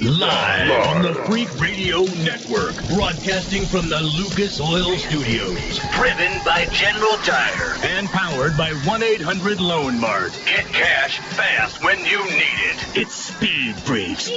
[0.00, 5.78] Live on the Freak Radio Network, broadcasting from the Lucas Oil Studios.
[5.96, 10.32] Driven by General Tire and powered by 1 800 Loan Mart.
[10.46, 12.96] Get cash fast when you need it.
[12.96, 14.30] It's Speed Freaks.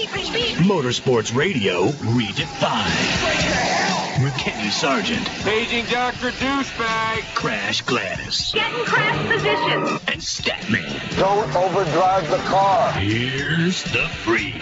[0.64, 4.01] Motorsports Radio redefined.
[4.24, 6.30] With Kenny Sargent, Paging Dr.
[6.32, 7.34] Douchebag.
[7.34, 9.82] Crash Gladys, Getting crash position.
[10.08, 11.18] and Statman.
[11.18, 12.92] Don't overdrive the car.
[12.94, 14.62] Here's the Freak.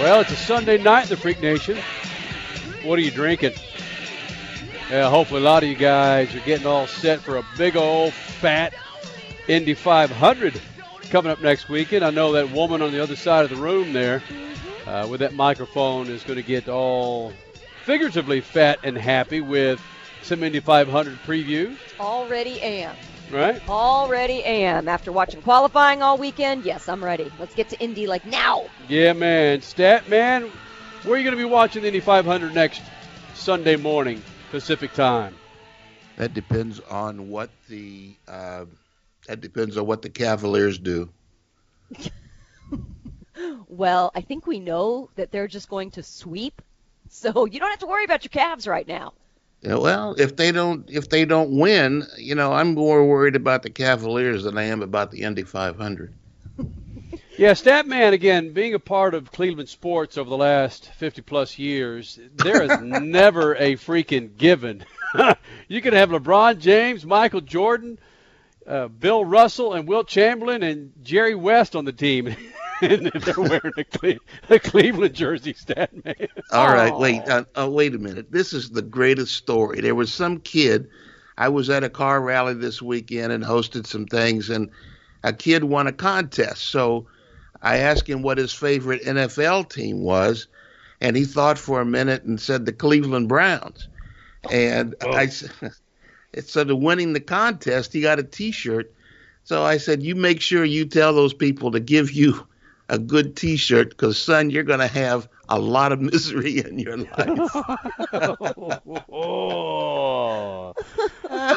[0.00, 1.76] Well, it's a Sunday night in the Freak Nation.
[2.84, 3.52] What are you drinking?
[4.90, 8.12] Yeah, hopefully a lot of you guys are getting all set for a big old
[8.12, 8.74] fat
[9.48, 10.60] Indy 500
[11.08, 12.04] coming up next weekend.
[12.04, 14.22] I know that woman on the other side of the room there
[14.86, 17.32] uh, with that microphone is going to get all
[17.84, 19.80] figuratively fat and happy with
[20.20, 22.94] some Indy 500 previews, Already am.
[23.30, 23.66] right?
[23.66, 24.86] Already am.
[24.86, 27.32] After watching qualifying all weekend, yes, I'm ready.
[27.38, 28.66] Let's get to Indy like now.
[28.86, 29.62] Yeah, man.
[29.62, 30.50] Stat man,
[31.04, 32.82] where are you going to be watching the Indy 500 next
[33.34, 35.34] Sunday morning Pacific time?
[36.16, 38.64] That depends on what the uh,
[39.28, 41.08] that depends on what the Cavaliers do.
[43.68, 46.60] Well, I think we know that they're just going to sweep.
[47.08, 49.12] So you don't have to worry about your calves right now.
[49.62, 53.62] Yeah, well, if they don't if they don't win, you know, I'm more worried about
[53.62, 56.12] the Cavaliers than I am about the Indy 500.
[57.36, 62.18] Yeah, Statman, again, being a part of Cleveland sports over the last 50 plus years,
[62.34, 64.84] there is never a freaking given.
[65.68, 67.96] you can have LeBron James, Michael Jordan,
[68.68, 72.36] uh, Bill Russell, and Wilt Chamberlain, and Jerry West on the team.
[72.80, 74.18] and they're wearing a, Cle-
[74.50, 76.28] a Cleveland jersey, stat man.
[76.52, 78.30] All right, wait, uh, uh, wait a minute.
[78.30, 79.80] This is the greatest story.
[79.80, 80.88] There was some kid.
[81.36, 84.70] I was at a car rally this weekend and hosted some things, and
[85.24, 86.66] a kid won a contest.
[86.66, 87.06] So
[87.62, 90.46] I asked him what his favorite NFL team was,
[91.00, 93.88] and he thought for a minute and said the Cleveland Browns.
[94.50, 95.30] And I
[96.38, 98.92] s- instead of winning the contest, he got a T-shirt.
[99.44, 102.46] So I said, "You make sure you tell those people to give you
[102.88, 106.96] a good T-shirt, because son, you're going to have a lot of misery in your
[106.98, 107.38] life."
[109.10, 110.72] oh,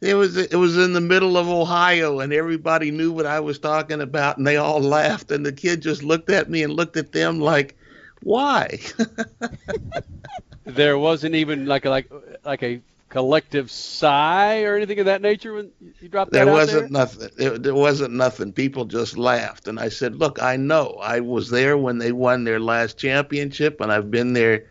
[0.00, 3.58] It was it was in the middle of Ohio, and everybody knew what I was
[3.60, 5.30] talking about, and they all laughed.
[5.30, 7.76] And the kid just looked at me and looked at them like,
[8.22, 8.80] "Why?"
[10.64, 12.10] There wasn't even like a like
[12.44, 16.82] like a collective sigh or anything of that nature when you dropped that there wasn't
[16.82, 17.00] there?
[17.00, 17.28] nothing.
[17.36, 18.52] There, there wasn't nothing.
[18.52, 20.98] People just laughed, and I said, "Look, I know.
[21.02, 24.66] I was there when they won their last championship, and I've been there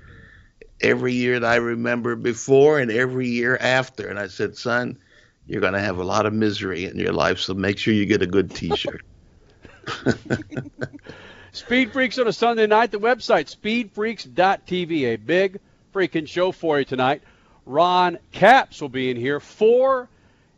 [0.79, 4.97] every year that I remember before, and every year after." And I said, "Son."
[5.47, 8.05] You're going to have a lot of misery in your life, so make sure you
[8.05, 9.03] get a good T-shirt.
[11.51, 12.91] Speed Freaks on a Sunday night.
[12.91, 15.13] The website speedfreaks.tv.
[15.13, 15.59] A big
[15.93, 17.21] freaking show for you tonight.
[17.65, 19.39] Ron Capps will be in here.
[19.39, 20.09] Four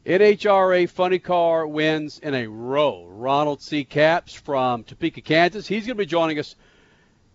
[0.06, 3.06] NHRA Funny Car wins in a row.
[3.08, 3.84] Ronald C.
[3.84, 5.68] Capps from Topeka, Kansas.
[5.68, 6.56] He's going to be joining us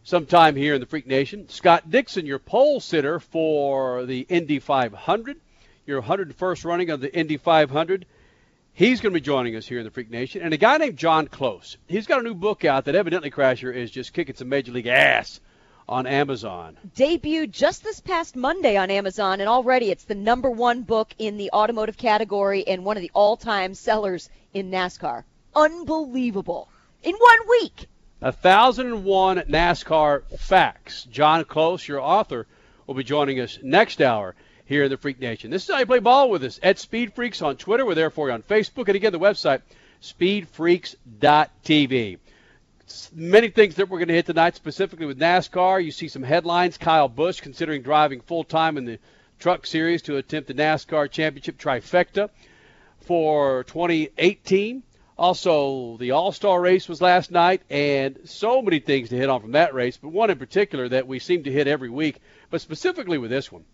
[0.04, 1.48] sometime here in the Freak Nation.
[1.48, 5.40] Scott Dixon, your pole sitter for the Indy 500,
[5.86, 8.06] your 101st running of the Indy 500.
[8.74, 10.42] He's going to be joining us here in the Freak Nation.
[10.42, 11.76] And a guy named John Close.
[11.88, 14.86] He's got a new book out that evidently, Crasher, is just kicking some Major League
[14.86, 15.40] ass
[15.88, 16.76] on Amazon.
[16.94, 21.36] Debuted just this past Monday on Amazon, and already it's the number one book in
[21.36, 25.24] the automotive category and one of the all-time sellers in NASCAR.
[25.54, 26.68] Unbelievable.
[27.02, 27.86] In one week.
[28.20, 31.04] A 1001 NASCAR facts.
[31.04, 32.46] John Close, your author,
[32.86, 34.34] will be joining us next hour
[34.64, 35.50] here in the Freak Nation.
[35.50, 37.86] This is how you play ball with us at Speed Freaks on Twitter.
[37.86, 38.88] We're there for you on Facebook.
[38.88, 39.62] And again, the website,
[40.02, 42.18] speedfreaks.tv.
[43.12, 45.84] Many things that we're going to hit tonight, specifically with NASCAR.
[45.84, 46.78] You see some headlines.
[46.78, 48.98] Kyle Busch considering driving full time in the
[49.38, 52.30] Truck Series to attempt the NASCAR Championship trifecta
[53.00, 54.82] for 2018.
[55.18, 59.40] Also, the All Star race was last night, and so many things to hit on
[59.40, 62.20] from that race, but one in particular that we seem to hit every week,
[62.50, 63.64] but specifically with this one.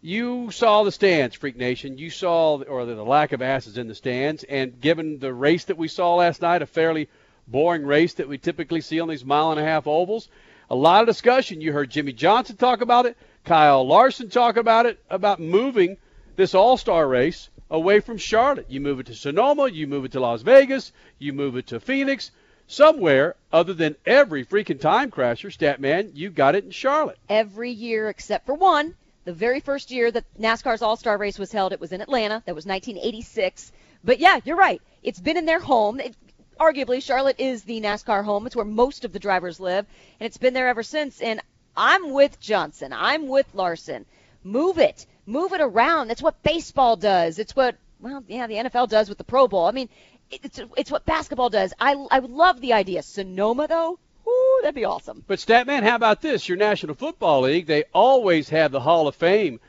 [0.00, 1.96] You saw the stands, Freak Nation.
[1.96, 5.78] You saw, or the lack of asses in the stands, and given the race that
[5.78, 7.08] we saw last night, a fairly
[7.46, 10.28] boring race that we typically see on these mile and a half ovals,
[10.70, 11.60] a lot of discussion.
[11.60, 15.96] You heard Jimmie Johnson talk about it, Kyle Larson talk about it, about moving
[16.36, 18.66] this All Star race away from Charlotte.
[18.68, 21.80] You move it to Sonoma, you move it to Las Vegas, you move it to
[21.80, 22.30] Phoenix.
[22.66, 27.18] somewhere other than every freaking time crasher, Statman, you got it in Charlotte.
[27.28, 28.94] Every year except for one.
[29.24, 32.42] The very first year that NASCAR's All Star race was held, it was in Atlanta.
[32.46, 33.72] That was 1986.
[34.02, 34.80] But yeah, you're right.
[35.02, 36.00] It's been in their home.
[36.00, 36.14] It,
[36.62, 38.46] arguably, Charlotte is the NASCAR home.
[38.46, 39.86] It's where most of the drivers live,
[40.20, 41.20] and it's been there ever since.
[41.20, 41.40] And
[41.76, 42.92] I'm with Johnson.
[42.92, 44.06] I'm with Larson.
[44.44, 45.06] Move it.
[45.26, 46.08] Move it around.
[46.08, 47.38] That's what baseball does.
[47.38, 49.66] It's what, well, yeah, the NFL does with the Pro Bowl.
[49.66, 49.88] I mean,
[50.30, 51.72] it's, it's what basketball does.
[51.78, 53.02] I, I love the idea.
[53.02, 55.24] Sonoma, though, Ooh, that'd be awesome.
[55.26, 56.48] But Statman, how about this?
[56.48, 59.60] Your National Football League, they always have the Hall of Fame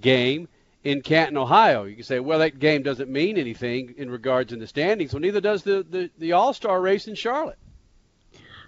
[0.00, 0.48] game
[0.84, 1.84] in Canton, Ohio.
[1.84, 5.12] You can say, well, that game doesn't mean anything in regards in the standings.
[5.12, 7.58] Well, neither does the, the, the All Star race in Charlotte.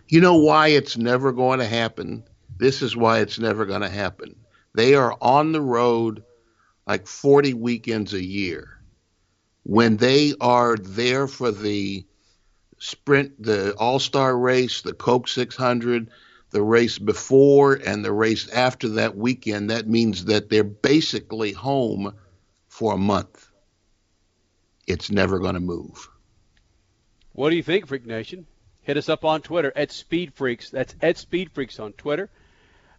[0.09, 2.25] You know why it's never going to happen?
[2.59, 4.35] This is why it's never going to happen.
[4.75, 6.25] They are on the road
[6.87, 8.81] like 40 weekends a year.
[9.63, 12.05] When they are there for the
[12.79, 16.11] sprint, the All Star race, the Coke 600,
[16.51, 22.15] the race before and the race after that weekend, that means that they're basically home
[22.69, 23.49] for a month.
[24.87, 26.09] It's never going to move.
[27.33, 28.47] What do you think, Freak Nation?
[28.83, 30.71] Hit us up on Twitter at Speed Freaks.
[30.71, 32.29] That's at Speed Freaks on Twitter.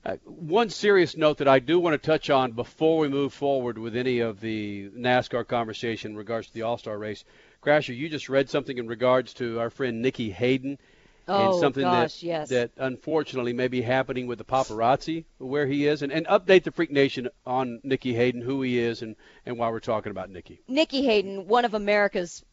[0.03, 3.77] Uh, one serious note that I do want to touch on before we move forward
[3.77, 7.23] with any of the NASCAR conversation in regards to the All Star race.
[7.61, 10.79] Crasher, you just read something in regards to our friend Nicky Hayden.
[11.27, 12.49] Oh, and something gosh, that, yes.
[12.49, 16.71] that unfortunately may be happening with the paparazzi where he is and, and update the
[16.71, 19.15] Freak Nation on Nicky Hayden, who he is and,
[19.45, 20.61] and why we're talking about Nicky.
[20.67, 22.43] Nikki Hayden, one of America's,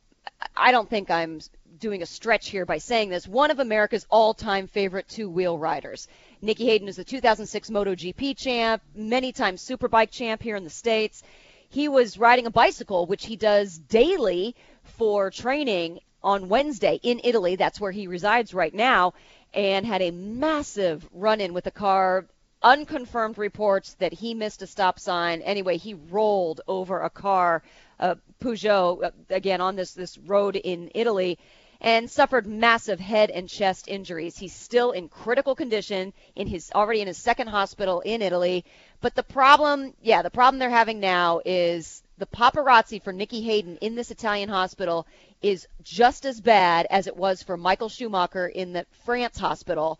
[0.56, 1.40] I don't think I'm
[1.78, 6.08] doing a stretch here by saying this, one of America's all-time favorite two-wheel riders.
[6.42, 11.22] Nicky Hayden is the 2006 MotoGP champ, many times Superbike champ here in the States.
[11.70, 17.56] He was riding a bicycle, which he does daily for training on Wednesday in Italy.
[17.56, 19.14] That's where he resides right now,
[19.54, 22.26] and had a massive run in with a car.
[22.60, 25.42] Unconfirmed reports that he missed a stop sign.
[25.42, 27.62] Anyway, he rolled over a car,
[28.00, 31.38] uh, Peugeot, uh, again on this this road in Italy,
[31.80, 34.36] and suffered massive head and chest injuries.
[34.36, 38.64] He's still in critical condition in his already in his second hospital in Italy.
[39.00, 43.78] But the problem, yeah, the problem they're having now is the paparazzi for Nicky Hayden
[43.80, 45.06] in this Italian hospital
[45.40, 49.98] is just as bad as it was for Michael Schumacher in the France hospital.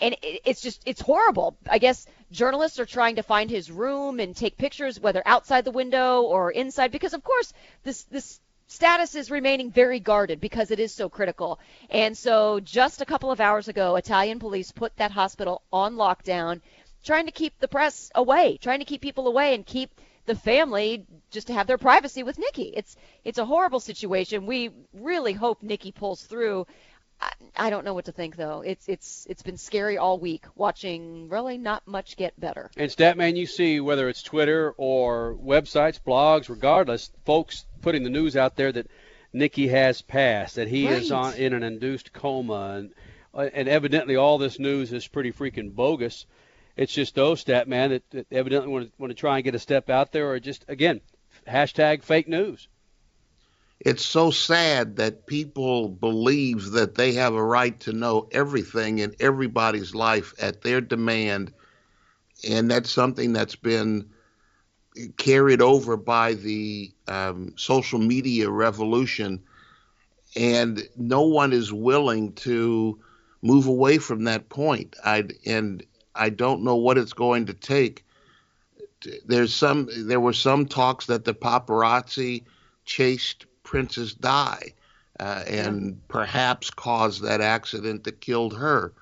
[0.00, 1.56] And it's just, it's horrible.
[1.68, 5.70] I guess journalists are trying to find his room and take pictures, whether outside the
[5.70, 7.52] window or inside, because of course
[7.82, 11.58] this, this status is remaining very guarded because it is so critical.
[11.90, 16.60] And so just a couple of hours ago, Italian police put that hospital on lockdown,
[17.04, 19.90] trying to keep the press away, trying to keep people away and keep
[20.26, 22.72] the family just to have their privacy with Nicky.
[22.76, 24.46] It's it's a horrible situation.
[24.46, 26.66] We really hope Nicky pulls through.
[27.20, 28.62] I, I don't know what to think though.
[28.62, 32.70] It's it's it's been scary all week watching really not much get better.
[32.76, 38.36] And Statman, you see whether it's Twitter or websites, blogs, regardless, folks putting the news
[38.36, 38.86] out there that
[39.32, 40.98] Nicky has passed, that he Right.
[41.02, 42.90] is on in an induced coma, and
[43.34, 46.26] uh, and evidently all this news is pretty freaking bogus.
[46.76, 49.54] It's just those stat man that, that evidently want to, want to try and get
[49.54, 51.00] a step out there, or just again
[51.46, 52.68] hashtag fake news.
[53.80, 59.14] It's so sad that people believe that they have a right to know everything in
[59.18, 61.52] everybody's life at their demand,
[62.48, 64.10] and that's something that's been
[65.16, 69.42] carried over by the um, social media revolution,
[70.36, 72.98] and no one is willing to
[73.40, 74.94] move away from that point.
[75.02, 75.82] I'd, and
[76.20, 78.04] I don't know what it's going to take.
[79.26, 79.88] There's some.
[80.06, 82.44] There were some talks that the paparazzi
[82.84, 84.74] chased Princess Di,
[85.18, 88.92] uh, and perhaps caused that accident that killed her.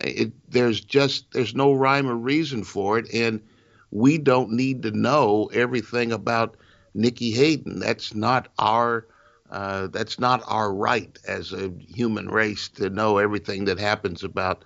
[0.00, 3.42] It, there's just there's no rhyme or reason for it, and
[3.90, 6.56] we don't need to know everything about
[6.94, 7.80] Nicky Hayden.
[7.80, 9.06] That's not our
[9.50, 14.64] uh, that's not our right as a human race to know everything that happens about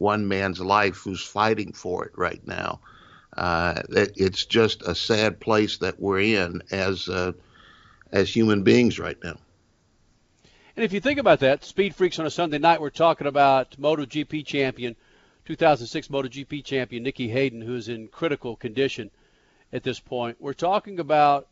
[0.00, 2.80] one man's life who's fighting for it right now.
[3.36, 7.32] Uh, that it's just a sad place that we're in as uh,
[8.10, 9.36] as human beings right now.
[10.76, 13.76] And if you think about that, Speed Freaks on a Sunday night, we're talking about
[13.78, 14.96] MotoGP champion,
[15.44, 19.10] 2006 MotoGP champion Nicky Hayden, who is in critical condition
[19.72, 20.38] at this point.
[20.40, 21.48] We're talking about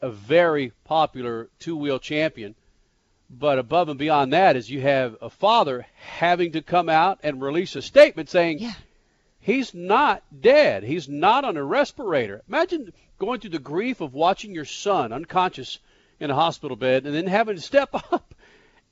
[0.00, 2.54] a very popular two-wheel champion.
[3.36, 7.42] But above and beyond that is you have a father having to come out and
[7.42, 8.72] release a statement saying Yeah.
[9.40, 10.84] he's not dead.
[10.84, 12.42] He's not on a respirator.
[12.48, 15.78] Imagine going through the grief of watching your son unconscious
[16.20, 18.34] in a hospital bed and then having to step up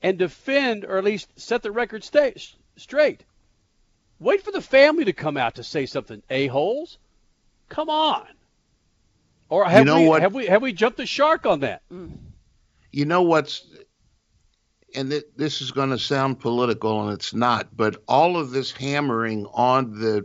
[0.02, 2.32] and defend or at least set the record sta-
[2.76, 3.22] straight.
[4.18, 6.22] Wait for the family to come out to say something.
[6.30, 6.98] A holes,
[7.68, 8.26] come on.
[9.48, 11.82] Or have You know we what- have we have we jumped the shark on that?
[11.92, 12.12] Mm.
[12.90, 13.64] You know what's,
[14.94, 18.70] and th- this is going to sound political, and it's not, but all of this
[18.72, 20.24] hammering on the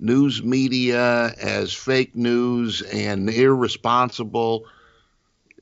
[0.00, 4.64] news media as fake news and irresponsible,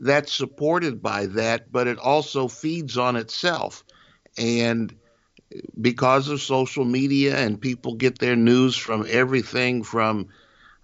[0.01, 3.83] that's supported by that, but it also feeds on itself.
[4.37, 4.95] And
[5.81, 10.29] because of social media and people get their news from everything from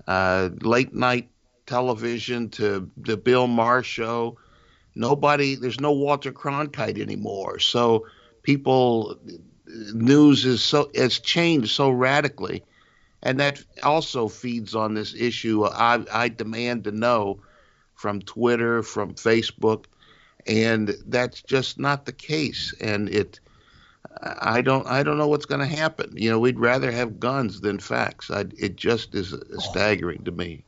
[0.06, 1.28] uh, late night
[1.66, 4.38] television to the Bill Maher show,
[4.94, 7.58] nobody, there's no Walter Cronkite anymore.
[7.58, 8.06] So
[8.42, 9.18] people,
[9.66, 12.64] news is so, has changed so radically.
[13.22, 15.64] And that also feeds on this issue.
[15.64, 17.40] I, I demand to know
[17.94, 19.84] from Twitter, from Facebook,
[20.44, 22.74] and that's just not the case.
[22.80, 23.38] And it,
[24.20, 26.14] I don't, I don't know what's going to happen.
[26.16, 28.30] You know, we'd rather have guns than facts.
[28.30, 30.64] I, it just is staggering to me.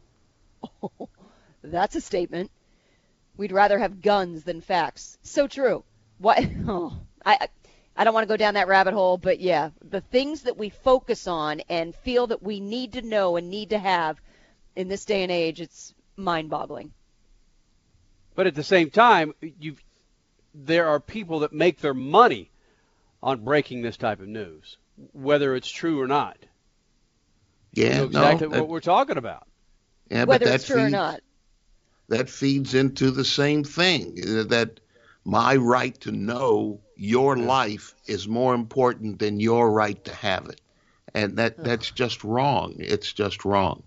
[1.62, 2.50] That's a statement.
[3.36, 5.18] We'd rather have guns than facts.
[5.22, 5.84] So true.
[6.18, 6.38] What?
[6.68, 7.48] Oh, I
[7.96, 10.68] I don't want to go down that rabbit hole, but yeah, the things that we
[10.70, 14.20] focus on and feel that we need to know and need to have
[14.76, 16.92] in this day and age, it's mind-boggling.
[18.34, 19.76] But at the same time, you
[20.54, 22.50] there are people that make their money
[23.22, 24.76] on breaking this type of news,
[25.12, 26.36] whether it's true or not.
[27.72, 29.46] You Yeah, know exactly no, that- what we're talking about.
[30.10, 31.20] yeah, Whether but that it's true or not.
[32.08, 34.14] That feeds into the same thing
[34.48, 34.80] that
[35.24, 40.60] my right to know your life is more important than your right to have it.
[41.14, 42.74] And that that's just wrong.
[42.78, 43.84] It's just wrong.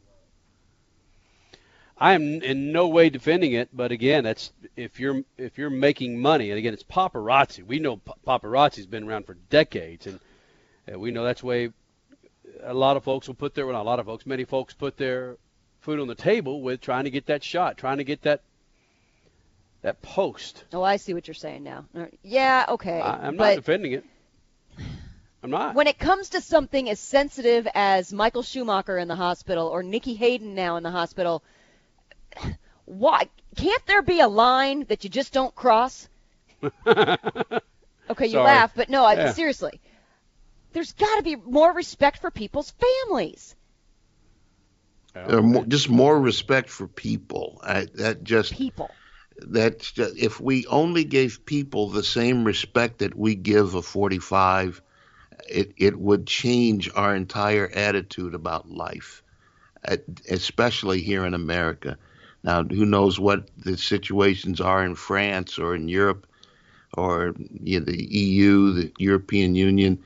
[2.00, 6.20] I am in no way defending it, but again, that's if you're if you're making
[6.20, 7.64] money, and again, it's paparazzi.
[7.66, 10.20] We know paparazzi's been around for decades, and
[11.02, 11.72] we know that's way
[12.64, 14.74] a lot of folks will put their well, not a lot of folks, many folks
[14.74, 15.38] put their
[15.82, 18.42] food on the table with trying to get that shot, trying to get that
[19.82, 20.64] that post.
[20.74, 21.86] Oh, I see what you're saying now.
[22.24, 23.00] Yeah, okay.
[23.00, 24.04] I, I'm not defending it.
[25.44, 25.76] I'm not.
[25.76, 30.16] when it comes to something as sensitive as Michael Schumacher in the hospital or Nicky
[30.16, 31.44] Hayden now in the hospital,
[32.86, 36.10] why can't there be a line that you just don't cross?
[38.10, 38.46] Okay, you Sorry.
[38.46, 39.82] laugh, but no, I, seriously.
[40.74, 43.56] There's got to be more respect for people's families.
[45.28, 47.60] Or more, just more respect for people.
[47.64, 48.92] I, that just People.
[49.38, 54.82] that's just if we only gave people the same respect that we give a 45
[55.50, 59.24] it it would change our entire attitude about life
[59.88, 59.98] uh,
[60.30, 61.98] especially here in America.
[62.44, 66.28] Now who knows what the situations are in France or in Europe
[66.94, 67.34] or
[67.64, 70.00] you know, the EU the European Union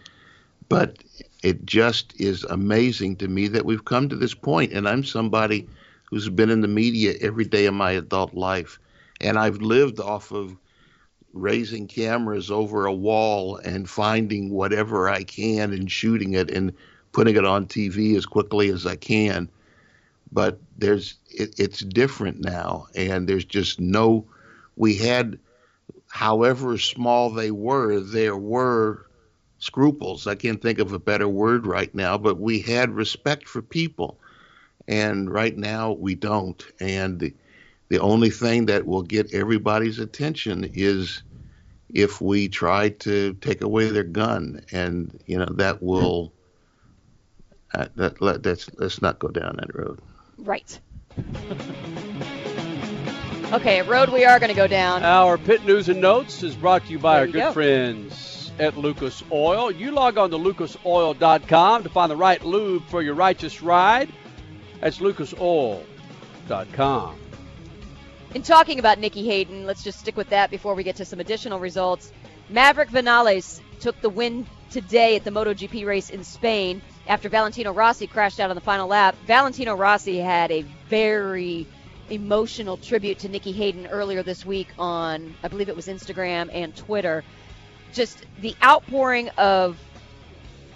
[0.67, 0.97] but
[1.41, 5.67] it just is amazing to me that we've come to this point and I'm somebody
[6.05, 8.79] who's been in the media every day of my adult life
[9.21, 10.55] and I've lived off of
[11.33, 16.73] raising cameras over a wall and finding whatever I can and shooting it and
[17.11, 19.49] putting it on TV as quickly as I can.
[20.31, 24.25] But there's it, it's different now, and there's just no.
[24.77, 25.37] We had,
[26.07, 29.05] however small they were, there were
[29.61, 30.27] scruples.
[30.27, 34.19] I can't think of a better word right now, but we had respect for people,
[34.87, 36.61] and right now we don't.
[36.81, 37.33] And the,
[37.87, 41.23] the only thing that will get everybody's attention is
[41.93, 46.33] if we try to take away their gun, and you know that will.
[47.73, 49.97] Uh, that, let, that's, let's not go down that road.
[50.37, 50.77] Right.
[53.53, 55.03] okay, a road we are going to go down.
[55.03, 57.53] Our pit news and notes is brought to you by There our you good go.
[57.53, 59.71] friends at Lucas Oil.
[59.71, 64.07] You log on to lucasoil.com to find the right lube for your righteous ride.
[64.79, 65.85] That's lucasoil.com.
[68.35, 71.19] In talking about Nicky Hayden, let's just stick with that before we get to some
[71.19, 72.13] additional results.
[72.49, 78.05] Maverick Vinales took the win today at the MotoGP race in Spain after Valentino Rossi
[78.05, 79.15] crashed out on the final lap.
[79.25, 81.65] Valentino Rossi had a very
[82.11, 86.75] emotional tribute to Nicky Hayden earlier this week on, I believe it was Instagram and
[86.75, 87.23] Twitter.
[87.93, 89.77] Just the outpouring of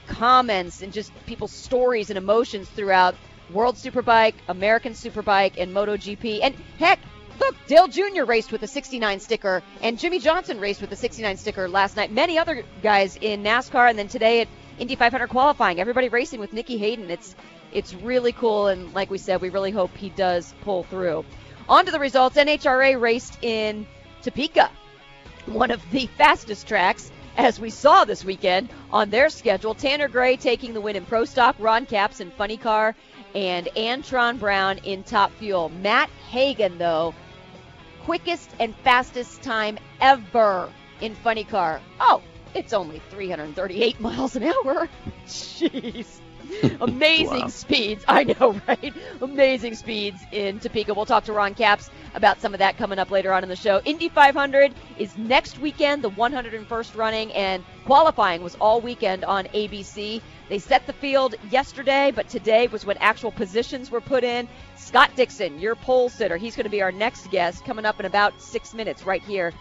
[0.07, 3.15] comments and just people's stories and emotions throughout
[3.51, 6.39] World Superbike, American Superbike, and MotoGP.
[6.41, 7.00] And heck,
[7.39, 8.24] look, Dale Jr.
[8.24, 12.12] raced with a 69 sticker, and Jimmie Johnson raced with a 69 sticker last night.
[12.12, 14.48] Many other guys in NASCAR, and then today at
[14.79, 15.79] Indy 500 qualifying.
[15.79, 17.10] Everybody racing with Nicky Hayden.
[17.10, 17.36] It's
[17.72, 21.25] it's really cool, and like we said, we really hope he does pull through.
[21.67, 22.38] On to the results.
[22.38, 23.86] NHRA raced in
[24.22, 24.69] Topeka,
[25.46, 29.75] one of the fastest tracks, as we saw this weekend on their schedule.
[29.75, 32.96] Tanner Gray taking the win in Pro Stock, Ron Capps in Funny Car,
[33.34, 35.70] and Antron Brown in Top Fuel.
[35.70, 37.14] Matt Hagan, though,
[38.04, 40.72] quickest and fastest time ever
[41.02, 41.82] in Funny Car.
[42.00, 42.22] Oh,
[42.54, 44.88] it's only 338 miles an hour.
[45.25, 46.20] Jeez.
[46.82, 47.48] Amazing wow.
[47.48, 48.04] speeds.
[48.08, 48.94] I know, right?
[49.22, 50.94] Amazing speeds in Topeka.
[50.94, 53.56] We'll talk to Ron Capps about some of that coming up later on in the
[53.56, 53.82] show.
[53.86, 60.22] Indy 500 is next weekend, the 101st running, and qualifying was all weekend on ABC.
[60.50, 64.48] They set the field yesterday, but today was when actual positions were put in.
[64.75, 68.06] Scott Dixon, your pole sitter, he's going to be our next guest coming up in
[68.06, 69.54] about six minutes right here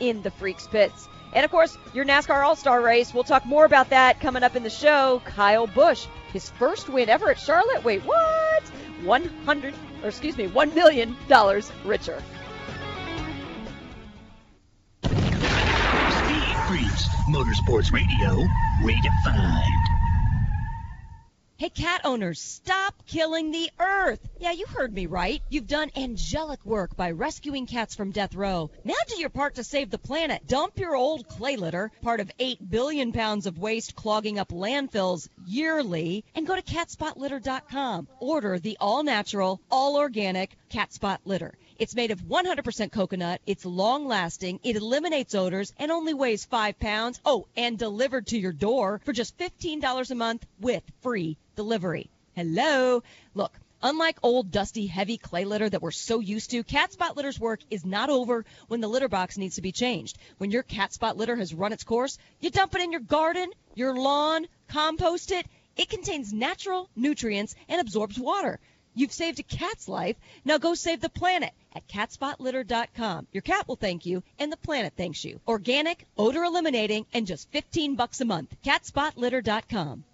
[0.00, 1.08] in the Freaks Pits.
[1.34, 3.12] And of course, your NASCAR All Star race.
[3.12, 5.20] We'll talk more about that coming up in the show.
[5.24, 7.84] Kyle Busch, his first win ever at Charlotte.
[7.84, 8.62] Wait, what?
[9.02, 11.16] 100, or excuse me, $1 million
[11.84, 12.22] richer.
[17.30, 18.46] Motorsports Radio,
[18.82, 20.03] redefined.
[21.64, 24.20] Hey, cat owners, stop killing the earth.
[24.38, 25.42] Yeah, you heard me right.
[25.48, 28.70] You've done angelic work by rescuing cats from death row.
[28.84, 30.46] Now do your part to save the planet.
[30.46, 35.26] Dump your old clay litter, part of 8 billion pounds of waste clogging up landfills
[35.46, 38.08] yearly, and go to catspotlitter.com.
[38.20, 41.54] Order the all natural, all organic cat spot litter.
[41.76, 43.40] It's made of 100% coconut.
[43.46, 44.60] It's long lasting.
[44.62, 47.20] It eliminates odors and only weighs five pounds.
[47.24, 52.10] Oh, and delivered to your door for just $15 a month with free delivery.
[52.34, 53.02] Hello.
[53.34, 53.58] Look.
[53.82, 57.60] Unlike old, dusty, heavy clay litter that we're so used to, cat spot litter's work
[57.70, 60.16] is not over when the litter box needs to be changed.
[60.38, 63.50] When your cat spot litter has run its course, you dump it in your garden,
[63.74, 65.46] your lawn, compost it.
[65.76, 68.58] It contains natural nutrients and absorbs water.
[68.94, 70.16] You've saved a cat's life.
[70.44, 73.26] Now go save the planet at catspotlitter.com.
[73.32, 75.40] Your cat will thank you and the planet thanks you.
[75.46, 78.54] Organic, odor eliminating, and just 15 bucks a month.
[78.64, 80.04] catspotlitter.com.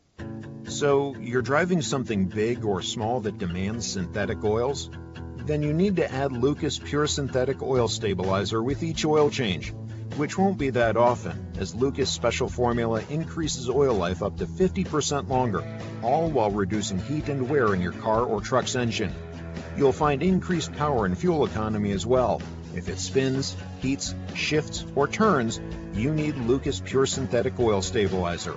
[0.64, 4.90] So, you're driving something big or small that demands synthetic oils?
[5.38, 9.72] Then you need to add Lucas Pure Synthetic Oil Stabilizer with each oil change
[10.16, 15.28] which won't be that often, as Lucas Special Formula increases oil life up to 50%
[15.28, 15.64] longer,
[16.02, 19.14] all while reducing heat and wear in your car or truck's engine.
[19.76, 22.42] You'll find increased power and fuel economy as well.
[22.74, 25.60] If it spins, heats, shifts, or turns,
[25.94, 28.56] you need Lucas Pure Synthetic Oil Stabilizer.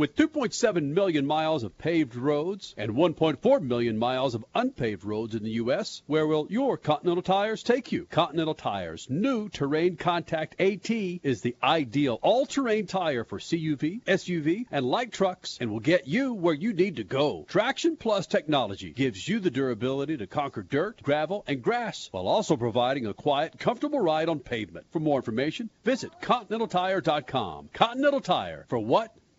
[0.00, 5.42] With 2.7 million miles of paved roads and 1.4 million miles of unpaved roads in
[5.42, 8.06] the U.S., where will your Continental tires take you?
[8.06, 14.86] Continental Tires' new Terrain Contact AT is the ideal all-terrain tire for CUV, SUV, and
[14.86, 17.44] light trucks and will get you where you need to go.
[17.46, 22.56] Traction Plus technology gives you the durability to conquer dirt, gravel, and grass while also
[22.56, 24.86] providing a quiet, comfortable ride on pavement.
[24.92, 27.68] For more information, visit ContinentalTire.com.
[27.74, 29.14] Continental Tire, for what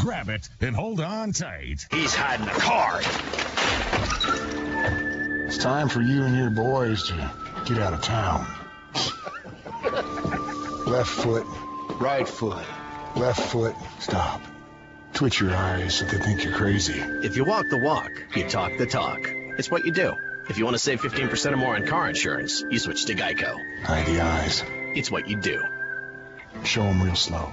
[0.00, 1.86] Grab it and hold on tight.
[1.90, 3.04] He's hiding a card.
[5.46, 7.30] It's time for you and your boys to
[7.66, 8.46] get out of town.
[10.86, 11.46] Left foot,
[12.00, 12.64] right foot,
[13.16, 14.40] left foot, stop.
[15.14, 16.98] Twitch your eyes so they think you're crazy.
[16.98, 19.20] If you walk the walk, you talk the talk.
[19.58, 20.14] It's what you do.
[20.48, 23.58] If you want to save 15% or more on car insurance, you switch to Geico.
[23.82, 24.62] Hide the eyes.
[24.94, 25.62] It's what you do.
[26.64, 27.52] Show them real slow.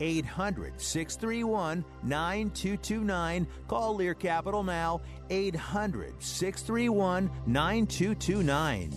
[0.00, 3.46] 800 631 9229.
[3.68, 5.00] Call Lear Capital now.
[5.30, 8.92] 800 631 9229.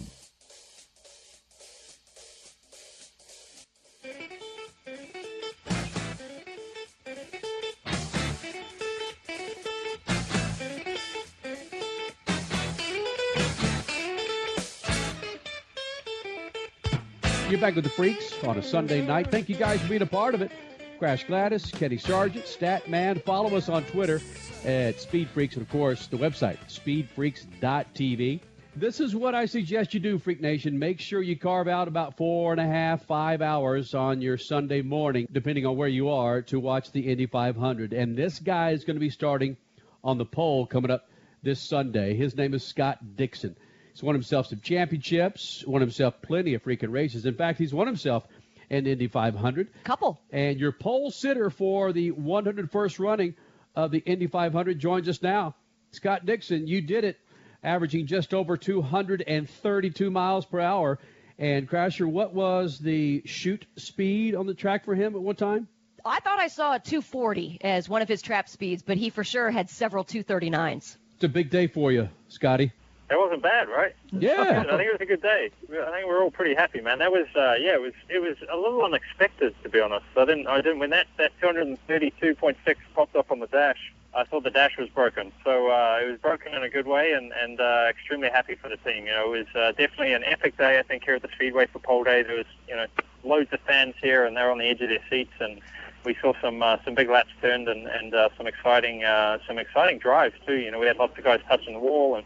[17.50, 19.32] You're back with the Freaks on a Sunday night.
[19.32, 20.52] Thank you guys for being a part of it.
[21.00, 23.24] Crash Gladys, Kenny Sargent, Statman.
[23.24, 24.20] Follow us on Twitter
[24.66, 28.42] at Speed Freaks, and of course, the website, speedfreaks.tv.
[28.76, 30.78] This is what I suggest you do, Freak Nation.
[30.78, 34.82] Make sure you carve out about four and a half, five hours on your Sunday
[34.82, 37.94] morning, depending on where you are, to watch the Indy 500.
[37.94, 39.56] And this guy is going to be starting
[40.04, 41.08] on the pole coming up
[41.42, 42.14] this Sunday.
[42.14, 43.56] His name is Scott Dixon.
[43.94, 47.26] He's won himself some championships, won himself plenty of freaking races.
[47.26, 48.28] In fact, he's won himself
[48.70, 49.70] an Indy 500.
[49.84, 50.20] Couple.
[50.32, 53.36] And your pole sitter for the 101st running
[53.76, 55.56] of the Indy 500 joins us now.
[55.92, 57.18] Scott Dixon, you did it,
[57.64, 61.00] averaging just over 232 miles per hour.
[61.38, 65.68] And Crasher, what was the shoot speed on the track for him at one time?
[66.06, 69.24] I thought I saw a 240 as one of his trap speeds, but he for
[69.24, 70.98] sure had several 239s.
[71.16, 72.72] It's a big day for you, Scotty.
[73.10, 73.96] That wasn't bad, right?
[74.12, 74.64] Yeah.
[74.68, 75.50] I think it was a good day.
[75.72, 77.00] I think we're all pretty happy, man.
[77.00, 80.06] That was, uh, yeah, it was, it was a little unexpected to be honest.
[80.16, 82.56] I didn't, I didn't when that that 232.6
[82.94, 83.94] popped up on the dash.
[84.14, 87.12] I thought the dash was broken, so uh, it was broken in a good way,
[87.14, 89.06] and and uh, extremely happy for the team.
[89.06, 90.80] You know, it was uh, definitely an epic day.
[90.80, 92.88] I think here at the Speedway for pole day, there was you know
[93.24, 95.62] loads of fans here, and they're on the edge of their seats, and
[96.06, 99.60] we saw some uh, some big laps turned, and and uh, some exciting uh, some
[99.60, 100.56] exciting drives too.
[100.56, 102.26] You know, we had lots of guys touching the wall and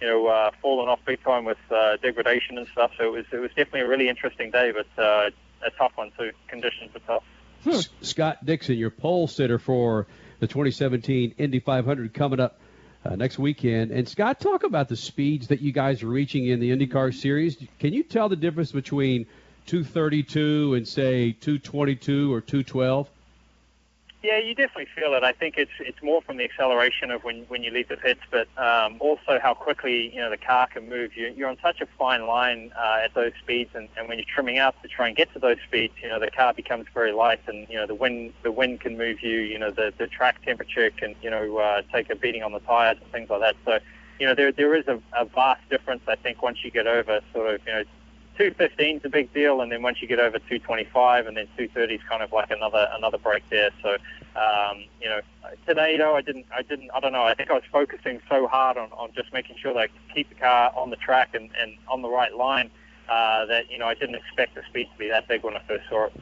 [0.00, 2.92] you know, uh, fallen off big time with uh, degradation and stuff.
[2.98, 5.30] So it was it was definitely a really interesting day, but uh,
[5.64, 6.32] a tough one too.
[6.48, 7.24] Conditions were tough.
[7.66, 10.06] S- Scott Dixon, your pole sitter for
[10.38, 12.58] the 2017 Indy 500 coming up
[13.04, 13.90] uh, next weekend.
[13.90, 17.56] And Scott, talk about the speeds that you guys are reaching in the IndyCar series.
[17.78, 19.26] Can you tell the difference between
[19.66, 23.08] 232 and say 222 or 212?
[24.22, 25.22] Yeah, you definitely feel it.
[25.24, 28.20] I think it's it's more from the acceleration of when when you leave the pits,
[28.30, 31.16] but um, also how quickly you know the car can move.
[31.16, 34.26] You, you're on such a fine line uh, at those speeds, and, and when you're
[34.26, 37.12] trimming out to try and get to those speeds, you know the car becomes very
[37.12, 39.38] light, and you know the wind the wind can move you.
[39.38, 42.60] You know the the track temperature can you know uh, take a beating on the
[42.60, 43.56] tires and things like that.
[43.64, 43.78] So
[44.18, 46.02] you know there there is a, a vast difference.
[46.06, 47.84] I think once you get over sort of you know
[48.40, 51.96] 215 is a big deal, and then once you get over 225, and then 230
[51.96, 53.68] is kind of like another another break there.
[53.82, 53.90] So,
[54.34, 55.20] um, you know,
[55.66, 57.24] today though, I didn't, I didn't, I don't know.
[57.24, 60.14] I think I was focusing so hard on, on just making sure that I could
[60.14, 62.70] keep the car on the track and, and on the right line
[63.10, 65.60] uh, that you know I didn't expect the speed to be that big when I
[65.68, 66.14] first saw it.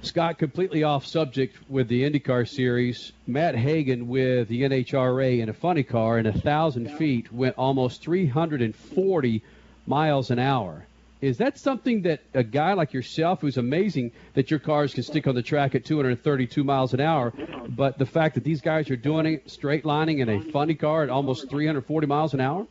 [0.00, 3.12] Scott, completely off subject with the IndyCar series.
[3.26, 8.00] Matt Hagan with the NHRA in a funny car in a thousand feet went almost
[8.00, 9.42] 340
[9.86, 10.86] miles an hour.
[11.20, 15.26] Is that something that a guy like yourself, who's amazing that your cars can stick
[15.26, 17.32] on the track at 232 miles an hour,
[17.68, 21.02] but the fact that these guys are doing it straight lining in a funny car
[21.02, 22.66] at almost 340 miles an hour?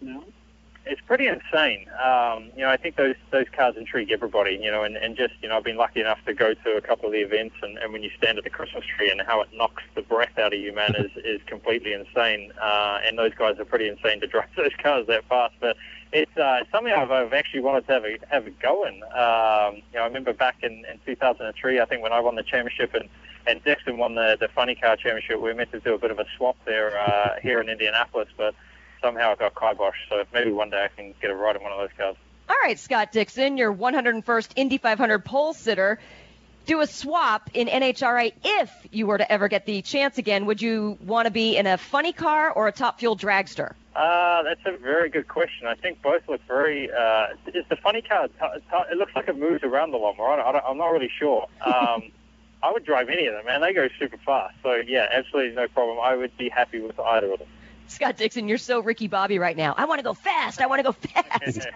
[0.90, 1.86] it's pretty insane.
[2.04, 4.60] Um, you know, I think those those cars intrigue everybody.
[4.62, 6.82] You know, and, and just you know, I've been lucky enough to go to a
[6.82, 9.42] couple of the events, and, and when you stand at the Christmas tree and how
[9.42, 12.52] it knocks the breath out of you, man, is is completely insane.
[12.62, 15.78] Uh, and those guys are pretty insane to drive those cars that fast, but.
[16.14, 19.04] It's uh, something I've, I've actually wanted to have a, have a go in.
[19.04, 22.44] Um, you know, I remember back in, in 2003, I think when I won the
[22.44, 23.10] championship and
[23.46, 26.12] and Dixon won the the funny car championship, we were meant to do a bit
[26.12, 28.54] of a swap there uh, here in Indianapolis, but
[29.02, 30.10] somehow it got kiboshed.
[30.10, 32.16] So maybe one day I can get a ride in one of those cars.
[32.50, 36.00] All right, Scott Dixon, your 101st Indy 500 pole sitter.
[36.68, 40.46] Do a swap in NHRA if you were to ever get the chance again.
[40.48, 43.74] Would you want to be in a funny car or a top fuel dragster?
[43.96, 45.66] Uh, that's a very good question.
[45.66, 46.92] I think both look very.
[46.92, 48.28] Uh, is the funny car?
[48.28, 50.30] T- t- it looks like it moves around a lot more.
[50.30, 51.48] I am not really sure.
[51.66, 52.12] Um,
[52.64, 53.62] I would drive any of them, man.
[53.62, 54.56] They go super fast.
[54.62, 56.00] So yeah, absolutely no problem.
[56.04, 57.48] I would be happy with either of them.
[57.98, 59.74] Scott Dixon, you're so Ricky Bobby right now.
[59.78, 60.62] I want to go fast.
[60.62, 61.68] I want to go fast.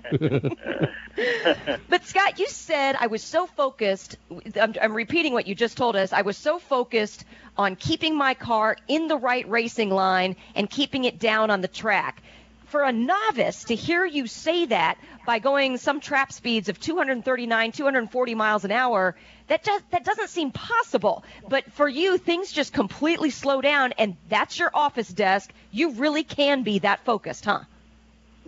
[1.89, 4.17] but Scott, you said I was so focused.
[4.59, 6.11] I'm, I'm, repeating what you just told us.
[6.11, 7.23] I was so focused
[7.57, 11.67] on keeping my car in the right racing line and keeping it down on the
[11.67, 12.21] track.
[12.65, 17.71] For a novice to hear you say that by going some trap speeds of 239,
[17.71, 19.15] 240 miles an hour,
[19.51, 21.25] that just that doesn't seem possible.
[21.49, 25.51] But for you, things just completely slow down, and that's your office desk.
[25.71, 27.59] You really can be that focused, huh?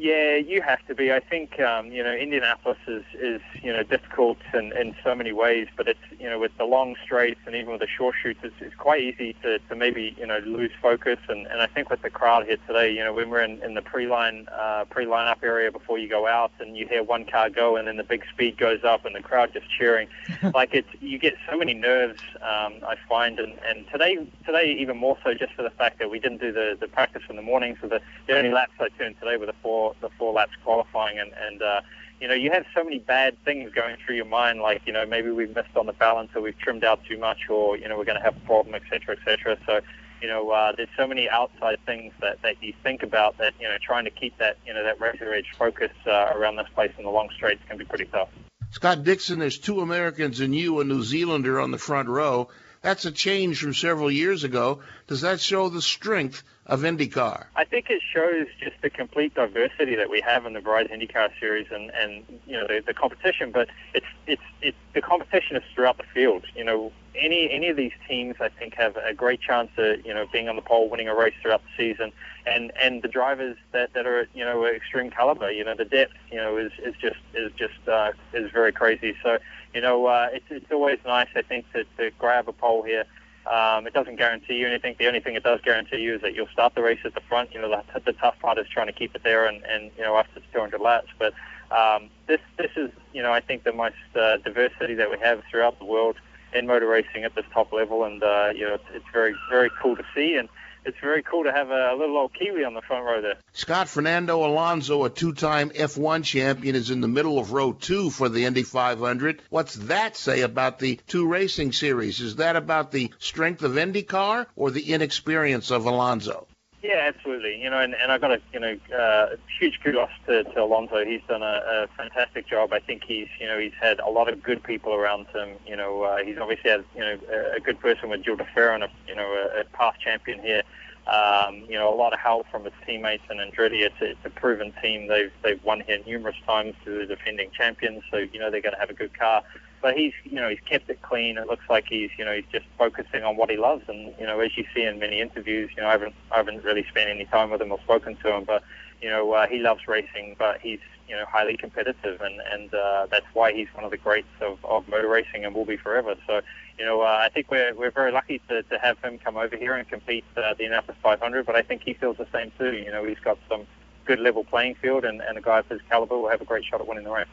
[0.04, 1.14] Yeah, you have to be.
[1.14, 5.32] I think um, you know Indianapolis is is you know difficult in, in so many
[5.32, 8.42] ways, but it's you know with the long straights and even with the short chutes,
[8.44, 11.20] it's, it's quite easy to, to maybe you know lose focus.
[11.30, 13.76] And, and I think with the crowd here today, you know when we're in, in
[13.76, 17.78] the pre-line uh, pre-lineup area before you go out, and you hear one car go,
[17.78, 20.10] and then the big speed goes up, and the crowd just cheering,
[20.54, 22.22] like it's you get so many nerves.
[22.42, 26.12] Um, I find, and, and today today even more so just for the fact that
[26.12, 28.90] we didn't do the the practice in the morning, so the, the only laps I
[28.98, 31.82] turned today were the four the four laps qualifying, and and uh,
[32.20, 35.06] you know you have so many bad things going through your mind, like you know
[35.06, 37.98] maybe we've missed on the balance, or we've trimmed out too much, or you know
[37.98, 39.58] we're going to have a problem, etc., etc.
[39.66, 39.82] So
[40.22, 43.68] you know uh, there's so many outside things that that you think about that you
[43.68, 46.92] know trying to keep that you know that razor edge focus uh, around this place
[46.98, 48.30] in the long straights can be pretty tough.
[48.72, 52.50] Scott Dixon, there's two Americans and you, a New Zealander, on the front row.
[52.82, 54.80] That's a change from several years ago.
[55.08, 57.46] Does that show the strength of IndyCar?
[57.56, 61.32] I think it shows just the complete diversity that we have in the Verizon IndyCar
[61.40, 63.52] series and, and you know the, the competition.
[63.52, 66.46] But it's it's it's the competition is throughout the field.
[66.56, 70.14] You know, any any of these teams I think have a great chance of you
[70.14, 72.14] know being on the pole, winning a race throughout the season,
[72.46, 75.52] and and the drivers that that are you know extreme caliber.
[75.52, 79.16] You know, the depth you know is is just is just uh, is very crazy.
[79.22, 79.38] So
[79.74, 83.06] you know, uh, it's it's always nice I think to to grab a pole here.
[83.46, 84.96] Um, it doesn't guarantee you anything.
[84.98, 87.22] The only thing it does guarantee you is that you'll start the race at the
[87.22, 87.54] front.
[87.54, 90.04] You know, the, the tough part is trying to keep it there, and, and you
[90.04, 91.10] know, after 200 laps.
[91.20, 91.34] But
[91.72, 95.44] um, this this is, you know, I think the most uh, diversity that we have
[95.50, 96.16] throughout the world
[96.54, 99.72] in motor racing at this top level, and uh, you know, it's, it's very very
[99.82, 100.36] cool to see.
[100.38, 100.48] And
[100.86, 103.36] it's very cool to have a, little old Kiwi on the front row there.
[103.54, 108.30] Scott Fernando Alonso, a two-time F1 champion, is in the middle of row two for
[108.30, 109.42] the Indy 500.
[109.50, 112.20] What's that say about the two racing series?
[112.20, 116.48] Is that about the strength of IndyCar or the inexperience of Alonso?
[116.84, 117.62] Yeah, absolutely.
[117.62, 121.06] You know, and, and I've got a you know uh, huge kudos to, to Alonso.
[121.06, 122.74] He's done a, a fantastic job.
[122.74, 125.52] I think he's you know he's had a lot of good people around him.
[125.66, 128.44] You know, uh, he's obviously had you know a, a good person with Gil de
[128.44, 130.64] Ferran, a you know a, a past champion here.
[131.08, 133.82] Um, you know, a lot of help from his teammates and Andretti.
[133.82, 135.08] It's a, it's a proven team.
[135.08, 138.74] They've they've won here numerous times to the defending champions, so you know they're going
[138.74, 139.42] to have a good car.
[139.84, 141.38] But he's, you know, he's kept it clean.
[141.38, 143.84] It looks like he's, you know, he's just focusing on what he loves.
[143.90, 146.64] And you know, as you see in many interviews, you know, I haven't, I haven't
[146.64, 148.64] really spent any time with him or spoken to him, but
[149.02, 153.08] you know, uh, he loves racing, but he's, you know, highly competitive, and and uh,
[153.12, 156.16] that's why he's one of the greats of, of motor racing and will be forever.
[156.26, 156.40] So,
[156.80, 159.58] you know, uh, I think we're we're very lucky to, to have him come over
[159.58, 161.46] here and compete uh, the Indianapolis 500.
[161.46, 162.72] But I think he feels the same too.
[162.72, 163.68] You know, he's got some
[164.06, 166.64] good level playing field, and, and a guy of his caliber will have a great
[166.64, 167.28] shot at winning the race.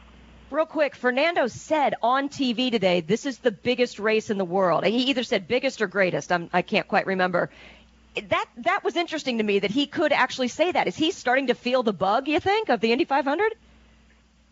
[0.51, 4.85] Real quick, Fernando said on TV today, this is the biggest race in the world.
[4.85, 6.29] He either said biggest or greatest.
[6.29, 7.49] I'm, I can't quite remember.
[8.27, 10.87] That that was interesting to me that he could actually say that.
[10.87, 12.27] Is he starting to feel the bug?
[12.27, 13.53] You think of the Indy 500?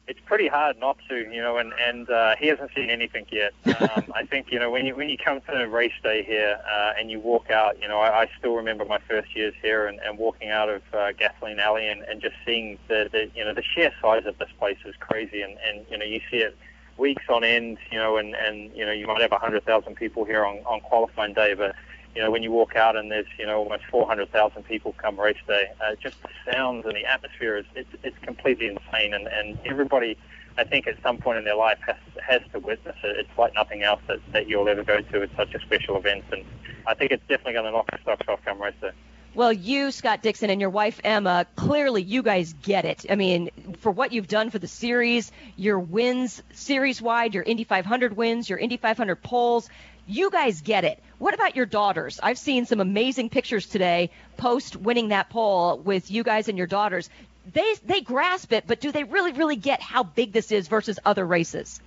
[0.09, 3.53] It's pretty hard not to, you know, and and uh, he hasn't seen anything yet.
[3.79, 6.93] Um, I think you know when you when you come to race day here uh,
[6.99, 9.99] and you walk out, you know, I, I still remember my first years here and,
[9.99, 13.53] and walking out of uh, Gasoline Alley and, and just seeing the, the you know
[13.53, 16.57] the sheer size of this place is crazy, and and you know you see it
[16.97, 19.95] weeks on end, you know, and and you know you might have a hundred thousand
[19.95, 21.73] people here on on qualifying day, but
[22.19, 25.37] you know, when you walk out and there's, you know, almost 400,000 people come race
[25.47, 29.13] day, uh, just the sounds and the atmosphere is, it's, it's completely insane.
[29.13, 30.17] And, and everybody,
[30.57, 33.15] I think at some point in their life has, has to witness it.
[33.19, 35.21] It's like nothing else that, that you'll ever go to.
[35.21, 36.25] It's such a special event.
[36.33, 36.43] And
[36.85, 38.91] I think it's definitely going to knock the socks off come race day.
[39.33, 43.05] Well, you, Scott Dixon, and your wife, Emma, clearly you guys get it.
[43.09, 47.63] I mean, for what you've done for the series, your wins series wide, your Indy
[47.63, 49.69] 500 wins, your Indy 500 poles,
[50.09, 51.01] you guys get it.
[51.19, 52.19] What about your daughters?
[52.21, 56.67] I've seen some amazing pictures today post winning that pole with you guys and your
[56.67, 57.09] daughters.
[57.51, 60.99] They they grasp it, but do they really really get how big this is versus
[61.05, 61.79] other races?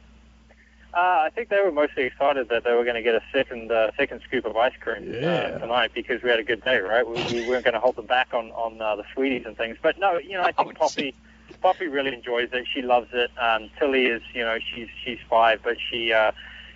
[0.95, 3.73] Uh, I think they were mostly excited that they were going to get a second
[3.73, 5.29] uh, second scoop of ice cream yeah.
[5.29, 7.07] uh, tonight because we had a good day, right?
[7.07, 9.79] We, we weren't going to hold them back on on uh, the sweeties and things.
[9.81, 11.15] But no, you know, I think oh, Poppy
[11.63, 12.67] Poppy really enjoys it.
[12.73, 13.31] She loves it.
[13.39, 16.13] Um, Tilly is, you know, she's she's five, but she.
[16.13, 16.33] Uh,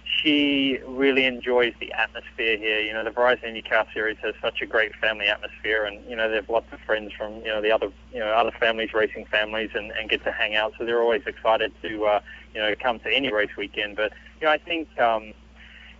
[0.06, 2.80] she really enjoys the atmosphere here.
[2.80, 6.28] You know, the Verizon IndyCar Series has such a great family atmosphere, and you know,
[6.28, 9.26] they have lots of friends from you know the other you know other families, racing
[9.26, 10.72] families, and, and get to hang out.
[10.78, 12.20] So they're always excited to uh,
[12.54, 13.96] you know come to any race weekend.
[13.96, 15.32] But you know, I think um,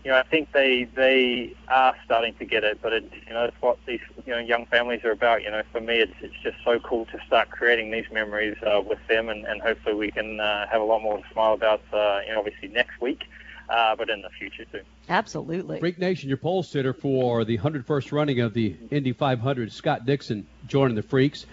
[0.05, 2.81] you know I think they they are starting to get it.
[2.81, 5.43] But it you know it's what these you know young families are about.
[5.43, 8.81] You know, for me, it's it's just so cool to start creating these memories uh,
[8.81, 11.83] with them, and, and hopefully we can uh, have a lot more to smile about.
[11.93, 13.25] Uh, you know, obviously next week
[13.69, 14.81] uh, but in the future too.
[15.09, 15.79] Absolutely.
[15.81, 20.47] Freak Nation, your pole sitter for the 101st running of the Indy 500, Scott Dixon,
[20.67, 21.47] joining the Freaks.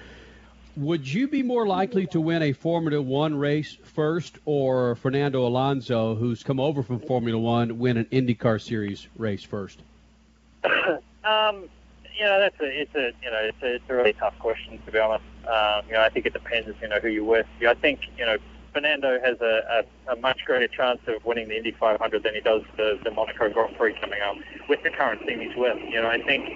[0.76, 6.16] Would you be more likely to win a Formula One race first, or Fernando Alonso,
[6.16, 9.80] who's come over from Formula One, win an IndyCar Series race first?
[10.66, 11.70] um,
[12.18, 14.80] you know, that's a it's a you know it's a, it's a really tough question
[14.84, 15.24] to be honest.
[15.48, 17.46] Um, you know, I think it depends, you know, who you're with.
[17.68, 18.38] I think you know
[18.74, 22.42] Fernando has a, a, a, much greater chance of winning the Indy 500 than he
[22.42, 24.36] does the, the Monaco Grand Prix coming up
[24.68, 25.78] with the current team he's with.
[25.90, 26.50] You know, I think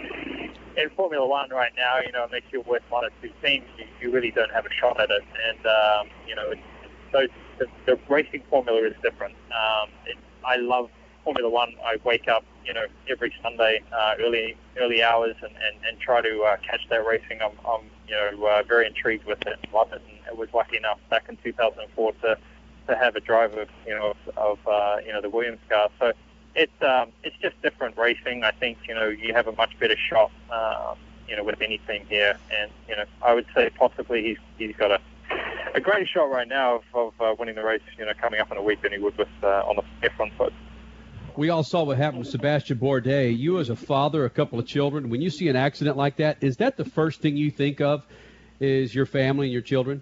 [0.75, 3.85] in Formula One right now, you know, unless you're with one or two teams, you,
[4.01, 5.23] you really don't have a shot at it.
[5.47, 6.61] And um, you know, it's,
[7.11, 7.27] so
[7.59, 9.35] the, the racing formula is different.
[9.51, 10.89] Um, it, I love
[11.23, 11.73] Formula One.
[11.85, 16.21] I wake up, you know, every Sunday, uh, early early hours, and, and, and try
[16.21, 17.41] to uh, catch that racing.
[17.43, 20.01] I'm, I'm you know, uh, very intrigued with it love it.
[20.07, 22.37] And I was lucky enough back in 2004 to
[22.87, 25.89] to have a driver, you know, of, of uh, you know the Williams car.
[25.99, 26.13] So
[26.55, 28.43] it's um, it's just different racing.
[28.43, 31.79] I think you know you have a much better shot, um, you know, with any
[31.79, 32.37] team here.
[32.51, 34.99] And you know, I would say possibly he's he's got a
[35.75, 38.51] a greater shot right now of, of uh, winning the race, you know, coming up
[38.51, 40.53] in a week than he would with uh, on the F1 side
[41.37, 43.37] we all saw what happened with Sebastian Bourdais.
[43.37, 46.37] You, as a father, a couple of children, when you see an accident like that,
[46.41, 48.03] is that the first thing you think of?
[48.59, 50.01] Is your family and your children?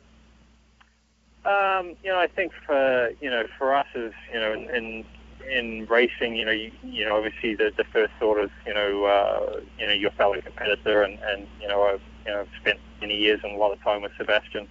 [1.45, 5.05] Um, you know, I think for you know for us as you know in
[5.49, 9.05] in racing, you know, you, you know, obviously the, the first thought is you know
[9.05, 13.15] uh, you know your fellow competitor, and and you know I've you know spent many
[13.15, 14.67] years and a lot of time with Sebastian.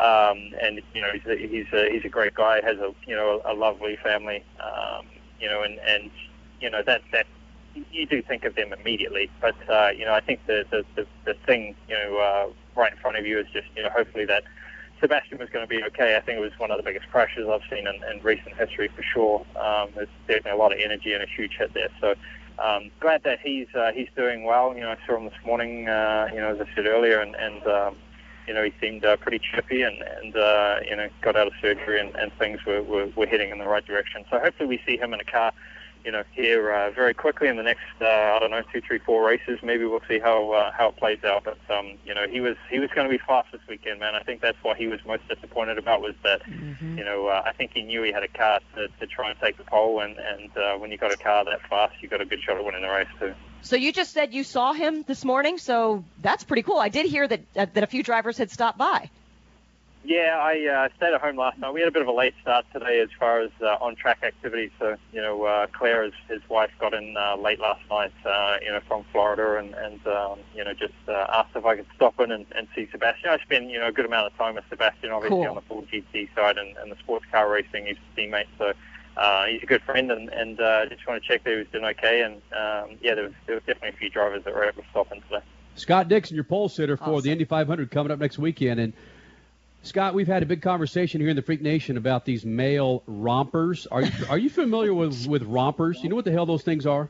[0.00, 3.14] Um, and you know he's a, he's a he's a great guy, has a you
[3.14, 5.06] know a, a lovely family, um,
[5.40, 6.10] you know, and, and
[6.60, 7.26] you know that that
[7.90, 9.30] you do think of them immediately.
[9.40, 12.92] But uh, you know, I think the the, the, the thing you know uh, right
[12.92, 14.44] in front of you is just you know hopefully that
[15.00, 16.16] Sebastian was going to be okay.
[16.16, 18.88] I think it was one of the biggest crashes I've seen in, in recent history
[18.88, 19.46] for sure.
[19.56, 21.90] Um, there's definitely a lot of energy and a huge hit there.
[22.00, 22.14] So
[22.58, 24.74] um, glad that he's uh, he's doing well.
[24.74, 25.88] You know, I saw him this morning.
[25.88, 27.96] Uh, you know, as I said earlier, and and um,
[28.46, 31.52] you know, he seemed uh, pretty chippy and, and uh, you know, got out of
[31.60, 34.24] surgery and, and things were, were, were heading in the right direction.
[34.30, 35.52] So hopefully we see him in a car,
[36.06, 39.00] you know, here uh, very quickly in the next, uh, I don't know, two, three,
[39.00, 39.58] four races.
[39.60, 41.42] Maybe we'll see how uh, how it plays out.
[41.42, 44.14] But um, you know, he was he was going to be fast this weekend, man.
[44.14, 46.96] I think that's what he was most disappointed about was that, mm-hmm.
[46.96, 49.40] you know, uh, I think he knew he had a car to, to try and
[49.40, 52.20] take the pole, and and uh, when you got a car that fast, you got
[52.20, 53.34] a good shot at winning the race too.
[53.62, 56.78] So you just said you saw him this morning, so that's pretty cool.
[56.78, 59.10] I did hear that uh, that a few drivers had stopped by.
[60.06, 61.74] Yeah, I uh, stayed at home last night.
[61.74, 64.70] We had a bit of a late start today as far as uh, on-track activities.
[64.78, 68.58] So, you know, uh, Claire, his, his wife, got in uh, late last night, uh,
[68.62, 71.88] you know, from Florida, and, and um, you know, just uh, asked if I could
[71.96, 73.30] stop in and, and see Sebastian.
[73.30, 75.48] I spent, you know, a good amount of time with Sebastian, obviously cool.
[75.48, 77.86] on the Ford GT side and, and the sports car racing.
[77.86, 78.74] He's a teammate, so
[79.16, 81.66] uh, he's a good friend, and, and uh, just want to check that he was
[81.72, 82.22] doing okay.
[82.22, 84.88] And um, yeah, there was, there was definitely a few drivers that were able to
[84.90, 85.42] stop in today.
[85.74, 87.22] Scott Dixon, your pole sitter for awesome.
[87.22, 88.92] the Indy 500 coming up next weekend, and
[89.86, 93.86] Scott, we've had a big conversation here in the Freak Nation about these male rompers.
[93.86, 96.02] Are you are you familiar with with rompers?
[96.02, 97.08] You know what the hell those things are?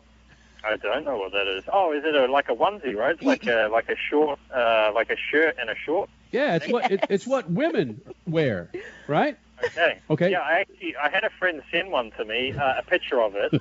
[0.65, 1.65] I don't know what that is.
[1.73, 3.15] Oh, is it a, like a onesie, right?
[3.15, 6.11] It's like a like a short, uh, like a shirt and a short.
[6.33, 8.71] Yeah, it's what it, it's what women wear,
[9.07, 9.37] right?
[9.65, 9.99] Okay.
[10.11, 10.31] Okay.
[10.33, 13.35] Yeah, I actually I had a friend send one to me, uh, a picture of
[13.37, 13.55] it,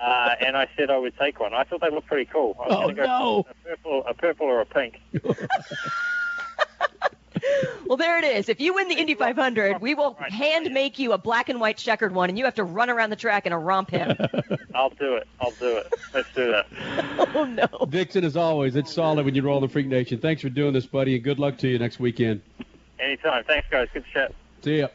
[0.00, 1.52] uh, and I said I would take one.
[1.52, 2.56] I thought they looked pretty cool.
[2.58, 3.46] I was Oh, go no.
[3.50, 5.00] a purple, a purple or a pink.
[7.86, 8.48] Well, there it is.
[8.48, 11.76] If you win the Indy 500, we will hand make you a black and white
[11.76, 14.16] checkered one, and you have to run around the track in a romp him.
[14.74, 15.28] I'll do it.
[15.38, 15.92] I'll do it.
[16.14, 16.66] Let's do that.
[17.34, 17.86] oh no.
[17.86, 20.18] Dixon, as always, it's solid when you roll the Freak Nation.
[20.18, 22.40] Thanks for doing this, buddy, and good luck to you next weekend.
[22.98, 23.44] Anytime.
[23.44, 23.88] Thanks, guys.
[23.92, 24.32] Good chat.
[24.62, 24.88] See ya.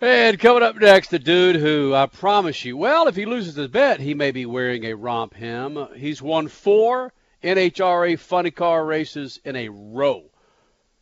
[0.00, 3.68] And coming up next, the dude who I promise you, well, if he loses his
[3.68, 5.88] bet, he may be wearing a romp hem.
[5.96, 7.12] He's won four
[7.42, 10.29] NHRA funny car races in a row.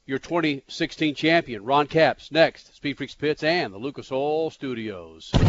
[0.09, 2.75] Your 2016 champion, Ron Capps, next.
[2.75, 5.27] Speed Freaks Pits and the Lucas Oil Studios.
[5.27, 5.45] Speed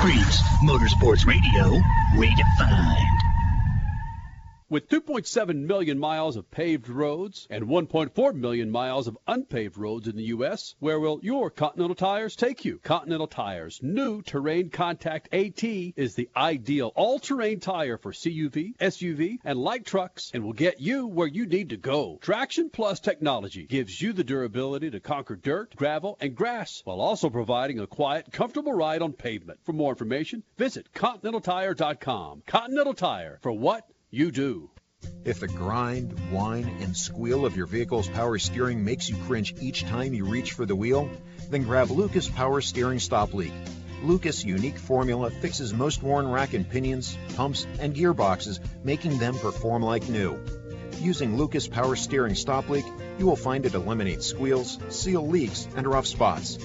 [0.00, 1.78] Freaks, Motorsports Radio,
[2.16, 3.21] redefined.
[4.72, 10.16] With 2.7 million miles of paved roads and 1.4 million miles of unpaved roads in
[10.16, 12.78] the U.S., where will your Continental tires take you?
[12.78, 19.58] Continental Tires' new Terrain Contact AT is the ideal all-terrain tire for CUV, SUV, and
[19.58, 22.18] light trucks and will get you where you need to go.
[22.22, 27.28] Traction Plus technology gives you the durability to conquer dirt, gravel, and grass while also
[27.28, 29.60] providing a quiet, comfortable ride on pavement.
[29.64, 32.44] For more information, visit ContinentalTire.com.
[32.46, 34.68] Continental Tire, for what you do.
[35.24, 39.84] If the grind, whine, and squeal of your vehicle's power steering makes you cringe each
[39.84, 41.10] time you reach for the wheel,
[41.48, 43.54] then grab Lucas Power Steering Stop Leak.
[44.02, 49.82] Lucas' unique formula fixes most worn rack and pinions, pumps, and gearboxes, making them perform
[49.82, 50.38] like new.
[51.00, 52.84] Using Lucas Power Steering Stop Leak,
[53.18, 56.58] you will find it eliminates squeals, seal leaks, and rough spots.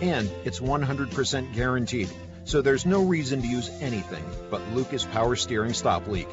[0.00, 2.08] And it's 100% guaranteed,
[2.44, 6.28] so there's no reason to use anything but Lucas Power Steering Stop Leak.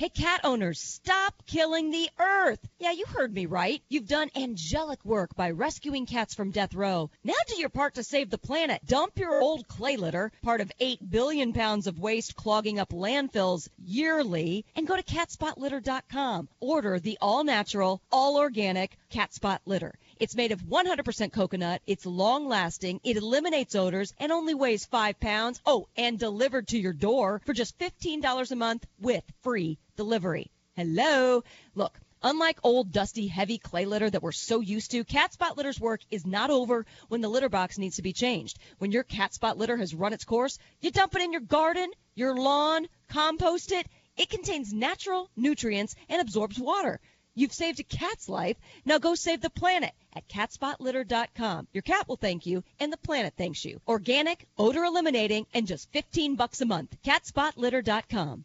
[0.00, 2.60] Hey, cat owners, stop killing the earth.
[2.78, 3.82] Yeah, you heard me right.
[3.88, 7.10] You've done angelic work by rescuing cats from death row.
[7.24, 8.80] Now do your part to save the planet.
[8.86, 13.68] Dump your old clay litter, part of 8 billion pounds of waste clogging up landfills
[13.84, 16.48] yearly, and go to catspotlitter.com.
[16.60, 19.98] Order the all natural, all organic cat spot litter.
[20.20, 21.82] It's made of 100% coconut.
[21.88, 23.00] It's long lasting.
[23.02, 25.60] It eliminates odors and only weighs five pounds.
[25.66, 30.48] Oh, and delivered to your door for just $15 a month with free delivery.
[30.76, 31.42] Hello.
[31.74, 32.00] Look.
[32.22, 36.00] Unlike old, dusty, heavy clay litter that we're so used to, Cat Spot Litter's work
[36.10, 38.58] is not over when the litter box needs to be changed.
[38.78, 41.90] When your Cat Spot litter has run its course, you dump it in your garden,
[42.14, 43.88] your lawn, compost it.
[44.16, 47.00] It contains natural nutrients and absorbs water.
[47.34, 48.56] You've saved a cat's life.
[48.84, 51.68] Now go save the planet at catspotlitter.com.
[51.72, 53.80] Your cat will thank you and the planet thanks you.
[53.86, 56.96] Organic, odor eliminating, and just 15 bucks a month.
[57.04, 58.44] catspotlitter.com.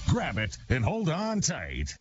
[0.11, 1.97] Grab it and hold on tight.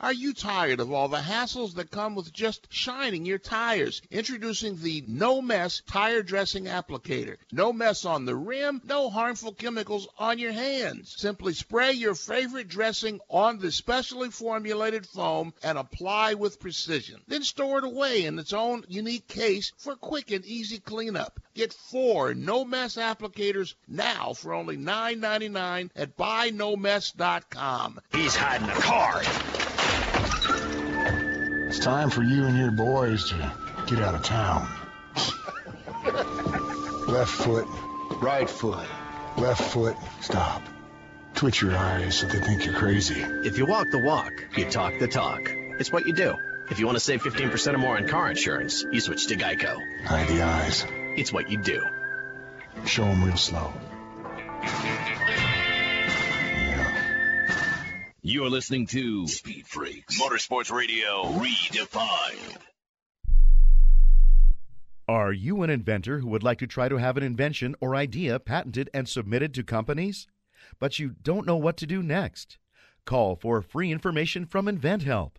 [0.00, 4.02] Are you tired of all the hassles that come with just shining your tires?
[4.10, 7.36] Introducing the No Mess Tire Dressing Applicator.
[7.52, 11.14] No mess on the rim, no harmful chemicals on your hands.
[11.16, 17.22] Simply spray your favorite dressing on the specially formulated foam and apply with precision.
[17.28, 21.40] Then store it away in its own unique case for quick and easy cleanup.
[21.54, 28.00] Get four No Mess applicators now for only $9.99 at buynomess.com.
[28.12, 29.26] He's hiding a card.
[31.76, 33.52] It's time for you and your boys to
[33.88, 34.68] get out of town.
[37.08, 37.66] Left foot,
[38.22, 38.86] right foot,
[39.36, 40.62] left foot, stop.
[41.34, 43.20] Twitch your eyes so they think you're crazy.
[43.20, 45.40] If you walk the walk, you talk the talk.
[45.80, 46.36] It's what you do.
[46.70, 49.76] If you want to save 15% or more on car insurance, you switch to Geico.
[50.04, 50.86] Hide the eyes.
[51.16, 51.84] It's what you do.
[52.86, 53.72] Show them real slow.
[58.26, 62.56] You're listening to Speed Freaks Motorsports Radio Redefined.
[65.06, 68.40] Are you an inventor who would like to try to have an invention or idea
[68.40, 70.26] patented and submitted to companies?
[70.78, 72.56] But you don't know what to do next?
[73.04, 75.32] Call for free information from InventHelp.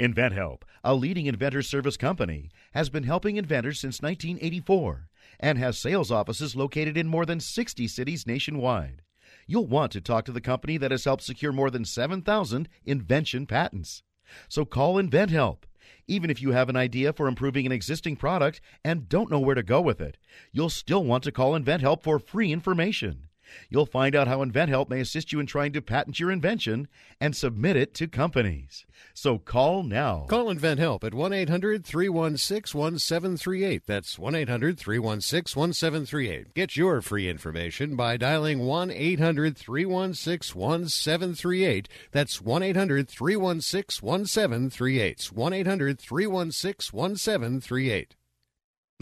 [0.00, 6.10] InventHelp, a leading inventor service company, has been helping inventors since 1984 and has sales
[6.10, 9.02] offices located in more than 60 cities nationwide.
[9.46, 13.46] You'll want to talk to the company that has helped secure more than 7,000 invention
[13.46, 14.02] patents.
[14.48, 15.64] So call InventHelp.
[16.06, 19.54] Even if you have an idea for improving an existing product and don't know where
[19.54, 20.16] to go with it,
[20.52, 23.28] you'll still want to call InventHelp for free information.
[23.68, 26.88] You'll find out how InventHelp may assist you in trying to patent your invention
[27.20, 28.86] and submit it to companies.
[29.14, 30.26] So call now.
[30.28, 33.82] Call InventHelp at 1 800 316 1738.
[33.86, 36.54] That's 1 800 316 1738.
[36.54, 41.88] Get your free information by dialing 1 800 316 1738.
[42.10, 45.32] That's 1 800 316 1738.
[45.32, 48.16] 1 800 316 1738.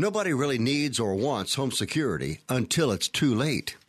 [0.00, 3.76] Nobody really needs or wants home security until it's too late.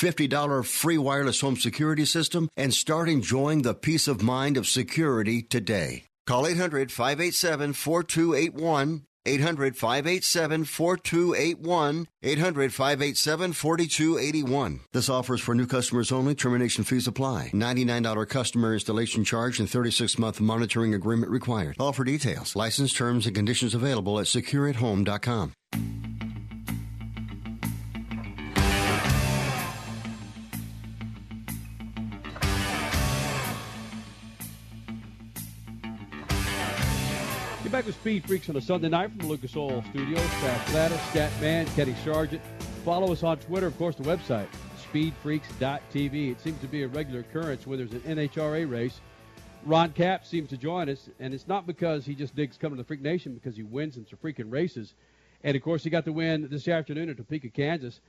[0.00, 5.42] $50 free wireless home security system and start enjoying the peace of mind of security
[5.42, 6.04] today.
[6.26, 9.02] Call 800 587 4281.
[9.26, 12.06] 800 587 4281.
[12.22, 14.80] 800 587 4281.
[14.92, 16.34] This offer is for new customers only.
[16.34, 17.50] Termination fees apply.
[17.52, 21.76] $99 customer installation charge and 36 month monitoring agreement required.
[21.78, 22.56] All for details.
[22.56, 25.52] License terms and conditions available at secureathome.com.
[37.70, 40.26] Get back to Speed Freaks on a Sunday night from the Lucas Oil Studios.
[40.40, 42.42] Pat Gladys, Scat Man, Kenny Sargent.
[42.84, 44.48] Follow us on Twitter, of course, the website,
[44.92, 46.32] speedfreaks.tv.
[46.32, 49.00] It seems to be a regular occurrence when there's an NHRA race.
[49.64, 52.82] Ron Capps seems to join us, and it's not because he just digs coming to
[52.82, 54.94] the Freak Nation, because he wins in some freaking races.
[55.44, 58.00] And, of course, he got the win this afternoon at Topeka, Kansas.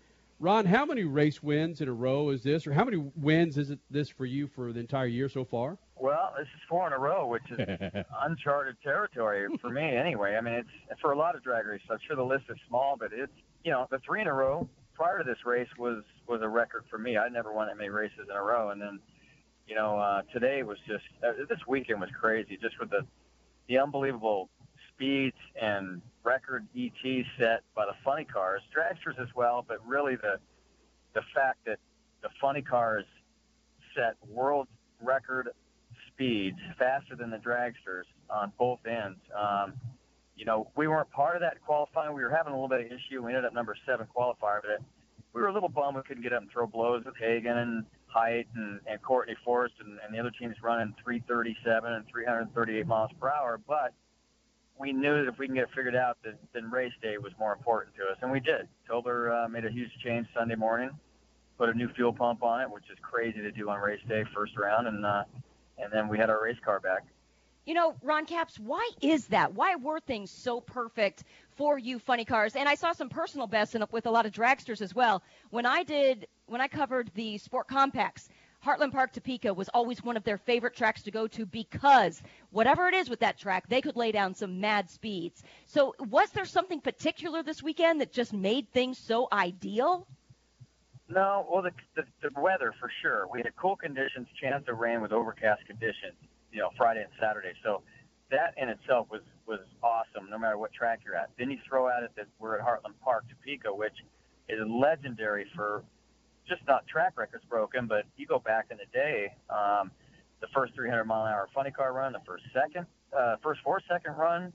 [0.41, 3.69] Ron, how many race wins in a row is this, or how many wins is
[3.69, 5.77] it this for you for the entire year so far?
[5.95, 7.59] Well, this is four in a row, which is
[8.23, 10.35] uncharted territory for me anyway.
[10.35, 11.85] I mean, it's for a lot of drag races.
[11.91, 13.31] I'm sure the list is small, but it's
[13.63, 16.85] you know the three in a row prior to this race was was a record
[16.89, 17.17] for me.
[17.17, 18.99] I never won that many races in a row, and then
[19.67, 23.05] you know uh, today was just uh, this weekend was crazy, just with the
[23.69, 24.49] the unbelievable
[25.01, 30.37] speeds and record ET set by the funny cars, dragsters as well, but really the
[31.13, 31.79] the fact that
[32.21, 33.03] the funny cars
[33.95, 34.67] set world
[35.01, 35.49] record
[36.07, 39.19] speeds faster than the dragsters on both ends.
[39.37, 39.73] Um,
[40.37, 42.13] you know, we weren't part of that qualifying.
[42.15, 43.21] We were having a little bit of issue.
[43.21, 44.85] We ended up number seven qualifier, but
[45.33, 47.85] we were a little bummed we couldn't get up and throw blows with Hagan and
[48.07, 53.11] Hight and, and Courtney Force and, and the other teams running 337 and 338 miles
[53.19, 53.59] per hour.
[53.67, 53.93] But
[54.81, 57.31] we knew that if we can get it figured out, that then race day was
[57.39, 58.67] more important to us, and we did.
[58.89, 60.89] Tobler uh, made a huge change Sunday morning,
[61.57, 64.23] put a new fuel pump on it, which is crazy to do on race day,
[64.33, 65.23] first round, and uh,
[65.77, 67.05] and then we had our race car back.
[67.65, 69.53] You know, Ron Capps, why is that?
[69.53, 71.23] Why were things so perfect
[71.57, 72.55] for you funny cars?
[72.55, 75.21] And I saw some personal bests with a lot of dragsters as well.
[75.51, 78.29] When I did, when I covered the Sport Compacts,
[78.65, 82.87] Heartland Park Topeka was always one of their favorite tracks to go to because whatever
[82.87, 85.43] it is with that track, they could lay down some mad speeds.
[85.65, 90.05] So, was there something particular this weekend that just made things so ideal?
[91.09, 93.27] No, well, the, the, the weather for sure.
[93.33, 96.13] We had cool conditions, chance of rain with overcast conditions,
[96.53, 97.53] you know, Friday and Saturday.
[97.63, 97.81] So
[98.29, 101.31] that in itself was was awesome, no matter what track you're at.
[101.37, 103.95] Then you throw at it that we're at Heartland Park, Topeka, which
[104.47, 105.83] is legendary for
[106.47, 109.91] just not track records broken, but you go back in the day, um,
[110.41, 112.85] the first 300 mile an hour funny car run, the first second,
[113.17, 114.51] uh, first four second run,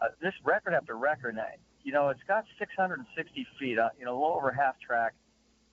[0.00, 1.36] uh, this record after record.
[1.36, 1.46] Now,
[1.84, 5.14] you know, it's got 660 feet, uh, you know, a little over half track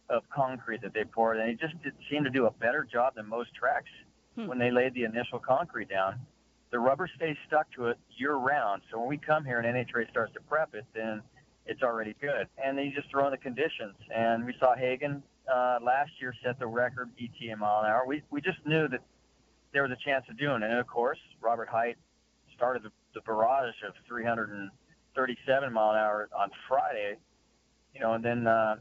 [0.09, 3.15] of concrete that they poured, and it just did seem to do a better job
[3.15, 3.89] than most tracks
[4.35, 4.47] hmm.
[4.47, 6.19] when they laid the initial concrete down.
[6.71, 8.81] The rubber stays stuck to it year round.
[8.91, 11.21] So when we come here and NHRA starts to prep it, then
[11.65, 12.47] it's already good.
[12.63, 13.95] And then you just throw in the conditions.
[14.13, 18.05] And we saw Hagan uh, last year set the record ETA mile an hour.
[18.07, 19.01] We we just knew that
[19.73, 20.69] there was a chance of doing it.
[20.69, 21.97] And of course, Robert Hight
[22.55, 27.17] started the, the barrage of 337 mile an hour on Friday.
[27.93, 28.75] You know, and then uh,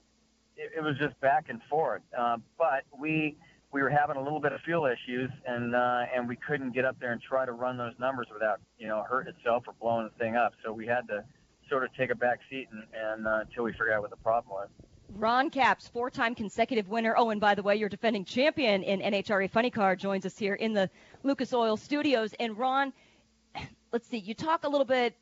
[0.57, 2.03] it, it was just back and forth.
[2.17, 3.37] Uh, but we
[3.73, 6.85] we were having a little bit of fuel issues, and uh, and we couldn't get
[6.85, 10.09] up there and try to run those numbers without you know hurting itself or blowing
[10.13, 10.53] the thing up.
[10.65, 11.25] So we had to
[11.69, 14.17] sort of take a back seat and, and uh, until we figured out what the
[14.17, 14.69] problem was.
[15.17, 17.15] Ron Capps, four-time consecutive winner.
[17.17, 20.55] Oh, and by the way, your defending champion in NHRA Funny Car joins us here
[20.55, 20.89] in the
[21.23, 22.35] Lucas Oil Studios.
[22.41, 22.93] And Ron,
[23.93, 25.15] let's see, you talk a little bit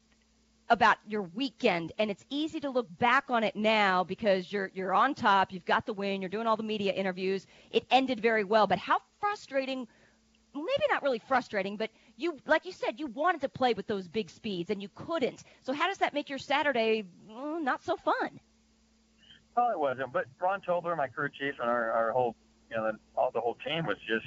[0.68, 4.94] about your weekend, and it's easy to look back on it now because you're you're
[4.94, 7.46] on top, you've got the win, you're doing all the media interviews.
[7.72, 9.88] It ended very well, but how frustrating?
[10.54, 14.08] Maybe not really frustrating, but you, like you said, you wanted to play with those
[14.08, 15.44] big speeds and you couldn't.
[15.62, 18.40] So how does that make your Saturday well, not so fun?
[19.56, 22.36] Well, it wasn't, but Rahn Tobler, my crew chief, and our, our whole,
[22.70, 24.26] you know, all the whole team was just.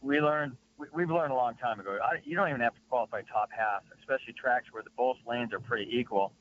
[0.00, 1.98] We learned we, have learned a long time ago.
[2.02, 5.52] I, you don't even have to qualify top half, especially tracks where the both lanes
[5.52, 6.32] are pretty equal.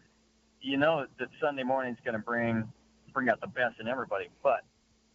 [0.61, 2.67] You know that Sunday morning is going to bring
[3.13, 4.63] bring out the best in everybody, but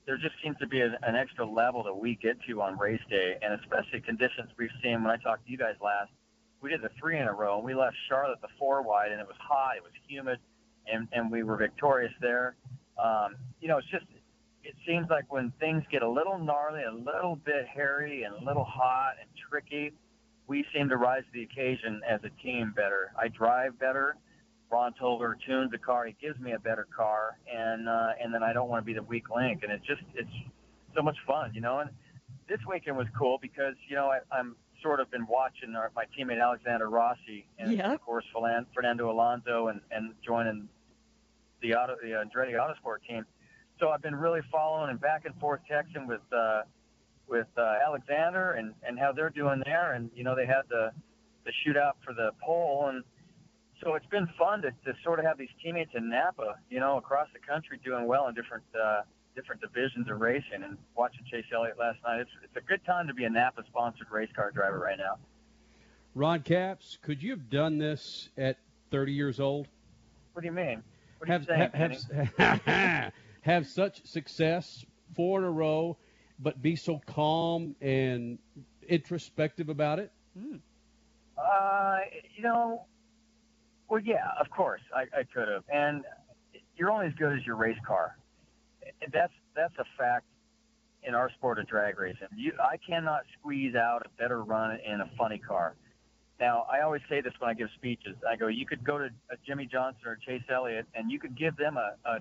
[0.06, 3.00] there just seems to be a, an extra level that we get to on race
[3.08, 5.02] day, and especially conditions we've seen.
[5.02, 6.10] When I talked to you guys last,
[6.60, 9.20] we did the three in a row, and we left Charlotte the four wide, and
[9.20, 10.38] it was hot, it was humid,
[10.90, 12.54] and and we were victorious there.
[13.02, 14.06] Um, you know, it's just
[14.64, 18.44] it seems like when things get a little gnarly, a little bit hairy, and a
[18.44, 19.92] little hot and tricky,
[20.46, 23.12] we seem to rise to the occasion as a team better.
[23.18, 24.16] I drive better.
[24.70, 26.06] Rahn Tobler tunes the car.
[26.06, 28.94] He gives me a better car, and uh, and then I don't want to be
[28.94, 29.62] the weak link.
[29.62, 30.30] And it's just it's
[30.94, 31.80] so much fun, you know.
[31.80, 31.90] And
[32.48, 36.04] this weekend was cool because you know I, I'm sort of been watching our, my
[36.16, 37.94] teammate Alexander Rossi and yep.
[37.94, 38.24] of course
[38.74, 40.68] Fernando Alonso and and joining
[41.62, 43.24] the auto the Andretti Autosport team.
[43.80, 46.62] So I've been really following and back and forth texting with uh,
[47.28, 50.90] with uh, Alexander and and how they're doing there, and you know they had the
[51.44, 53.02] the shootout for the pole, and
[53.82, 56.98] so it's been fun to, to sort of have these teammates in Napa, you know,
[56.98, 59.02] across the country doing well in different uh,
[59.34, 62.20] different divisions of racing, and watching Chase Elliott last night.
[62.20, 65.18] It's it's a good time to be a Napa sponsored race car driver right now.
[66.14, 68.58] Ron Capps, could you have done this at
[68.90, 69.66] 30 years old?
[70.34, 70.82] What do you mean?
[71.18, 71.70] What are have, you saying,
[72.38, 73.12] have, have
[73.42, 75.96] have such success four in a row,
[76.38, 78.38] but be so calm and
[78.88, 80.12] introspective about it?
[80.38, 80.56] Hmm.
[81.38, 81.98] Uh,
[82.36, 82.84] you know,
[83.88, 85.64] well, yeah, of course, I, I could have.
[85.72, 86.04] And
[86.76, 88.16] you're only as good as your race car.
[89.12, 90.26] That's that's a fact
[91.02, 92.28] in our sport of drag racing.
[92.36, 95.74] You, I cannot squeeze out a better run in a funny car.
[96.38, 98.16] Now, I always say this when I give speeches.
[98.28, 101.36] I go, you could go to a Jimmie Johnson or Chase Elliott, and you could
[101.36, 102.20] give them a, a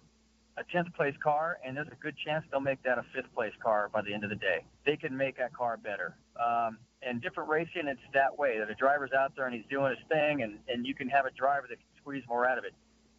[0.57, 3.53] a 10th place car, and there's a good chance they'll make that a fifth place
[3.63, 4.63] car by the end of the day.
[4.85, 6.15] They can make that car better.
[6.35, 9.95] Um, and different racing, it's that way that a driver's out there and he's doing
[9.95, 12.63] his thing, and, and you can have a driver that can squeeze more out of
[12.63, 12.73] it.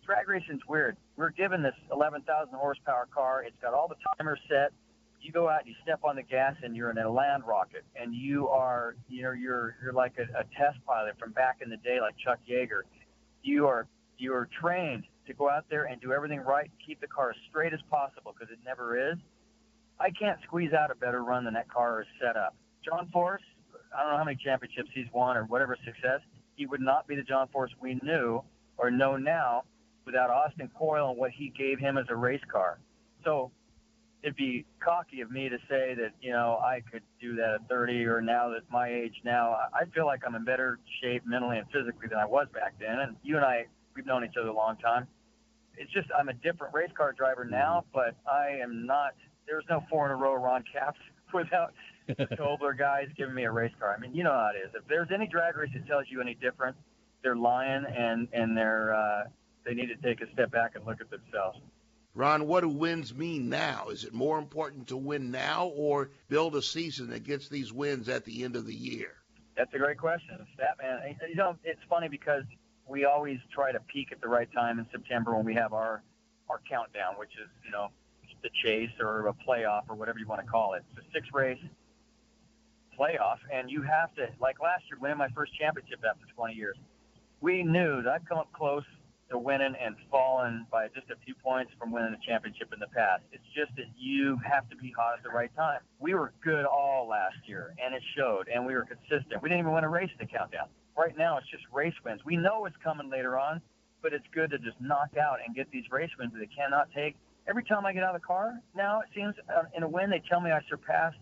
[0.05, 0.97] Drag racing's weird.
[1.17, 3.45] We're given this 11,000 horsepower car.
[3.47, 4.73] It's got all the timers set.
[5.21, 8.13] You go out, you step on the gas, and you're in a land rocket, and
[8.13, 11.77] you are, you know, you're you're like a, a test pilot from back in the
[11.77, 12.83] day, like Chuck Yeager.
[13.45, 13.87] You are
[14.19, 17.37] you are trained to go out there and do everything right, keep the car as
[17.49, 19.19] straight as possible because it never is.
[20.01, 22.57] I can't squeeze out a better run than that car is set up.
[22.85, 23.43] John Force,
[23.97, 26.21] I don't know how many championships he's won or whatever success,
[26.57, 28.43] he would not be the John Force we knew
[28.77, 29.63] or know now
[30.05, 32.79] without Austin Coil and what he gave him as a race car.
[33.25, 33.51] So
[34.23, 37.69] it'd be cocky of me to say that, you know, I could do that at
[37.69, 39.57] 30 or now at my age now.
[39.75, 42.99] I feel like I'm in better shape mentally and physically than I was back then.
[43.01, 45.07] And you and I we've known each other a long time.
[45.77, 47.89] It's just I'm a different race car driver now, mm-hmm.
[47.95, 49.15] but I am not.
[49.47, 51.01] There's no four in a row Ron Capps
[51.35, 51.73] without
[52.07, 53.95] the Tobler guys giving me a race car.
[53.97, 54.75] I mean, you know how it is.
[54.75, 56.77] If there's any drag race that tells you any different,
[57.23, 59.25] they're lying and and they're uh,
[59.65, 61.59] they need to take a step back and look at themselves.
[62.15, 63.89] Ron, what do wins mean now?
[63.89, 68.09] Is it more important to win now or build a season that gets these wins
[68.09, 69.15] at the end of the year?
[69.57, 71.17] That's a great question, Statman.
[71.29, 72.45] You know, it's funny because
[72.87, 76.03] we always try to peak at the right time in September when we have our
[76.51, 77.89] our countdown, which is you know
[78.43, 80.85] the chase or a playoff or whatever you want to call it.
[80.97, 81.59] It's a six race
[82.99, 86.77] playoff, and you have to like last year winning my first championship after 20 years.
[87.41, 88.85] We knew that I've come up close
[89.33, 92.93] to winning and fallen by just a few points from winning a championship in the
[92.95, 93.23] past.
[93.33, 95.81] It's just that you have to be hot at the right time.
[95.99, 99.43] We were good all last year, and it showed, and we were consistent.
[99.43, 102.21] We didn't even win a race in the countdown right now it's just race wins.
[102.25, 103.61] We know it's coming later on,
[104.03, 106.89] but it's good to just knock out and get these race wins that they cannot
[106.95, 107.17] take.
[107.49, 110.11] Every time I get out of the car, now it seems uh, in a win
[110.11, 111.19] they tell me I surpassed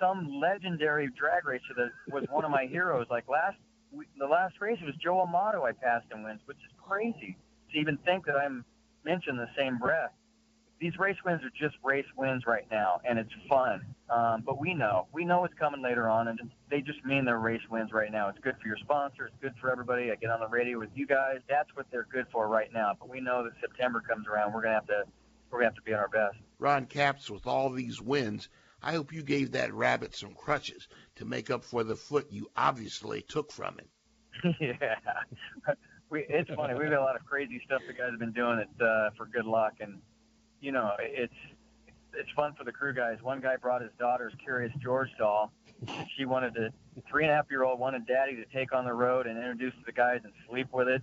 [0.00, 3.06] some legendary drag racer that was one of my heroes.
[3.10, 3.56] Like last
[4.18, 7.36] the last race, was Joe Amato I passed in wins, which is crazy
[7.72, 8.64] to even think that I'm
[9.04, 10.12] mentioned the same breath.
[10.80, 13.82] These race wins are just race wins right now, and it's fun.
[14.10, 16.40] Um, but we know, we know what's coming later on, and
[16.70, 18.28] they just mean they're race wins right now.
[18.28, 20.10] It's good for your sponsor, it's good for everybody.
[20.10, 21.38] I get on the radio with you guys.
[21.48, 22.96] That's what they're good for right now.
[22.98, 25.04] But we know that September comes around, we're gonna have to,
[25.50, 26.36] we're gonna have to be on our best.
[26.58, 28.48] Ron Capps, with all these wins,
[28.82, 32.50] I hope you gave that rabbit some crutches to make up for the foot you
[32.56, 34.56] obviously took from him.
[34.60, 34.96] yeah.
[36.12, 36.74] We, it's funny.
[36.74, 39.24] We've got a lot of crazy stuff the guys have been doing it uh, for
[39.24, 39.98] good luck, and
[40.60, 41.32] you know, it's
[42.12, 43.16] it's fun for the crew guys.
[43.22, 45.50] One guy brought his daughter's Curious George doll.
[46.14, 46.68] She wanted to
[47.10, 49.72] three and a half year old wanted Daddy to take on the road and introduce
[49.86, 51.00] the guys and sleep with it.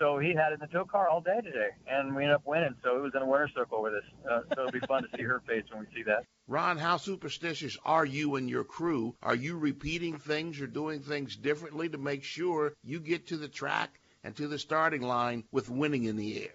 [0.00, 2.42] So he had it in the tow car all day today, and we ended up
[2.44, 2.74] winning.
[2.82, 4.04] So it was in a winner circle with us.
[4.28, 6.24] Uh, so it'll be fun to see her face when we see that.
[6.48, 9.14] Ron, how superstitious are you and your crew?
[9.22, 13.48] Are you repeating things or doing things differently to make sure you get to the
[13.48, 16.54] track and to the starting line with winning in the air?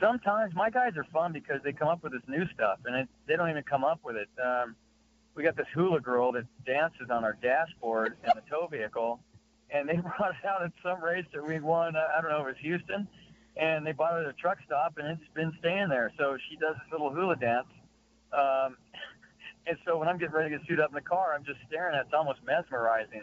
[0.00, 3.08] Sometimes my guys are fun because they come up with this new stuff, and it,
[3.26, 4.28] they don't even come up with it.
[4.44, 4.76] Um,
[5.34, 9.20] we got this hula girl that dances on our dashboard in the tow vehicle,
[9.70, 11.96] and they brought it out at some race that we won.
[11.96, 13.08] Uh, I don't know if it was Houston,
[13.56, 16.12] and they bought it at a truck stop, and it's been staying there.
[16.18, 17.68] So she does this little hula dance.
[18.32, 18.76] Um,
[19.66, 21.58] and so when I'm getting ready to get suit up in the car, I'm just
[21.66, 22.04] staring at it.
[22.06, 23.22] It's almost mesmerizing.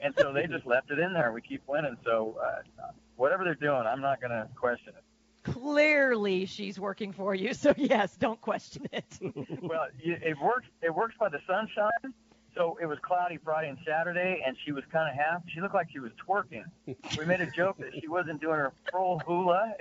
[0.00, 1.32] And so they just left it in there.
[1.32, 1.96] We keep winning.
[2.04, 5.04] So uh, whatever they're doing, I'm not going to question it.
[5.52, 7.52] Clearly, she's working for you.
[7.54, 9.04] So yes, don't question it.
[9.62, 10.66] well, it works.
[10.82, 12.14] It works by the sunshine.
[12.54, 15.42] So it was cloudy Friday and Saturday, and she was kind of half.
[15.54, 16.64] She looked like she was twerking.
[17.18, 19.72] We made a joke that she wasn't doing her full hula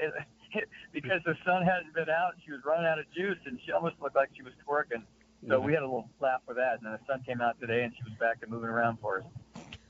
[0.93, 2.33] because the sun hadn't been out.
[2.33, 5.03] And She was running out of juice, and she almost looked like she was twerking.
[5.47, 7.83] So we had a little laugh with that, and then the sun came out today,
[7.83, 9.25] and she was back to moving around for us.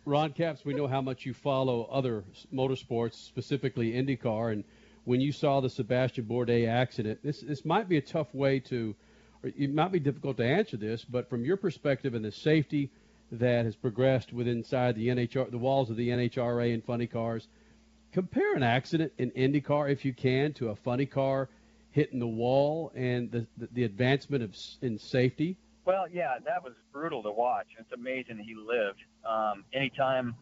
[0.05, 2.23] Ron Capps, we know how much you follow other
[2.53, 4.63] motorsports, specifically IndyCar, and
[5.03, 8.95] when you saw the Sebastian Bourdais accident, this this might be a tough way to,
[9.43, 12.89] or it might be difficult to answer this, but from your perspective and the safety
[13.31, 17.47] that has progressed within inside the NHR, the walls of the NHRA and funny cars,
[18.11, 21.49] compare an accident in IndyCar if you can to a funny car
[21.91, 25.57] hitting the wall and the, the, advancement of in safety?
[25.85, 27.67] Well, yeah, that was brutal to watch.
[27.77, 28.99] It's amazing he lived.
[29.25, 30.35] Um, anytime,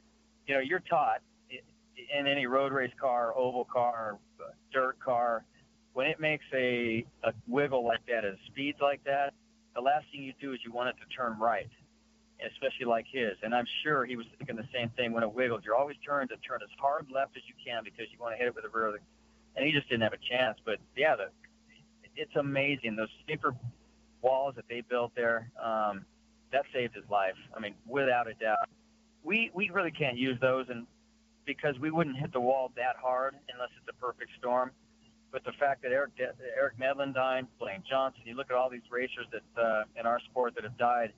[0.48, 4.18] you know, you're taught in any road race car, oval car,
[4.72, 5.44] dirt car,
[5.94, 9.34] when it makes a, a wiggle like that, at speeds like that,
[9.76, 11.70] the last thing you do is you want it to turn right,
[12.46, 13.34] especially like his.
[13.44, 15.64] And I'm sure he was thinking the same thing when it wiggled.
[15.66, 18.38] You're always trying to turn as hard left as you can because you want to
[18.38, 19.00] hit it with the rear of the
[19.56, 20.58] and he just didn't have a chance.
[20.66, 21.30] But yeah, the,
[22.16, 23.56] it's amazing those SAFER
[24.22, 25.52] walls that they built there.
[25.62, 26.06] Um,
[26.52, 27.36] that saved his life.
[27.56, 28.70] I mean, without a doubt.
[29.24, 30.88] We we really can't use those, and
[31.46, 34.72] because we wouldn't hit the wall that hard unless it's a perfect storm.
[35.32, 36.12] But the fact that Eric
[36.58, 40.20] Eric Medlen died, Blaine Johnson, you look at all these racers that uh, in our
[40.32, 41.14] sport that have died.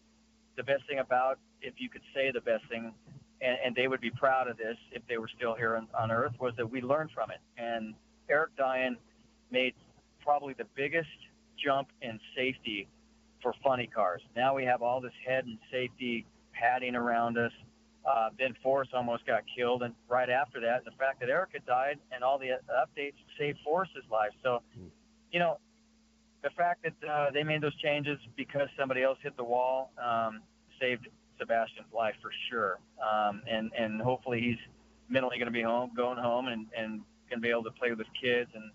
[0.58, 2.94] The best thing about, if you could say the best thing,
[3.42, 6.12] and, and they would be proud of this if they were still here on, on
[6.12, 7.40] Earth, was that we learned from it.
[7.58, 7.94] And
[8.32, 8.98] Eric Diane
[9.52, 9.74] made
[10.24, 11.10] probably the biggest
[11.64, 12.88] jump in safety
[13.42, 14.22] for funny cars.
[14.36, 17.52] Now we have all this head and safety padding around us.
[18.10, 22.00] Uh, ben Force almost got killed, and right after that, the fact that Erica died
[22.12, 24.32] and all the updates saved Force's life.
[24.42, 24.64] So,
[25.32, 25.60] you know,
[26.42, 30.42] the fact that uh, they made those changes because somebody else hit the wall um,
[30.80, 31.08] saved
[31.38, 32.80] Sebastian's life for sure.
[33.00, 34.58] Um, and and hopefully he's
[35.08, 37.02] mentally going to be home, going home, and and
[37.32, 38.72] going to be able to play with his kids and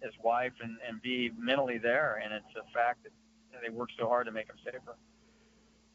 [0.00, 2.20] his wife and, and be mentally there.
[2.22, 3.12] And it's a fact that
[3.62, 4.96] they work so hard to make him safer.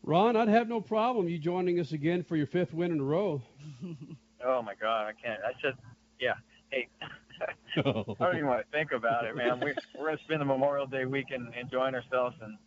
[0.03, 3.03] Ron, I'd have no problem you joining us again for your fifth win in a
[3.03, 3.41] row.
[4.45, 5.39] oh my God, I can't.
[5.45, 5.75] I said,
[6.19, 6.33] yeah.
[6.71, 6.87] Hey,
[7.77, 9.59] I don't even want to think about it, man.
[9.59, 12.57] We, we're going to spend the Memorial Day weekend enjoying ourselves and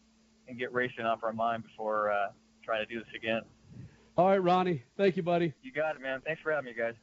[0.49, 2.29] and get racing off our mind before uh,
[2.65, 3.43] trying to do this again.
[4.17, 4.83] All right, Ronnie.
[4.97, 5.55] Thank you, buddy.
[5.63, 6.21] You got it, man.
[6.25, 6.95] Thanks for having me, guys.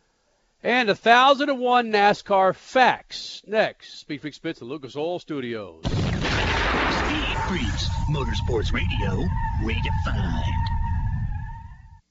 [0.62, 4.00] And a thousand and one NASCAR facts next.
[4.00, 5.82] Speed Freak Spitz at Lucas Oil Studios.
[5.86, 6.02] Speed
[7.48, 9.26] Freaks, Motorsports Radio,
[9.64, 10.69] redefined.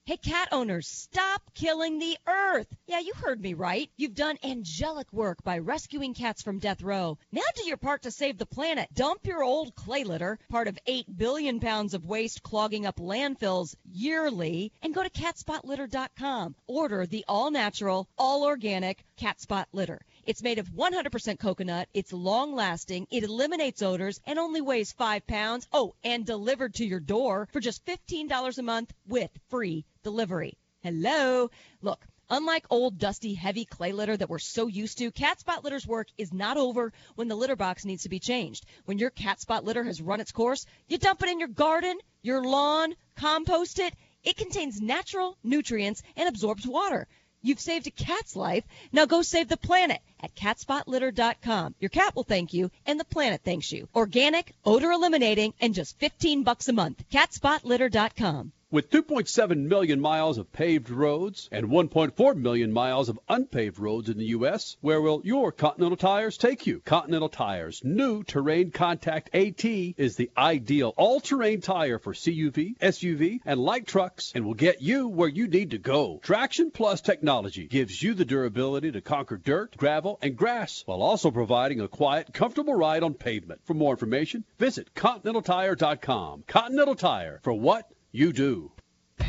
[0.09, 2.75] Hey, cat owners, stop killing the earth.
[2.87, 3.91] Yeah, you heard me right.
[3.99, 7.19] You've done angelic work by rescuing cats from death row.
[7.31, 8.89] Now do your part to save the planet.
[8.95, 13.75] Dump your old clay litter, part of 8 billion pounds of waste clogging up landfills
[13.85, 16.55] yearly, and go to catspotlitter.com.
[16.67, 20.01] Order the all natural, all organic cat spot litter.
[20.29, 21.89] It's made of 100% coconut.
[21.95, 23.07] It's long lasting.
[23.11, 25.67] It eliminates odors and only weighs five pounds.
[25.73, 30.59] Oh, and delivered to your door for just $15 a month with free delivery.
[30.83, 31.49] Hello.
[31.81, 32.05] Look.
[32.29, 36.09] Unlike old, dusty, heavy clay litter that we're so used to, cat spot litter's work
[36.19, 38.67] is not over when the litter box needs to be changed.
[38.85, 41.97] When your cat spot litter has run its course, you dump it in your garden,
[42.21, 43.95] your lawn, compost it.
[44.23, 47.09] It contains natural nutrients and absorbs water.
[47.41, 48.65] You've saved a cat's life.
[48.93, 51.75] Now go save the planet at catspotlitter.com.
[51.79, 53.89] Your cat will thank you and the planet thanks you.
[53.95, 57.05] Organic, odor eliminating, and just 15 bucks a month.
[57.11, 58.53] catspotlitter.com.
[58.71, 64.19] With 2.7 million miles of paved roads and 1.4 million miles of unpaved roads in
[64.19, 66.83] the U.S., where will your Continental Tires take you?
[66.85, 73.59] Continental Tires' new Terrain Contact AT is the ideal all-terrain tire for CUV, SUV, and
[73.59, 76.21] light trucks and will get you where you need to go.
[76.23, 81.31] Traction Plus technology gives you the durability to conquer dirt, gravel, and grass while also
[81.31, 83.63] providing a quiet, comfortable ride on pavement.
[83.65, 86.45] For more information, visit ContinentalTire.com.
[86.47, 87.91] Continental Tire, for what?
[88.11, 88.73] You do.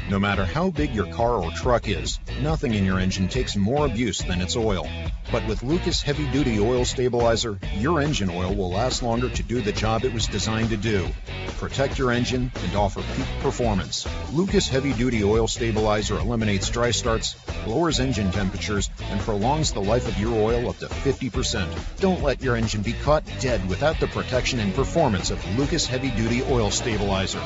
[0.09, 3.85] No matter how big your car or truck is, nothing in your engine takes more
[3.85, 4.87] abuse than its oil.
[5.33, 9.59] But with Lucas Heavy Duty Oil Stabilizer, your engine oil will last longer to do
[9.59, 11.09] the job it was designed to do.
[11.57, 14.07] Protect your engine and offer peak performance.
[14.31, 17.35] Lucas Heavy Duty Oil Stabilizer eliminates dry starts,
[17.67, 21.99] lowers engine temperatures, and prolongs the life of your oil up to 50%.
[21.99, 26.11] Don't let your engine be caught dead without the protection and performance of Lucas Heavy
[26.11, 27.41] Duty Oil Stabilizer.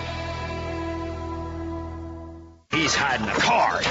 [2.73, 3.85] He's hiding a card.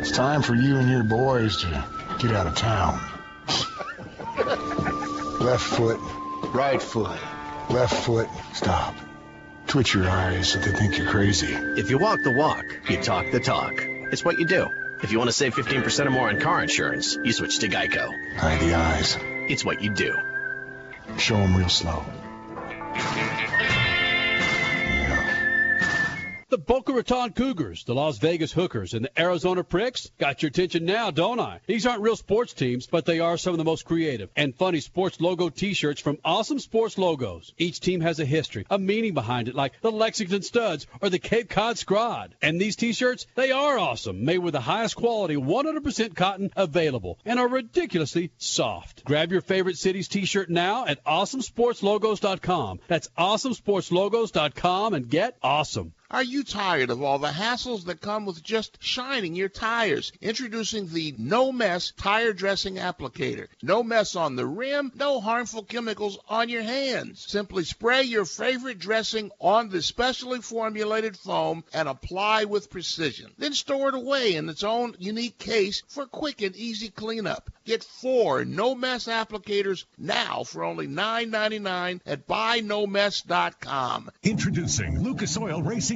[0.00, 1.84] It's time for you and your boys to
[2.18, 3.00] get out of town.
[5.40, 5.98] Left foot,
[6.54, 7.18] right foot,
[7.68, 8.94] left foot, stop.
[9.66, 11.52] Twitch your eyes so they think you're crazy.
[11.52, 13.72] If you walk the walk, you talk the talk.
[14.12, 14.68] It's what you do.
[15.02, 18.36] If you want to save 15% or more on car insurance, you switch to Geico.
[18.36, 19.18] Hide the eyes.
[19.20, 20.16] It's what you do.
[21.18, 22.04] Show them real slow.
[26.48, 30.84] The Boca Raton Cougars, the Las Vegas Hookers, and the Arizona Pricks got your attention
[30.84, 31.58] now, don't I?
[31.66, 34.78] These aren't real sports teams, but they are some of the most creative and funny
[34.78, 37.52] sports logo t-shirts from Awesome Sports Logos.
[37.58, 41.18] Each team has a history, a meaning behind it, like the Lexington Studs or the
[41.18, 42.30] Cape Cod Scrod.
[42.40, 47.40] And these t-shirts, they are awesome, made with the highest quality 100% cotton available, and
[47.40, 49.04] are ridiculously soft.
[49.04, 52.78] Grab your favorite city's t-shirt now at awesomesportslogos.com.
[52.86, 55.92] That's awesomesportslogos.com and get awesome.
[56.08, 60.12] Are you tired of all the hassles that come with just shining your tires?
[60.20, 63.48] Introducing the No Mess Tire Dressing Applicator.
[63.60, 67.24] No mess on the rim, no harmful chemicals on your hands.
[67.28, 73.32] Simply spray your favorite dressing on the specially formulated foam and apply with precision.
[73.36, 77.50] Then store it away in its own unique case for quick and easy cleanup.
[77.64, 84.10] Get four No Mess applicators now for only $9.99 at buynomess.com.
[84.22, 85.95] Introducing Lucas Oil Racing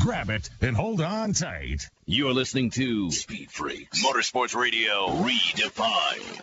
[0.00, 1.88] Grab it and hold on tight.
[2.04, 6.42] You're listening to Speed Freaks Motorsports Radio Redefined.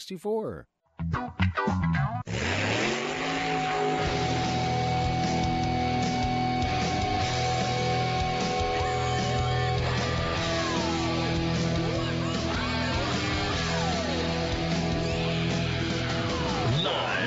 [0.00, 0.66] 64.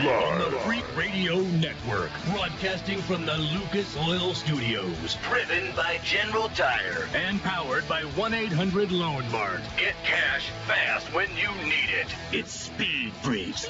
[0.06, 5.18] Live on the Freak Radio Network, broadcasting from the Lucas Oil Studios.
[5.28, 9.62] Driven by General Tire and powered by 1 800 Loan Mart.
[9.78, 12.08] Get cash fast when you need it.
[12.32, 13.68] It's Speed Freaks.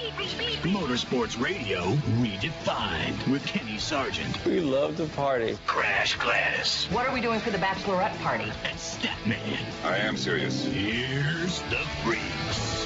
[0.64, 1.84] Motorsports Radio
[2.20, 4.44] redefined with Kenny Sargent.
[4.44, 5.58] We love to party.
[5.66, 6.88] Crash Gladys.
[6.92, 8.52] What are we doing for the bachelorette party?
[8.66, 9.86] And Statman.
[9.86, 10.66] I am serious.
[10.66, 12.85] Here's the Freaks.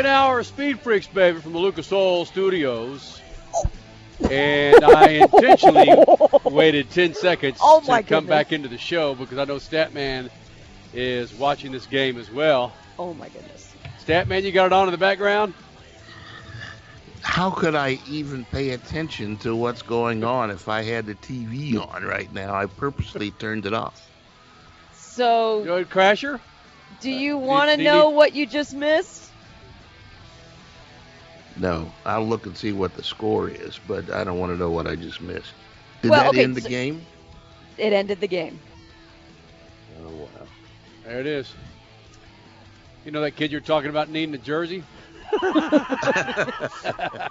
[0.00, 3.20] Second hour of Speed Freaks, baby, from the Lucas Oil Studios.
[4.30, 5.90] And I intentionally
[6.46, 8.24] waited 10 seconds Oh, to come goodness.
[8.30, 10.30] back into the show because I know Statman
[10.94, 12.72] is watching this game as well.
[12.98, 13.74] Oh my goodness.
[14.02, 15.52] Statman, you got it on in the background?
[17.20, 21.76] How could I even pay attention to what's going on if I had the TV
[21.78, 22.54] on right now?
[22.54, 24.08] I purposely turned it off.
[24.94, 26.40] So, Go ahead, Crasher.
[27.02, 29.29] do you uh, want to do you know what you just missed?
[31.60, 34.70] No, I'll look and see what the score is, but I don't want to know
[34.70, 35.52] what I just missed.
[36.02, 37.04] Did Well, that okay, end the so- game?
[37.78, 38.58] It ended the game.
[40.02, 40.46] Oh wow.
[41.04, 41.52] There it is.
[43.04, 44.82] You know that kid you're talking about needing a jersey?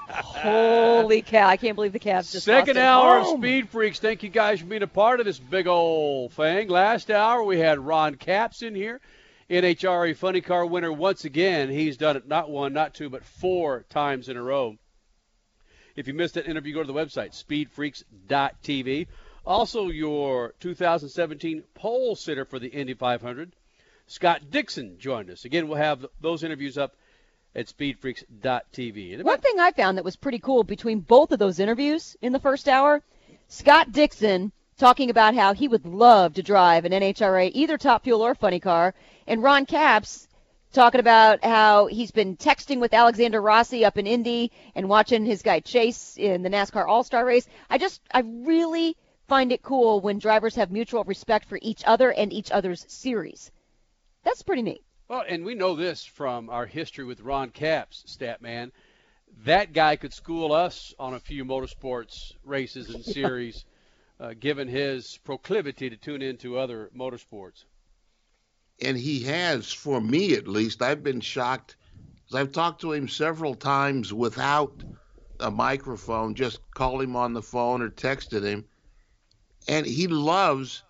[0.02, 1.48] Holy cow!
[1.48, 3.38] I can't believe the Cavs just Second lost at hour of.
[3.40, 4.00] Speed Freaks.
[4.00, 6.70] Thank you guys for being a part of this big old thing.
[6.70, 9.02] Last hour we had Ron Capps in here,
[9.50, 11.70] NHRA Funny Car winner once again.
[11.70, 14.78] He's done it not one, not two, but four times in a row.
[15.96, 19.08] If you missed that interview, go to the website speedfreaks.tv.
[19.46, 23.56] Also, your 2017 pole sitter for the Indy 500,
[24.06, 25.46] Scott Dixon, joined us.
[25.46, 26.96] Again, we'll have those interviews up
[27.56, 29.24] at speedfreaks.tv.
[29.24, 32.40] One thing I found that was pretty cool between both of those interviews in the
[32.40, 33.02] first hour,
[33.48, 38.26] Scott Dixon talking about how he would love to drive an NHRA either Top Fuel
[38.26, 38.96] or Funny Car,
[39.28, 40.28] and Ron Capps
[40.72, 45.42] talking about how he's been texting with Alexander Rossi up in Indy and watching his
[45.42, 47.48] guy Chase in the NASCAR All-Star race.
[47.70, 48.96] I just I really
[49.28, 53.52] find it cool when drivers have mutual respect for each other and each other's series.
[54.24, 54.84] That's pretty neat.
[55.08, 58.72] Well, and we know this from our history with Ron Capps, Statman.
[59.44, 63.66] That guy could school us on a few motorsports races and series,
[64.20, 67.66] uh, given his proclivity to tune into other motorsports.
[68.82, 71.76] and he has, for me at least, I've been shocked.
[72.30, 74.84] 'cause I've talked to him several times without
[75.40, 78.66] a microphone, just called him on the phone or texted him,
[79.68, 80.84] and he loves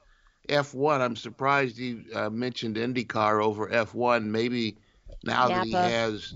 [0.47, 1.01] F1.
[1.01, 4.25] I'm surprised he uh, mentioned IndyCar over F1.
[4.25, 4.77] Maybe
[5.23, 6.36] now that he has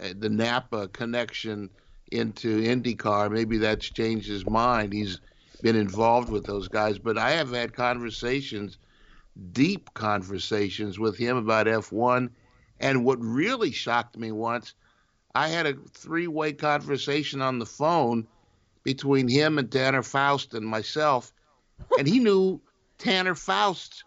[0.00, 1.70] uh, the Napa connection
[2.12, 4.92] into IndyCar, maybe that's changed his mind.
[4.92, 5.20] He's
[5.64, 8.76] been involved with those guys, but I have had conversations
[9.52, 12.28] deep conversations with him about F1.
[12.80, 14.74] And what really shocked me once,
[15.34, 18.26] I had a three way conversation on the phone
[18.82, 21.32] between him and Tanner Faust and myself.
[21.98, 22.60] And he knew
[22.98, 24.04] Tanner Faust,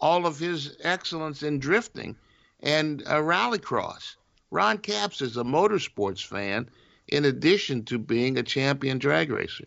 [0.00, 2.14] all of his excellence in drifting
[2.62, 4.14] and rallycross.
[4.52, 6.70] Ron Capps is a motorsports fan,
[7.08, 9.64] in addition to being a champion drag racer.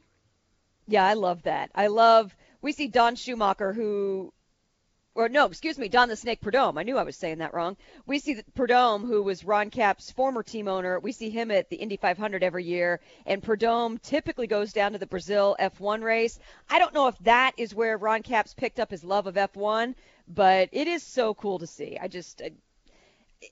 [0.88, 1.70] Yeah, I love that.
[1.76, 2.36] I love.
[2.62, 4.34] We see Don Schumacher, who,
[5.16, 6.78] or no, excuse me, Don the Snake Prudhomme.
[6.78, 7.76] I knew I was saying that wrong.
[8.06, 11.00] We see Prudhomme, who was Ron Capps' former team owner.
[11.00, 14.98] We see him at the Indy 500 every year, and Prudhomme typically goes down to
[14.98, 16.40] the Brazil F1 race.
[16.70, 19.94] I don't know if that is where Ron Capps picked up his love of F1,
[20.28, 21.98] but it is so cool to see.
[22.00, 22.42] I just,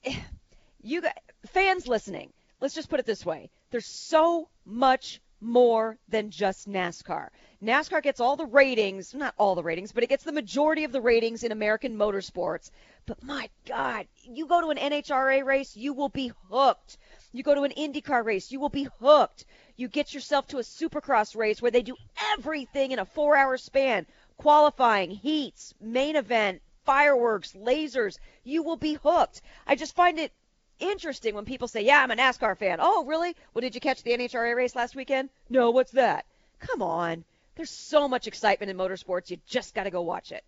[0.82, 1.14] you guys,
[1.48, 2.32] fans listening.
[2.62, 7.30] Let's just put it this way: there's so much more than just NASCAR.
[7.64, 10.92] NASCAR gets all the ratings, not all the ratings, but it gets the majority of
[10.92, 12.72] the ratings in American motorsports.
[13.06, 16.98] But my God, you go to an NHRA race, you will be hooked.
[17.32, 19.46] You go to an IndyCar race, you will be hooked.
[19.76, 21.96] You get yourself to a supercross race where they do
[22.34, 24.06] everything in a four hour span
[24.38, 28.18] qualifying, heats, main event, fireworks, lasers.
[28.44, 29.42] You will be hooked.
[29.66, 30.32] I just find it
[30.80, 33.36] interesting when people say, "Yeah, I'm a NASCAR fan." Oh, really?
[33.54, 35.30] Well, did you catch the NHRA race last weekend?
[35.50, 36.26] No, what's that?
[36.60, 37.24] Come on.
[37.56, 39.30] There's so much excitement in motorsports.
[39.30, 40.44] You just got to go watch it.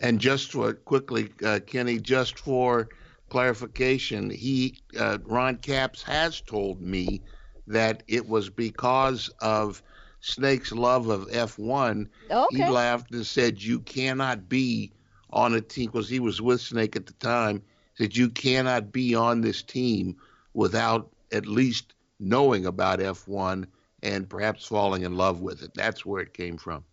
[0.00, 2.88] And just for quickly, uh, Kenny, just for
[3.28, 7.22] clarification, he uh, Ron Capps has told me
[7.66, 9.82] that it was because of
[10.20, 12.08] Snake's love of F1.
[12.30, 12.56] Okay.
[12.56, 14.92] He laughed and said, "You cannot be
[15.30, 17.62] on a team," because he was with Snake at the time
[17.98, 20.16] that you cannot be on this team
[20.52, 23.66] without at least knowing about F1
[24.02, 25.72] and perhaps falling in love with it.
[25.74, 26.84] That's where it came from.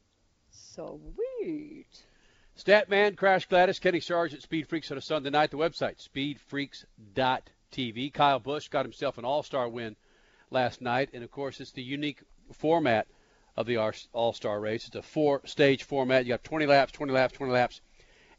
[0.51, 0.99] So
[1.41, 2.03] sweet.
[2.57, 5.51] Statman, Crash Gladys, Kenny Sargent, Speed Freaks on a Sunday night.
[5.51, 8.13] The website, speedfreaks.tv.
[8.13, 9.95] Kyle Busch got himself an all star win
[10.49, 11.09] last night.
[11.13, 12.21] And of course, it's the unique
[12.53, 13.07] format
[13.57, 13.77] of the
[14.13, 14.87] all star race.
[14.87, 16.25] It's a four stage format.
[16.25, 17.81] You got 20 laps, 20 laps, 20 laps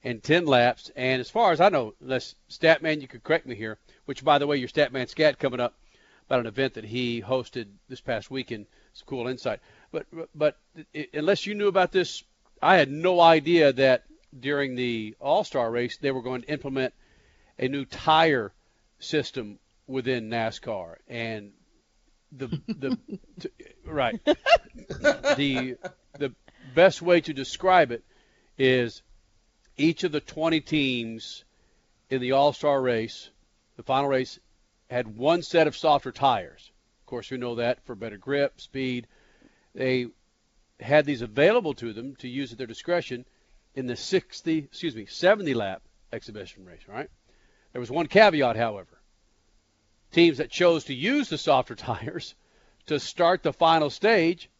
[0.04, 0.90] and 10 laps.
[0.96, 4.38] And as far as I know, unless Statman, you could correct me here, which, by
[4.38, 5.74] the way, your Statman Scat coming up
[6.26, 8.66] about an event that he hosted this past weekend.
[8.92, 9.60] It's a cool insight.
[9.90, 10.56] But, but
[11.12, 12.24] unless you knew about this,
[12.60, 14.04] I had no idea that
[14.38, 16.94] during the All Star race they were going to implement
[17.58, 18.52] a new tire
[18.98, 20.96] system within NASCAR.
[21.08, 21.52] And
[22.30, 22.98] the the
[23.40, 23.50] t-
[23.84, 25.76] right the
[26.18, 26.34] the
[26.74, 28.02] best way to describe it
[28.56, 29.02] is
[29.76, 31.44] each of the 20 teams
[32.10, 33.30] in the All Star race,
[33.76, 34.38] the final race,
[34.90, 36.70] had one set of softer tires.
[37.00, 39.06] Of course, we know that for better grip, speed.
[39.74, 40.08] They
[40.80, 43.24] had these available to them to use at their discretion
[43.74, 47.08] in the 60, excuse me, 70 lap exhibition race, right?
[47.72, 49.00] There was one caveat, however.
[50.10, 52.34] Teams that chose to use the softer tires
[52.86, 54.50] to start the final stage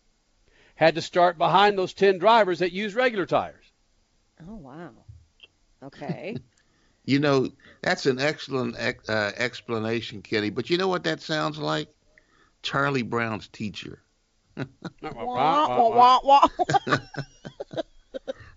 [0.74, 3.61] had to start behind those 10 drivers that used regular tires.
[4.48, 4.90] Oh, wow.
[5.82, 6.36] Okay.
[7.04, 7.48] you know,
[7.82, 8.76] that's an excellent
[9.08, 10.50] uh, explanation, Kenny.
[10.50, 11.88] But you know what that sounds like?
[12.62, 14.02] Charlie Brown's teacher.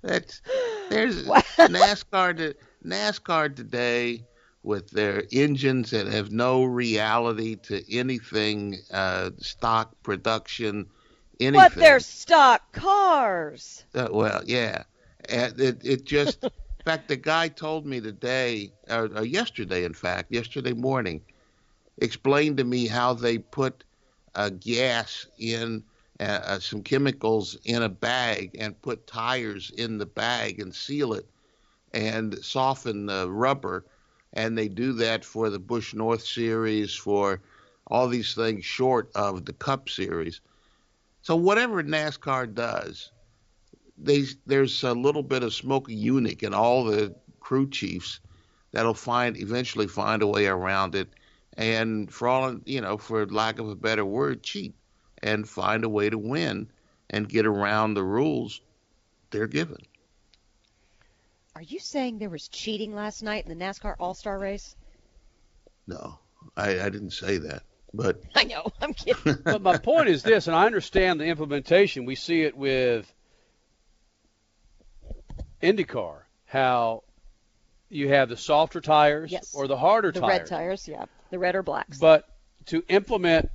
[0.01, 0.41] that's
[0.89, 1.23] there's
[1.57, 2.55] NASCAR to,
[2.85, 4.23] NASCAR today
[4.63, 10.87] with their engines that have no reality to anything uh, stock production
[11.39, 11.69] anything.
[11.69, 13.83] But they're stock cars.
[13.93, 14.83] Uh, well, yeah.
[15.29, 16.51] And it, it just, in
[16.85, 21.21] fact, the guy told me today, or, or yesterday, in fact, yesterday morning,
[21.97, 23.83] explained to me how they put
[24.35, 25.83] uh, gas in
[26.19, 31.13] uh, uh, some chemicals in a bag and put tires in the bag and seal
[31.13, 31.27] it
[31.93, 33.85] and soften the rubber.
[34.33, 37.41] And they do that for the Busch North Series, for
[37.87, 40.41] all these things short of the Cup Series.
[41.21, 43.11] So whatever NASCAR does,
[43.97, 48.19] they, there's a little bit of Smokey Yunick in all the crew chiefs
[48.71, 51.09] that'll find eventually find a way around it,
[51.53, 54.75] and for all you know, for lack of a better word, cheat
[55.23, 56.69] and find a way to win
[57.09, 58.61] and get around the rules
[59.31, 59.77] they're given.
[61.55, 64.75] Are you saying there was cheating last night in the NASCAR All Star race?
[65.87, 66.19] No,
[66.57, 67.63] I, I didn't say that.
[67.93, 69.37] But I know, I'm kidding.
[69.43, 72.05] but my point is this, and I understand the implementation.
[72.05, 73.11] We see it with
[75.61, 77.03] IndyCar, how
[77.89, 79.53] you have the softer tires yes.
[79.55, 80.31] or the harder the tires.
[80.31, 81.97] The red tires, yeah, the red or blacks.
[81.97, 82.27] But
[82.67, 83.49] to implement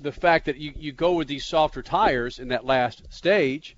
[0.00, 3.76] the fact that you, you go with these softer tires in that last stage,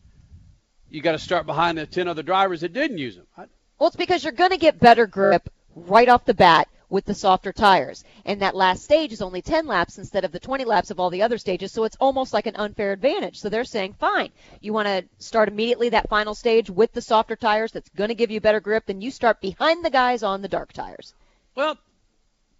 [0.89, 3.27] you got to start behind the 10 other drivers that didn't use them.
[3.79, 7.15] Well, it's because you're going to get better grip right off the bat with the
[7.15, 8.05] softer tires.
[8.27, 11.09] And that last stage is only 10 laps instead of the 20 laps of all
[11.09, 13.39] the other stages, so it's almost like an unfair advantage.
[13.39, 14.31] So they're saying, fine,
[14.61, 18.15] you want to start immediately that final stage with the softer tires that's going to
[18.15, 21.15] give you better grip, then you start behind the guys on the dark tires.
[21.55, 21.79] Well,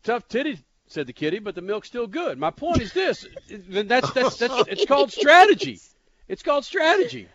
[0.03, 2.39] tough titty said the kitty, but the milk's still good.
[2.39, 5.81] My point is this: then that's that's that's it's called strategy.
[6.29, 7.29] It's called strategy.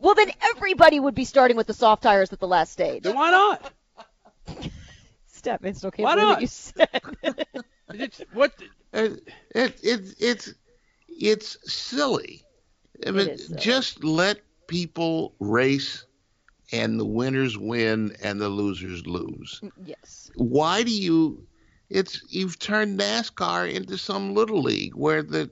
[0.00, 3.04] Well, then everybody would be starting with the soft tires at the last stage.
[3.04, 3.72] Then why not?
[5.44, 6.34] Statman still can't Why believe not?
[6.34, 6.88] what you said.
[7.92, 8.52] It's what
[8.92, 9.16] It, uh,
[9.54, 10.54] it, it, it's
[11.08, 12.44] it's silly.
[13.06, 13.60] I mean, is silly.
[13.60, 16.04] just let people race,
[16.72, 19.62] and the winners win and the losers lose.
[19.62, 20.30] Mm, yes.
[20.36, 21.46] Why do you?
[21.90, 25.50] It's you've turned NASCAR into some little league where the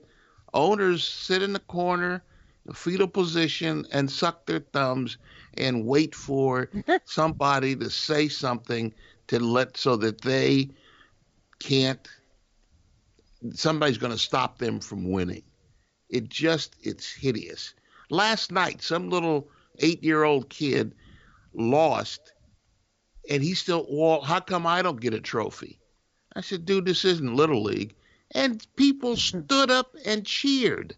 [0.53, 2.23] owners sit in the corner,
[2.65, 5.17] the fetal position, and suck their thumbs
[5.55, 6.69] and wait for
[7.05, 8.93] somebody to say something
[9.27, 10.69] to let so that they
[11.59, 12.07] can't
[13.53, 15.43] somebody's going to stop them from winning.
[16.09, 17.73] It just it's hideous.
[18.09, 19.47] Last night some little
[19.81, 20.93] 8-year-old kid
[21.53, 22.33] lost
[23.29, 25.79] and he still well how come I don't get a trophy?
[26.35, 27.95] I said, "Dude, this isn't little league."
[28.31, 29.19] And people hmm.
[29.19, 30.95] stood up and cheered.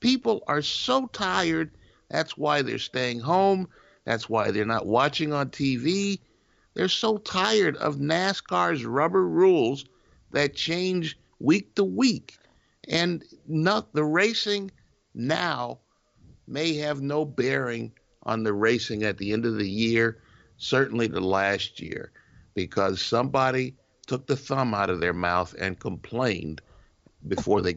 [0.00, 1.70] People are so tired.
[2.08, 3.68] That's why they're staying home.
[4.04, 6.18] That's why they're not watching on TV.
[6.74, 9.84] They're so tired of NASCAR's rubber rules
[10.30, 12.38] that change week to week.
[12.88, 14.70] And not the racing
[15.14, 15.80] now
[16.46, 17.92] may have no bearing
[18.24, 20.18] on the racing at the end of the year,
[20.56, 22.12] certainly the last year,
[22.54, 23.74] because somebody
[24.06, 26.60] took the thumb out of their mouth and complained
[27.28, 27.76] before they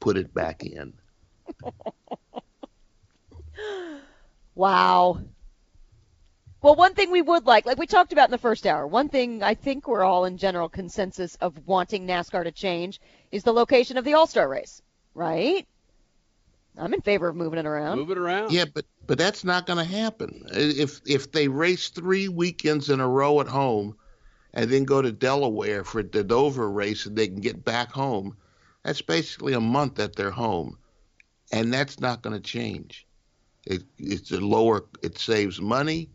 [0.00, 0.92] put it back in.
[4.56, 5.20] Wow.
[6.66, 9.08] Well, one thing we would like, like we talked about in the first hour, one
[9.08, 13.52] thing I think we're all in general consensus of wanting NASCAR to change is the
[13.52, 14.82] location of the All Star race,
[15.14, 15.64] right?
[16.76, 17.98] I'm in favor of moving it around.
[17.98, 18.50] Move it around.
[18.50, 20.42] Yeah, but but that's not going to happen.
[20.50, 23.96] If if they race three weekends in a row at home,
[24.52, 28.36] and then go to Delaware for the Dover race, and they can get back home,
[28.82, 30.78] that's basically a month at their home,
[31.52, 33.06] and that's not going to change.
[33.64, 34.86] It, it's a lower.
[35.00, 36.10] It saves money.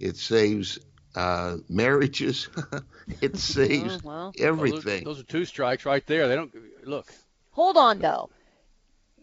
[0.00, 0.78] It saves
[1.14, 2.48] uh, marriages.
[3.20, 4.32] it saves Oh, well.
[4.38, 5.04] everything.
[5.04, 6.28] Those are, those are two strikes right there.
[6.28, 6.52] They don't
[6.84, 7.12] look.
[7.52, 8.30] Hold on, though.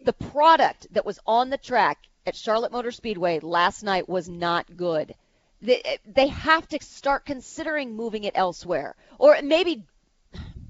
[0.04, 4.76] The product that was on the track at Charlotte Motor Speedway last night was not
[4.76, 5.14] good.
[5.60, 8.96] They, they have to start considering moving it elsewhere.
[9.18, 9.84] Or maybe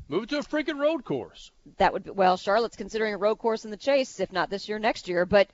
[0.08, 1.50] Move it to a freaking road course.
[1.78, 4.68] that would be, well, Charlotte's considering a road course in the chase, if not this
[4.68, 5.24] year, next year.
[5.24, 5.48] But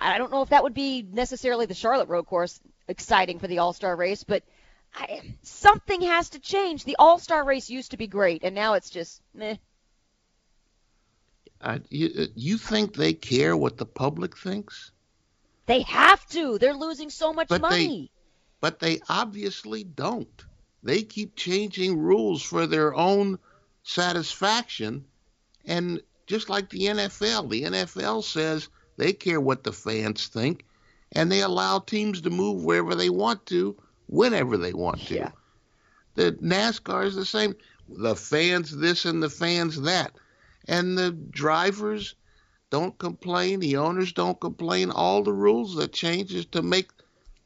[0.00, 3.58] I don't know if that would be necessarily the Charlotte road course exciting for the
[3.58, 4.24] All Star race.
[4.24, 4.42] But
[4.94, 6.84] I, something has to change.
[6.84, 9.56] The All Star race used to be great, and now it's just meh.
[11.60, 14.90] Uh, you, you think they care what the public thinks?
[15.66, 16.58] They have to.
[16.58, 18.10] They're losing so much But they- money.
[18.60, 20.44] but they obviously don't.
[20.82, 23.38] They keep changing rules for their own
[23.82, 25.06] satisfaction.
[25.64, 30.66] And just like the NFL, the NFL says they care what the fans think,
[31.14, 33.76] and they allow teams to move wherever they want to,
[34.06, 35.14] whenever they want to.
[35.14, 35.30] Yeah.
[36.14, 37.54] The NASCAR is the same.
[37.88, 40.12] The fans this and the fans that.
[40.66, 42.14] And the drivers
[42.70, 44.90] don't complain, the owners don't complain.
[44.90, 46.90] All the rules that change is to make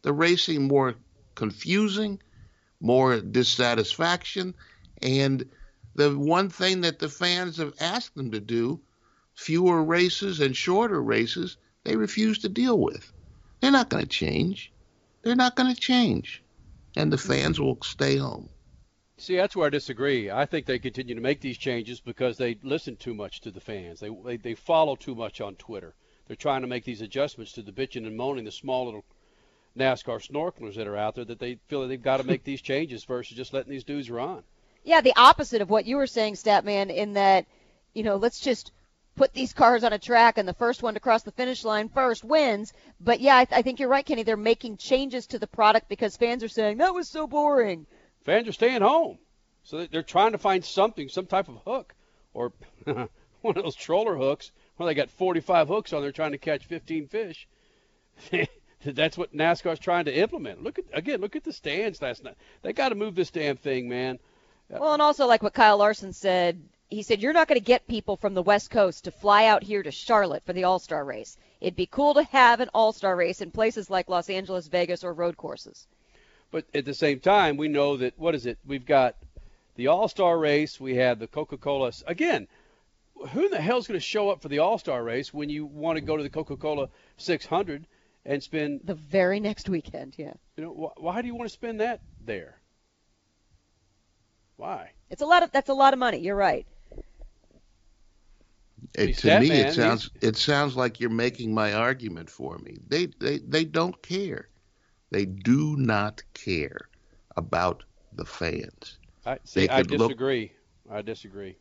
[0.03, 0.95] the racing more
[1.35, 2.21] confusing,
[2.81, 4.55] more dissatisfaction,
[5.03, 5.49] and
[5.95, 8.81] the one thing that the fans have asked them to do,
[9.35, 13.13] fewer races and shorter races, they refuse to deal with.
[13.61, 14.73] They're not going to change.
[15.23, 16.43] They're not going to change.
[16.97, 18.49] And the fans will stay home.
[19.19, 20.31] See, that's where I disagree.
[20.31, 23.61] I think they continue to make these changes because they listen too much to the
[23.61, 23.99] fans.
[23.99, 25.95] They they, they follow too much on Twitter.
[26.27, 29.05] They're trying to make these adjustments to the bitching and moaning, the small little
[29.77, 32.61] NASCAR snorkelers that are out there that they feel that they've got to make these
[32.61, 34.43] changes versus just letting these dudes run.
[34.85, 37.47] Yeah, the opposite of what you were saying, Statman, in that,
[37.95, 38.73] you know, let's just
[39.19, 41.89] put these cars on a track and the first one to cross the finish line
[41.89, 42.73] first wins.
[43.01, 44.23] But yeah, I, th- I think you're right, Kenny.
[44.23, 47.87] They're making changes to the product because fans are saying that was so boring.
[48.25, 49.19] Fans are staying home,
[49.65, 51.95] so they- they're trying to find something, some type of hook,
[52.33, 52.53] or
[52.85, 56.65] one of those troller hooks where they got 45 hooks on there trying to catch
[56.67, 57.49] 15 fish.
[58.85, 60.63] That's what NASCAR's trying to implement.
[60.63, 62.37] Look at again, look at the stands last night.
[62.63, 64.19] They got to move this damn thing, man.
[64.71, 67.87] Well, and also like what Kyle Larson said, he said you're not going to get
[67.87, 71.37] people from the West Coast to fly out here to Charlotte for the All-Star race.
[71.61, 75.13] It'd be cool to have an All-Star race in places like Los Angeles, Vegas, or
[75.13, 75.87] road courses.
[76.51, 78.59] But at the same time, we know that what is it?
[78.67, 79.17] We've got
[79.77, 80.81] the All Star race.
[80.81, 81.93] We have the Coca Cola.
[82.07, 82.49] Again,
[83.31, 85.67] who in the hell's going to show up for the All Star race when you
[85.67, 86.89] want to go to the Coca Cola
[87.19, 87.87] 600
[88.25, 90.15] and spend the very next weekend?
[90.17, 90.33] Yeah.
[90.57, 92.59] You know, wh- why do you want to spend that there?
[94.57, 94.93] Why?
[95.11, 96.19] It's a lot of that's a lot of money.
[96.19, 96.67] You're right.
[98.95, 102.79] It, to me, it sounds it sounds like you're making my argument for me.
[102.89, 104.49] They they they don't care.
[105.11, 106.89] They do not care
[107.37, 108.99] about the fans.
[109.25, 109.69] I see.
[109.69, 110.53] I disagree.
[110.87, 111.57] Look, I disagree.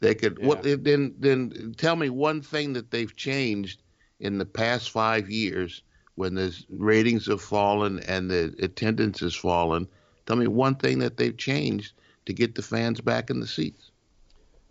[0.00, 0.38] They could.
[0.40, 0.46] Yeah.
[0.46, 1.14] What then?
[1.18, 3.82] Then tell me one thing that they've changed
[4.20, 5.82] in the past five years
[6.16, 9.88] when the ratings have fallen and the attendance has fallen.
[10.26, 11.92] Tell me one thing that they've changed
[12.26, 13.90] to get the fans back in the seats.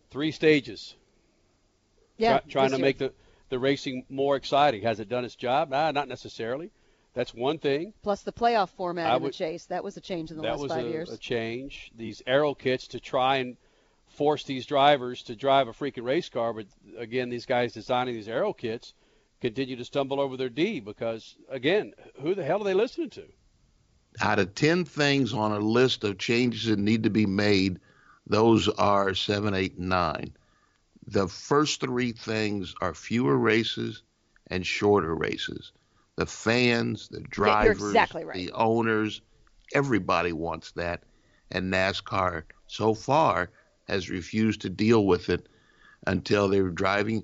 [0.10, 0.96] Three stages.
[2.18, 2.40] Yeah.
[2.40, 2.86] Try, trying to year.
[2.86, 3.14] make the,
[3.50, 4.84] the racing more exciting.
[4.84, 5.70] Has it done its job?
[5.70, 6.72] Nah, not necessarily.
[7.14, 7.94] That's one thing.
[8.02, 9.66] Plus the playoff format I in would, the chase.
[9.66, 11.10] That was a change in the last five a, years.
[11.10, 11.92] That was a change.
[11.96, 13.58] These aero kits to try and
[14.14, 16.68] force these drivers to drive a freaking race car, but
[16.98, 18.94] again, these guys designing these aero kits
[19.42, 23.24] continue to stumble over their D because, again, who the hell are they listening to?
[24.22, 27.80] Out of 10 things on a list of changes that need to be made,
[28.28, 30.34] those are 7, 8, 9.
[31.08, 34.04] The first three things are fewer races
[34.48, 35.72] and shorter races.
[36.16, 38.36] The fans, the drivers, exactly right.
[38.36, 39.22] the owners,
[39.74, 41.04] everybody wants that.
[41.52, 43.50] And NASCAR, so far,
[43.88, 45.48] has refused to deal with it
[46.08, 47.24] until they were driving.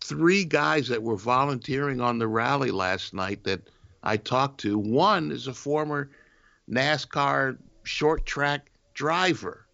[0.00, 3.68] Three guys that were volunteering on the rally last night that
[4.02, 4.78] I talked to.
[4.78, 6.10] One is a former
[6.70, 9.66] NASCAR short track driver.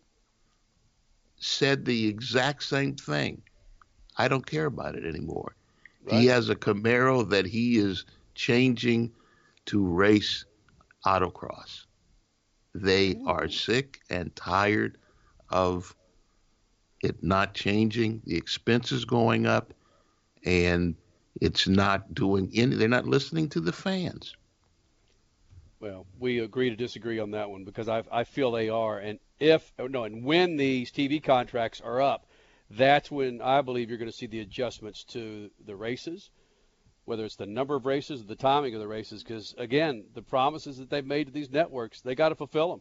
[1.39, 3.43] Said the exact same thing.
[4.17, 5.55] I don't care about it anymore.
[6.03, 6.21] Right.
[6.21, 8.05] He has a Camaro that he is
[8.35, 9.13] changing
[9.67, 10.45] to race
[11.07, 11.85] autocross.
[12.75, 13.27] They Ooh.
[13.27, 14.99] are sick and tired
[15.51, 15.95] of
[17.03, 19.73] it not changing, the expenses going up,
[20.45, 20.97] and
[21.41, 22.75] it's not doing any.
[22.75, 24.37] They're not listening to the fans.
[25.81, 28.99] Well, we agree to disagree on that one because I, I feel they are.
[28.99, 32.27] And if oh, no, and when these TV contracts are up,
[32.71, 36.31] that's when I believe you're going to see the adjustments to the races,
[37.05, 39.23] whether it's the number of races or the timing of the races.
[39.23, 42.81] Because again, the promises that they've made to these networks, they got to fulfill them,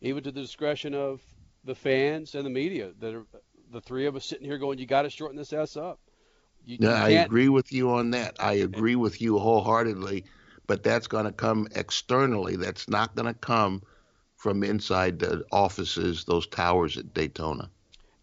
[0.00, 1.20] even to the discretion of
[1.64, 3.26] the fans and the media that are
[3.72, 5.98] the three of us sitting here going, you got to shorten this ass up.
[6.64, 8.36] You, no, you I agree with you on that.
[8.40, 8.64] I eh, eh.
[8.64, 10.24] agree with you wholeheartedly,
[10.66, 12.56] but that's going to come externally.
[12.56, 13.82] That's not going to come
[14.36, 17.70] from inside the offices, those towers at Daytona.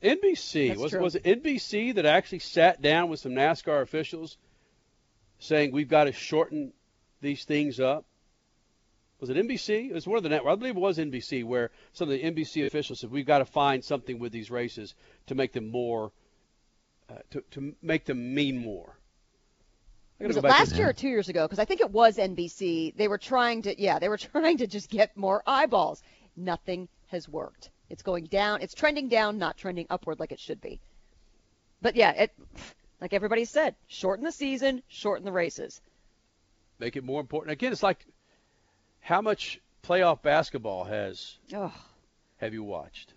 [0.01, 4.37] NBC was was it NBC that actually sat down with some NASCAR officials
[5.39, 6.73] saying we've got to shorten
[7.21, 8.05] these things up?
[9.19, 9.89] Was it NBC?
[9.89, 10.51] It was one of the networks.
[10.51, 13.45] I believe it was NBC where some of the NBC officials said we've got to
[13.45, 14.93] find something with these races
[15.27, 16.11] to make them more,
[17.09, 18.97] uh, to to make them mean more.
[20.19, 21.45] Was it last year or two years ago?
[21.45, 22.95] Because I think it was NBC.
[22.95, 26.01] They were trying to, yeah, they were trying to just get more eyeballs.
[26.35, 27.69] Nothing has worked.
[27.89, 28.61] It's going down.
[28.61, 30.79] It's trending down, not trending upward like it should be.
[31.81, 32.31] But yeah, it,
[33.01, 35.81] like everybody said, shorten the season, shorten the races.
[36.79, 37.51] Make it more important.
[37.51, 38.05] Again, it's like
[38.99, 41.73] how much playoff basketball has oh.
[42.37, 43.13] have you watched?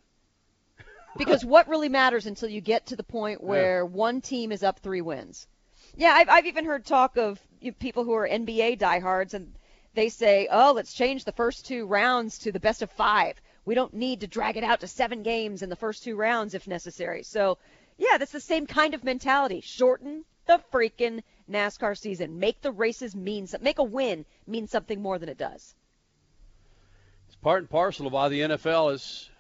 [1.17, 3.89] because what really matters until you get to the point where yeah.
[3.89, 5.47] one team is up three wins.
[5.97, 7.41] Yeah, I've, I've even heard talk of
[7.79, 9.55] people who are NBA diehards, and
[9.95, 13.41] they say, "Oh, let's change the first two rounds to the best of five.
[13.65, 16.53] We don't need to drag it out to seven games in the first two rounds
[16.53, 17.57] if necessary." So,
[17.97, 19.63] yeah, that's the same kind of mentality.
[19.63, 22.39] Shorten the freaking NASCAR season.
[22.39, 23.65] Make the races mean something.
[23.65, 25.75] Make a win mean something more than it does.
[27.27, 29.31] It's part and parcel of why the NFL is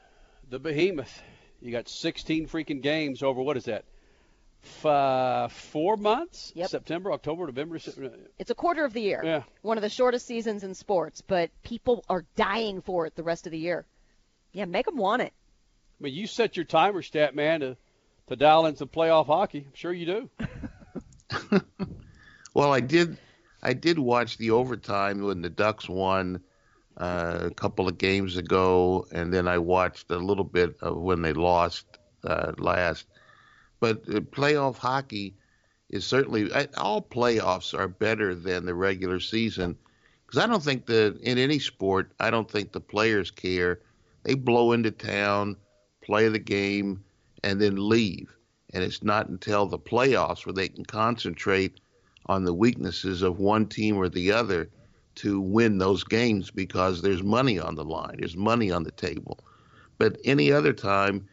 [0.49, 1.23] the behemoth.
[1.61, 3.85] You got 16 freaking games over what is that?
[4.67, 6.53] F- uh, four months?
[6.55, 6.71] Yep.
[6.71, 7.79] September, October, November.
[8.39, 9.23] It's a quarter of the year.
[9.25, 9.43] Yeah.
[9.63, 13.47] One of the shortest seasons in sports, but people are dying for it the rest
[13.47, 13.87] of the year.
[14.53, 15.33] Yeah, make them want it.
[16.01, 17.77] I mean, you set your timer stat, man, to
[18.29, 19.65] to dial in some playoff hockey.
[19.67, 21.61] I'm sure you do.
[22.55, 23.19] well, I did.
[23.63, 26.41] I did watch the overtime when the Ducks won
[26.97, 31.23] uh, a couple of games ago, and then I watched a little bit of when
[31.23, 31.87] they lost
[32.25, 33.07] uh, last.
[33.81, 35.35] But uh, playoff hockey
[35.91, 39.77] is certainly all playoffs are better than the regular season
[40.27, 43.81] because I don't think that in any sport I don't think the players care.
[44.25, 45.57] They blow into town,
[46.03, 47.05] play the game,
[47.45, 48.37] and then leave
[48.77, 51.81] and it's not until the playoffs where they can concentrate
[52.27, 54.69] on the weaknesses of one team or the other
[55.15, 59.39] to win those games because there's money on the line, there's money on the table.
[59.97, 61.27] But any other time,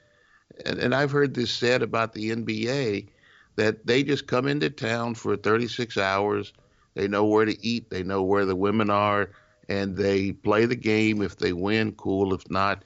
[0.66, 3.08] and, and I've heard this said about the NBA,
[3.56, 6.54] that they just come into town for 36 hours.
[6.96, 9.32] They know where to eat, they know where the women are,
[9.70, 11.22] and they play the game.
[11.22, 12.34] If they win, cool.
[12.34, 12.84] If not,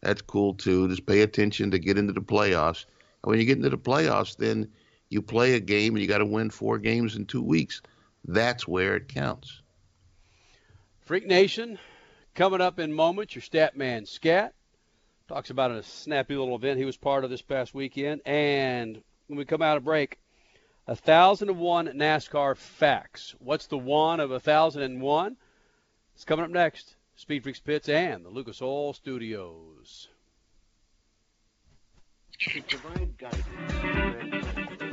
[0.00, 0.88] that's cool too.
[0.88, 2.84] Just pay attention to get into the playoffs
[3.22, 4.68] And when you get into the playoffs, then
[5.10, 7.80] You play a game and you got to win four games in two weeks.
[8.24, 9.62] That's where it counts.
[11.00, 11.78] Freak Nation,
[12.34, 14.54] coming up in moments, your stat man Scat
[15.28, 18.22] talks about a snappy little event he was part of this past weekend.
[18.24, 20.18] And when we come out of break,
[20.86, 23.34] a thousand and one NASCAR facts.
[23.38, 25.36] What's the one of a thousand and one?
[26.14, 26.96] It's coming up next.
[27.14, 30.08] Speed Freaks Pits and the Lucas Oil Studios.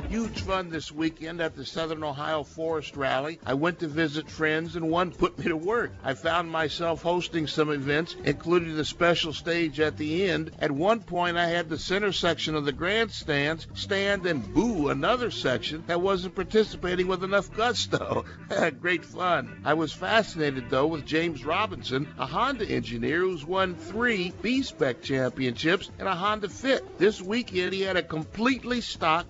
[0.08, 3.40] Huge fun this weekend at the Southern Ohio Forest Rally.
[3.44, 5.90] I went to visit friends and one put me to work.
[6.04, 10.52] I found myself hosting some events, including the special stage at the end.
[10.60, 15.32] At one point, I had the center section of the grandstands stand and boo another
[15.32, 18.24] section that wasn't participating with enough gusto.
[18.80, 19.60] Great fun.
[19.64, 25.90] I was fascinated, though, with James Robinson, a Honda engineer who's won three B-Spec championships
[25.98, 26.96] in a Honda Fit.
[26.96, 29.26] This weekend, he had a completely stock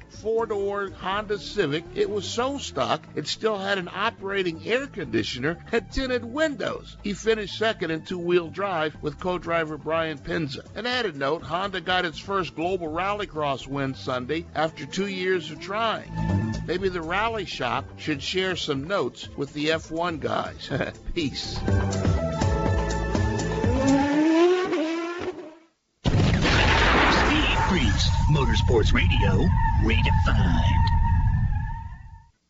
[0.66, 1.84] four-door Honda Civic.
[1.94, 6.96] It was so stock, it still had an operating air conditioner and tinted windows.
[7.04, 10.64] He finished second in two-wheel drive with co-driver Brian Penza.
[10.74, 15.60] An added note, Honda got its first global rallycross win Sunday after two years of
[15.60, 16.10] trying.
[16.66, 20.68] Maybe the rally shop should share some notes with the F1 guys.
[21.14, 21.60] Peace.
[28.30, 29.48] Motorsports Radio,
[29.82, 30.86] redefined.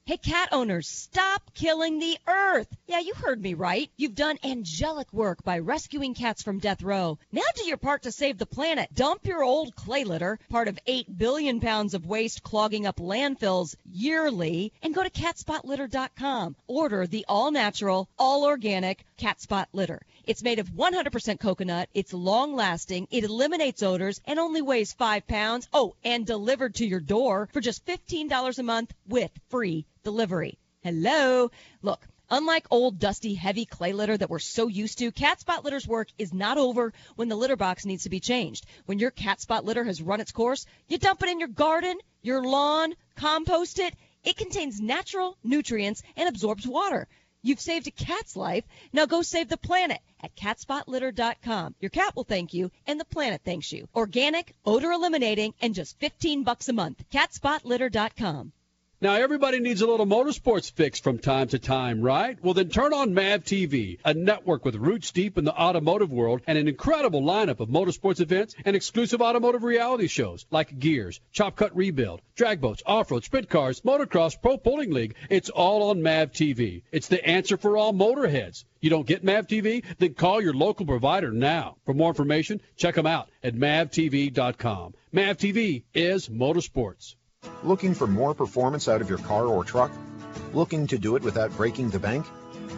[0.07, 2.69] Hey, cat owners, stop killing the earth.
[2.87, 3.91] Yeah, you heard me right.
[3.97, 7.19] You've done angelic work by rescuing cats from death row.
[7.31, 8.89] Now do your part to save the planet.
[8.95, 13.75] Dump your old clay litter, part of 8 billion pounds of waste clogging up landfills
[13.85, 16.57] yearly, and go to catspotlitter.com.
[16.69, 20.01] Order the all natural, all organic cat spot litter.
[20.27, 21.89] It's made of 100% coconut.
[21.95, 23.07] It's long lasting.
[23.13, 25.69] It eliminates odors and only weighs 5 pounds.
[25.73, 30.59] Oh, and delivered to your door for just $15 a month with free delivery.
[30.83, 31.53] Hello.
[31.81, 35.87] Look, Unlike old, dusty, heavy clay litter that we're so used to, cat spot litter's
[35.87, 38.67] work is not over when the litter box needs to be changed.
[38.87, 41.97] When your cat spot litter has run its course, you dump it in your garden,
[42.23, 43.95] your lawn, compost it.
[44.25, 47.07] It contains natural nutrients and absorbs water.
[47.43, 48.65] You've saved a cat's life.
[48.93, 51.75] Now go save the planet at catspotlitter.com.
[51.81, 53.89] Your cat will thank you and the planet thanks you.
[53.95, 57.05] Organic, odor eliminating, and just 15 bucks a month.
[57.13, 58.53] catspotlitter.com.
[58.99, 62.43] Now, everybody needs a little motorsports fix from time to time, right?
[62.43, 66.41] Well, then turn on MAV TV, a network with roots deep in the automotive world
[66.47, 71.57] and an incredible lineup of motorsports events and exclusive automotive reality shows like Gears, Chop
[71.57, 75.15] Cut Rebuild, Drag Boats, Off-Road, Sprint Cars, Motocross, Pro Pulling League.
[75.29, 76.81] It's all on MAV TV.
[76.91, 78.65] It's the answer for all motorheads.
[78.81, 79.85] You don't get MAV TV?
[79.99, 81.77] Then call your local provider now.
[81.85, 84.95] For more information, check them out at mavtv.com.
[85.13, 87.15] MAV TV is motorsports.
[87.67, 89.91] Looking for more performance out of your car or truck?
[90.55, 92.25] Looking to do it without breaking the bank?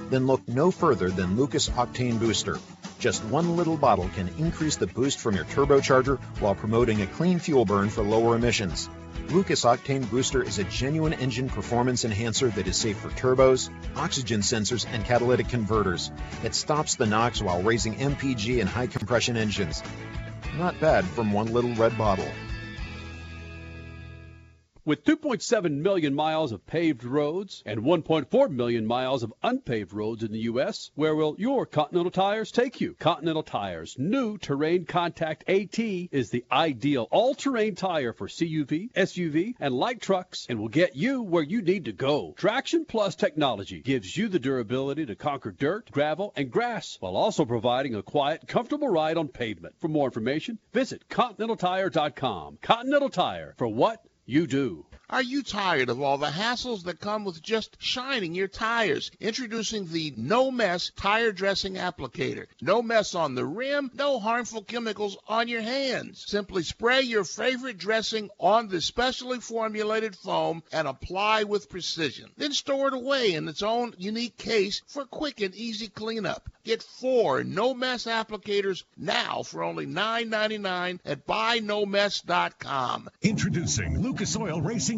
[0.09, 2.57] Then look no further than Lucas Octane Booster.
[2.99, 7.39] Just one little bottle can increase the boost from your turbocharger while promoting a clean
[7.39, 8.89] fuel burn for lower emissions.
[9.29, 14.41] Lucas Octane Booster is a genuine engine performance enhancer that is safe for turbos, oxygen
[14.41, 16.11] sensors, and catalytic converters.
[16.43, 19.83] It stops the NOx while raising MPG and high compression engines.
[20.57, 22.29] Not bad from one little red bottle.
[24.89, 30.33] With 2.7 million miles of paved roads and 1.4 million miles of unpaved roads in
[30.33, 32.95] the U.S., where will your Continental tires take you?
[32.99, 39.75] Continental Tires' new Terrain Contact AT is the ideal all-terrain tire for CUV, SUV, and
[39.75, 42.33] light trucks and will get you where you need to go.
[42.39, 47.45] Traction Plus technology gives you the durability to conquer dirt, gravel, and grass while also
[47.45, 49.75] providing a quiet, comfortable ride on pavement.
[49.81, 52.57] For more information, visit ContinentalTire.com.
[52.63, 54.88] Continental Tire, for what you do.
[55.11, 59.11] Are you tired of all the hassles that come with just shining your tires?
[59.21, 62.45] Introducing the No Mess Tire Dressing Applicator.
[62.61, 66.25] No mess on the rim, no harmful chemicals on your hands.
[66.27, 72.31] Simply spray your favorite dressing on the specially formulated foam and apply with precision.
[72.37, 76.51] Then store it away in its own unique case for quick and easy cleanup.
[76.65, 83.09] Get four No Mess applicators now for only $9.99 at buynomess.com.
[83.23, 84.98] Introducing Lucas Oil Racing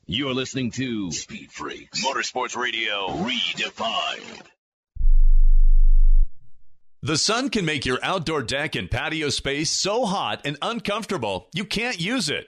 [0.07, 4.41] You're listening to Speed Freaks Motorsports Radio Redefined.
[7.03, 11.65] The sun can make your outdoor deck and patio space so hot and uncomfortable you
[11.65, 12.47] can't use it.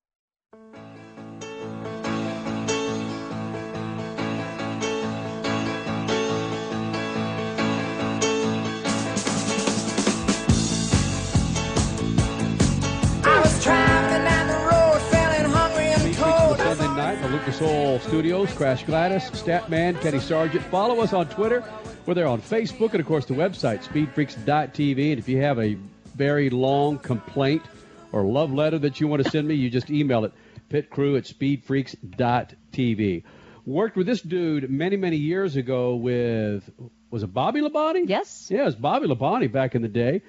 [17.45, 18.53] The Oil Studios.
[18.53, 20.63] Crash Gladys, Statman, Kenny Sargent.
[20.65, 21.63] Follow us on Twitter.
[22.05, 25.09] We're there on Facebook and, of course, the website, speedfreaks.tv.
[25.09, 25.75] And if you have a
[26.15, 27.63] very long complaint
[28.11, 30.33] or love letter that you want to send me, you just email it,
[30.69, 33.23] pitcrew at speedfreaks.tv.
[33.65, 36.69] Worked with this dude many, many years ago with,
[37.09, 38.07] was it Bobby Labonte?
[38.07, 38.49] Yes.
[38.51, 40.21] Yeah, it was Bobby Labonte back in the day.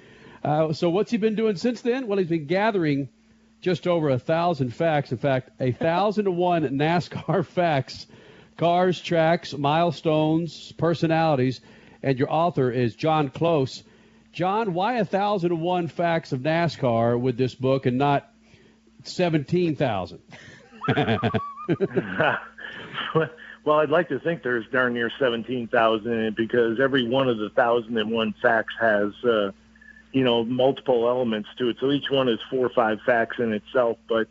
[0.43, 2.07] Uh, so what's he been doing since then?
[2.07, 3.09] Well, he's been gathering
[3.63, 5.11] just over a thousand facts.
[5.11, 8.05] In fact, a thousand and one NASCAR facts,
[8.57, 11.61] cars, tracks, milestones, personalities,
[12.03, 13.83] and your author is John Close.
[14.33, 18.29] John, why a thousand and one facts of NASCAR with this book and not
[19.03, 20.19] seventeen thousand?
[23.63, 27.37] well, I'd like to think there's darn near 17,000 in it because every one of
[27.37, 29.51] the 1,001 facts has, uh,
[30.13, 31.77] you know, multiple elements to it.
[31.79, 33.97] So each one is four or five facts in itself.
[34.07, 34.27] But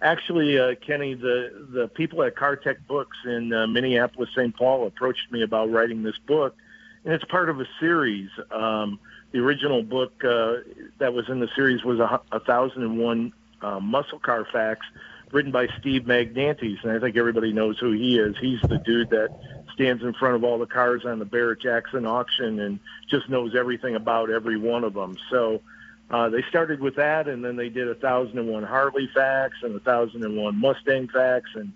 [0.00, 4.56] actually, uh, Kenny, the, the people at CarTech Books in uh, Minneapolis, St.
[4.56, 6.56] Paul approached me about writing this book.
[7.04, 8.30] And it's part of a series.
[8.50, 8.98] Um,
[9.30, 10.56] the original book uh,
[10.98, 14.86] that was in the series was a, a 1,001 uh, muscle car facts
[15.32, 18.36] written by Steve Magnantes, and I think everybody knows who he is.
[18.40, 19.28] He's the dude that
[19.76, 23.54] stands in front of all the cars on the Barrett Jackson auction and just knows
[23.54, 25.16] everything about every one of them.
[25.30, 25.60] So
[26.10, 29.58] uh, they started with that, and then they did a thousand and one Harley facts
[29.62, 31.72] and a thousand and one Mustang facts, and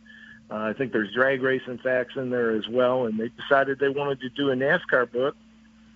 [0.51, 3.07] uh, I think there's drag racing facts in there as well.
[3.07, 5.37] And they decided they wanted to do a NASCAR book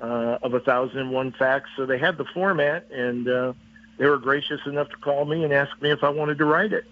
[0.00, 3.52] uh, of a thousand and one facts, so they had the format, and uh,
[3.98, 6.72] they were gracious enough to call me and ask me if I wanted to write
[6.72, 6.84] it.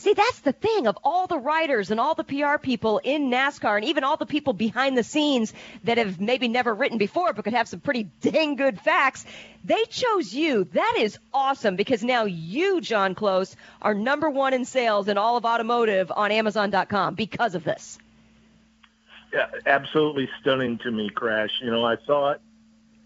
[0.00, 3.76] See, that's the thing of all the writers and all the PR people in NASCAR
[3.76, 5.52] and even all the people behind the scenes
[5.84, 9.26] that have maybe never written before but could have some pretty dang good facts.
[9.62, 10.64] They chose you.
[10.72, 15.36] That is awesome because now you, John Close, are number one in sales in all
[15.36, 17.98] of automotive on Amazon.com because of this.
[19.34, 21.50] Yeah, absolutely stunning to me, Crash.
[21.60, 22.40] You know, I thought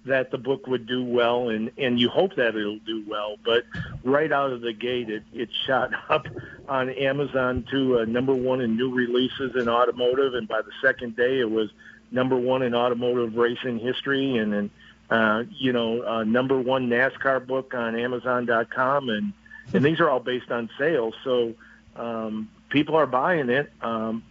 [0.07, 3.37] that the book would do well, and and you hope that it'll do well.
[3.45, 3.65] But
[4.03, 6.27] right out of the gate, it it shot up
[6.69, 11.17] on Amazon to uh, number one in new releases in automotive, and by the second
[11.17, 11.71] day, it was
[12.11, 14.71] number one in automotive racing history, and then
[15.11, 19.33] uh, you know uh, number one NASCAR book on Amazon.com, and
[19.73, 21.55] and these are all based on sales, so
[21.97, 23.73] um, people are buying it.
[23.81, 24.23] Um,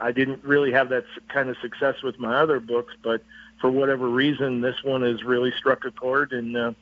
[0.00, 3.22] I didn't really have that kind of success with my other books, but
[3.64, 6.72] for whatever reason, this one has really struck a chord, and uh,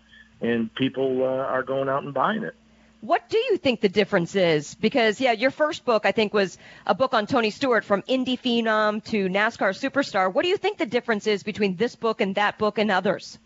[0.40, 2.56] and people uh, are going out and buying it.
[3.02, 4.74] What do you think the difference is?
[4.74, 8.36] Because yeah, your first book I think was a book on Tony Stewart from Indy
[8.36, 10.34] phenom to NASCAR superstar.
[10.34, 13.38] What do you think the difference is between this book and that book and others?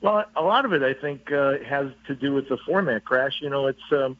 [0.00, 3.32] Well, a lot of it I think uh, has to do with the format crash.
[3.40, 4.16] You know, it's um,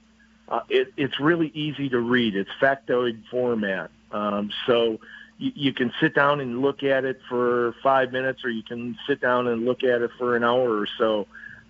[0.48, 2.34] uh, it, it's really easy to read.
[2.34, 4.98] It's factoid format, um, so
[5.38, 8.96] you, you can sit down and look at it for five minutes, or you can
[9.06, 11.26] sit down and look at it for an hour or so.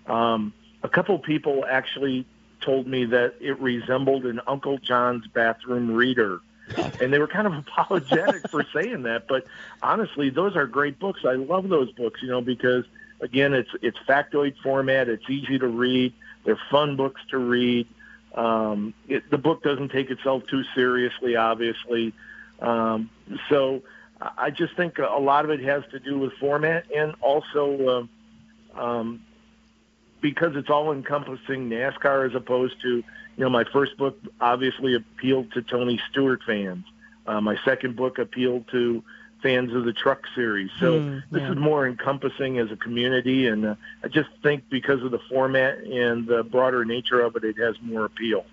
[0.07, 0.53] Um,
[0.83, 2.25] a couple people actually
[2.61, 6.41] told me that it resembled an Uncle John's bathroom reader.
[7.01, 9.45] and they were kind of apologetic for saying that, but
[9.81, 11.21] honestly, those are great books.
[11.25, 12.85] I love those books, you know, because
[13.19, 15.09] again, it's it's factoid format.
[15.09, 16.13] It's easy to read.
[16.45, 17.87] They're fun books to read.
[18.33, 22.13] Um, it, the book doesn't take itself too seriously, obviously.
[22.59, 23.09] Um,
[23.49, 23.81] so
[24.37, 28.07] I just think a lot of it has to do with format and also
[28.75, 29.23] uh, um,
[30.21, 33.03] because it's all encompassing NASCAR as opposed to, you
[33.37, 36.85] know, my first book obviously appealed to Tony Stewart fans.
[37.27, 39.03] Uh, my second book appealed to
[39.41, 40.71] fans of the truck series.
[40.79, 45.03] So mm, this is more encompassing as a community, and uh, I just think because
[45.03, 48.45] of the format and the broader nature of it, it has more appeal.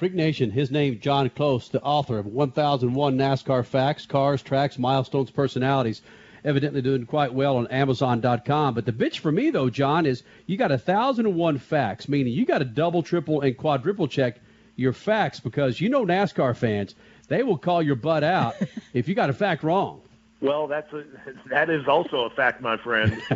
[0.00, 5.30] Freak Nation, his name John Close, the author of 1001 NASCAR Facts, Cars, Tracks, Milestones,
[5.30, 6.00] Personalities.
[6.42, 8.72] Evidently doing quite well on Amazon.com.
[8.72, 12.60] But the bitch for me, though, John, is you got 1001 facts, meaning you got
[12.60, 14.40] to double, triple, and quadruple check
[14.74, 16.94] your facts because you know NASCAR fans,
[17.28, 18.54] they will call your butt out
[18.94, 20.00] if you got a fact wrong.
[20.40, 21.04] Well, that's a,
[21.50, 23.20] that is also a fact, my friend.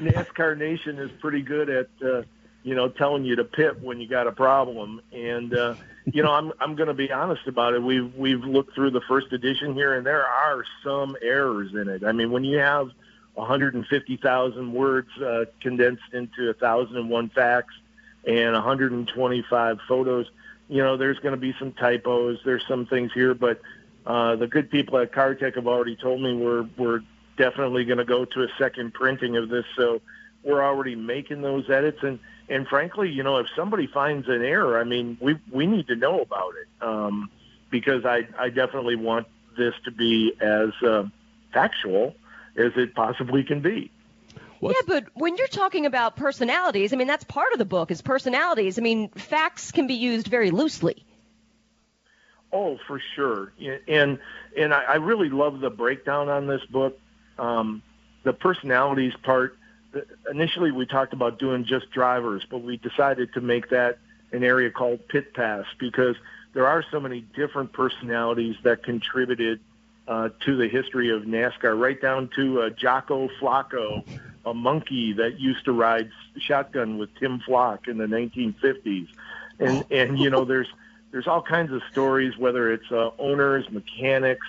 [0.00, 2.22] NASCAR Nation is pretty good at uh,
[2.62, 5.00] you know, telling you to pit when you got a problem.
[5.12, 5.74] And uh,
[6.04, 7.82] you know, I'm I'm going to be honest about it.
[7.82, 12.04] We've we've looked through the first edition here, and there are some errors in it.
[12.04, 12.90] I mean, when you have
[13.34, 17.74] 150,000 words uh, condensed into 1,001 facts
[18.26, 20.26] and 125 photos,
[20.68, 22.38] you know, there's going to be some typos.
[22.44, 23.60] There's some things here, but
[24.06, 27.02] uh, the good people at CarTech have already told me we're we're
[27.36, 29.64] definitely going to go to a second printing of this.
[29.76, 30.00] So
[30.42, 32.18] we're already making those edits and
[32.50, 35.96] and frankly, you know, if somebody finds an error, I mean, we we need to
[35.96, 37.30] know about it um,
[37.70, 41.04] because I I definitely want this to be as uh,
[41.52, 42.14] factual
[42.56, 43.92] as it possibly can be.
[44.58, 44.76] What's...
[44.76, 48.02] Yeah, but when you're talking about personalities, I mean, that's part of the book is
[48.02, 48.78] personalities.
[48.78, 51.06] I mean, facts can be used very loosely.
[52.52, 53.52] Oh, for sure,
[53.86, 54.18] and
[54.58, 56.98] and I, I really love the breakdown on this book.
[57.38, 57.82] Um,
[58.24, 59.56] the personalities part
[60.30, 63.98] initially we talked about doing just drivers, but we decided to make that
[64.32, 66.16] an area called Pit Pass because
[66.52, 69.60] there are so many different personalities that contributed
[70.08, 74.04] uh, to the history of NASCAR, right down to uh, Jocko Flocko,
[74.44, 79.08] a monkey that used to ride shotgun with Tim Flock in the 1950s,
[79.58, 80.68] and and you know there's
[81.12, 84.46] there's all kinds of stories, whether it's uh, owners, mechanics,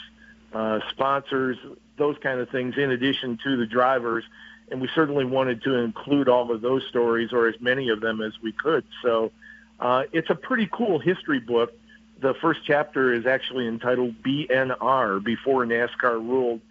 [0.53, 1.57] uh, sponsors,
[1.97, 4.23] those kind of things, in addition to the drivers
[4.71, 8.21] and we certainly wanted to include all of those stories or as many of them
[8.21, 8.85] as we could.
[9.03, 9.31] So
[9.79, 11.73] uh, it's a pretty cool history book.
[12.21, 16.61] The first chapter is actually entitled BNR, Before NASCAR Ruled,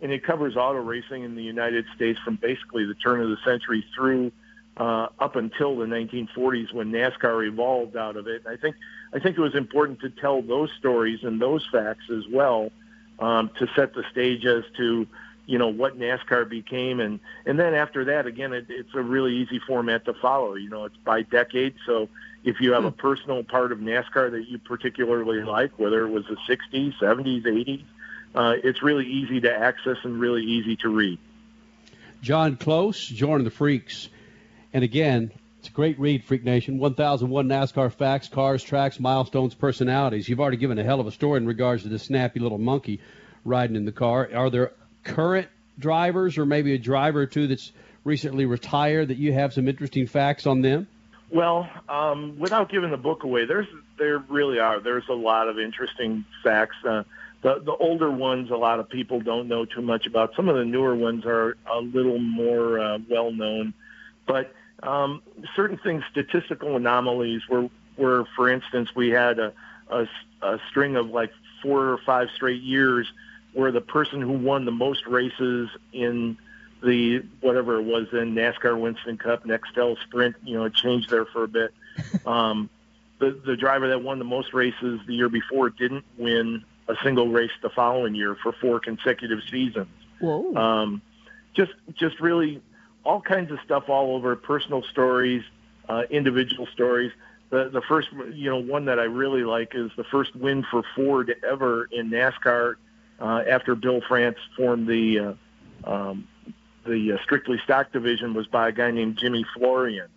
[0.00, 3.38] and it covers auto racing in the United States from basically the turn of the
[3.44, 4.30] century through
[4.76, 8.46] uh, up until the 1940s when NASCAR evolved out of it.
[8.46, 8.76] I think
[9.12, 12.70] I think it was important to tell those stories and those facts as well
[13.18, 15.08] um, to set the stage as to
[15.48, 19.34] you know what NASCAR became, and and then after that, again, it, it's a really
[19.34, 20.54] easy format to follow.
[20.54, 21.74] You know, it's by decade.
[21.86, 22.10] So
[22.44, 22.98] if you have a hmm.
[22.98, 27.82] personal part of NASCAR that you particularly like, whether it was the '60s, '70s, '80s,
[28.34, 31.18] uh, it's really easy to access and really easy to read.
[32.20, 34.10] John Close, joining the Freaks,
[34.74, 36.78] and again, it's a great read, Freak Nation.
[36.78, 40.28] 1001 NASCAR facts, cars, tracks, milestones, personalities.
[40.28, 43.00] You've already given a hell of a story in regards to the snappy little monkey
[43.44, 44.28] riding in the car.
[44.34, 44.72] Are there
[45.08, 45.48] current
[45.78, 47.72] drivers or maybe a driver or two that's
[48.04, 50.86] recently retired that you have some interesting facts on them?
[51.30, 53.66] Well, um, without giving the book away, there's
[53.98, 54.80] there really are.
[54.80, 56.76] There's a lot of interesting facts.
[56.84, 57.02] Uh,
[57.42, 60.34] the the older ones, a lot of people don't know too much about.
[60.36, 63.74] Some of the newer ones are a little more uh, well known,
[64.26, 65.22] but um,
[65.54, 67.68] certain things, statistical anomalies, were
[67.98, 69.52] were, for instance, we had a,
[69.90, 70.06] a,
[70.40, 71.32] a string of like
[71.62, 73.06] four or five straight years
[73.58, 76.38] where the person who won the most races in
[76.80, 81.26] the whatever it was in NASCAR Winston Cup, Nextel Sprint, you know, it changed there
[81.26, 81.74] for a bit.
[82.24, 82.70] Um,
[83.18, 87.26] the the driver that won the most races the year before didn't win a single
[87.26, 89.88] race the following year for four consecutive seasons.
[90.20, 90.54] Whoa.
[90.54, 91.02] Um,
[91.54, 92.62] just just really
[93.02, 95.42] all kinds of stuff all over personal stories,
[95.88, 97.10] uh, individual stories.
[97.50, 100.84] The the first you know one that I really like is the first win for
[100.94, 102.76] Ford ever in NASCAR
[103.20, 105.36] uh, after Bill France formed the
[105.84, 106.28] uh, um,
[106.86, 110.08] the uh, strictly stock division was by a guy named Jimmy Florian.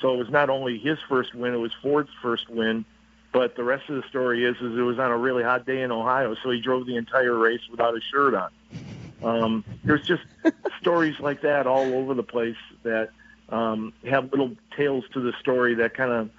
[0.00, 2.84] So it was not only his first win, it was Ford's first win.
[3.32, 5.82] But the rest of the story is, is it was on a really hot day
[5.82, 8.50] in Ohio, so he drove the entire race without a shirt on.
[9.22, 10.22] Um, there's just
[10.80, 13.10] stories like that all over the place that
[13.48, 16.30] um, have little tales to the story that kind of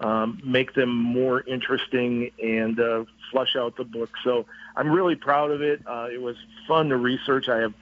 [0.00, 4.10] um, make them more interesting and uh, flush out the book.
[4.24, 4.46] So
[4.80, 5.82] I'm really proud of it.
[5.86, 6.36] Uh, it was
[6.66, 7.50] fun to research.
[7.50, 7.74] I have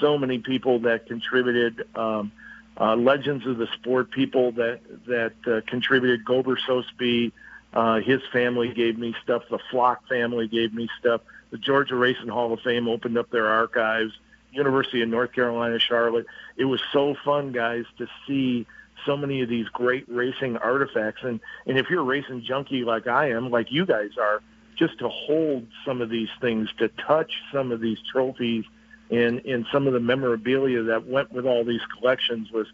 [0.00, 1.86] so many people that contributed.
[1.94, 2.32] Um,
[2.78, 6.24] uh, legends of the sport people that that uh, contributed.
[6.24, 7.32] Gober Sosebee,
[7.74, 9.42] uh, his family gave me stuff.
[9.50, 11.20] The Flock family gave me stuff.
[11.50, 14.12] The Georgia Racing Hall of Fame opened up their archives.
[14.50, 16.24] University of North Carolina, Charlotte.
[16.56, 18.66] It was so fun, guys, to see
[19.04, 21.22] so many of these great racing artifacts.
[21.22, 24.40] And and if you're a racing junkie like I am, like you guys are,
[24.76, 28.64] just to hold some of these things, to touch some of these trophies
[29.10, 32.66] and and some of the memorabilia that went with all these collections was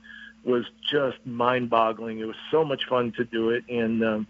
[0.45, 2.19] was just mind-boggling.
[2.19, 4.27] It was so much fun to do it, and um,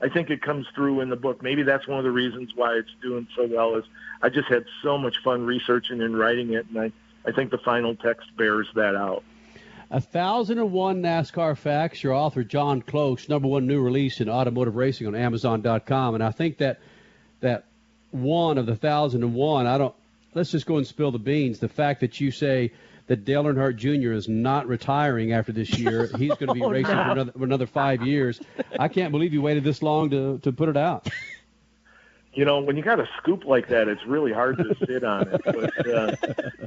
[0.00, 1.42] I think it comes through in the book.
[1.42, 3.76] Maybe that's one of the reasons why it's doing so well.
[3.76, 3.84] Is
[4.22, 6.92] I just had so much fun researching and writing it, and I
[7.28, 9.24] I think the final text bears that out.
[9.90, 12.02] A thousand and one NASCAR facts.
[12.02, 16.32] Your author John Close, number one new release in automotive racing on Amazon.com, and I
[16.32, 16.80] think that
[17.46, 17.64] that
[18.10, 19.66] one of the thousand and one.
[19.66, 19.94] I don't
[20.34, 21.58] let's just go and spill the beans.
[21.58, 22.72] The fact that you say
[23.06, 24.12] that Dale Earnhardt Jr.
[24.12, 27.04] is not retiring after this year, he's going to be Oh, racing no.
[27.04, 28.40] for another for another five years.
[28.78, 31.08] I can't believe you waited this long to to put it out.
[32.36, 35.26] You know, when you got a scoop like that, it's really hard to sit on
[35.26, 35.40] it.
[35.42, 36.16] But uh,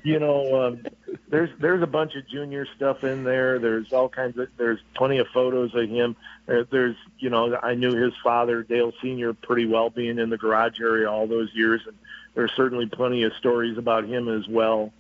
[0.03, 0.83] you know, um,
[1.29, 3.59] there's there's a bunch of junior stuff in there.
[3.59, 6.15] There's all kinds of there's plenty of photos of him.
[6.47, 10.39] There, there's you know, I knew his father Dale Senior pretty well, being in the
[10.39, 11.95] garage area all those years, and
[12.33, 14.91] there's certainly plenty of stories about him as well.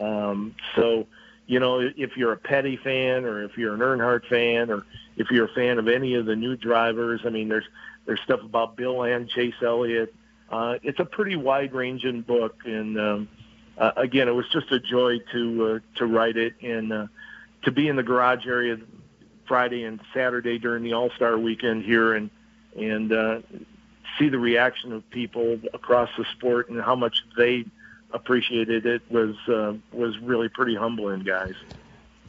[0.00, 1.06] Um, so.
[1.48, 4.84] You know, if you're a Petty fan, or if you're an Earnhardt fan, or
[5.16, 7.68] if you're a fan of any of the new drivers, I mean, there's
[8.06, 10.14] there's stuff about Bill and Chase Elliott.
[10.50, 13.28] Uh, it's a pretty wide-ranging book, and um,
[13.76, 17.06] uh, again, it was just a joy to uh, to write it and uh,
[17.64, 18.78] to be in the garage area
[19.46, 22.30] Friday and Saturday during the All Star weekend here, and
[22.76, 23.40] and uh,
[24.18, 27.64] see the reaction of people across the sport and how much they
[28.12, 31.54] appreciated it was uh, was really pretty humbling, guys.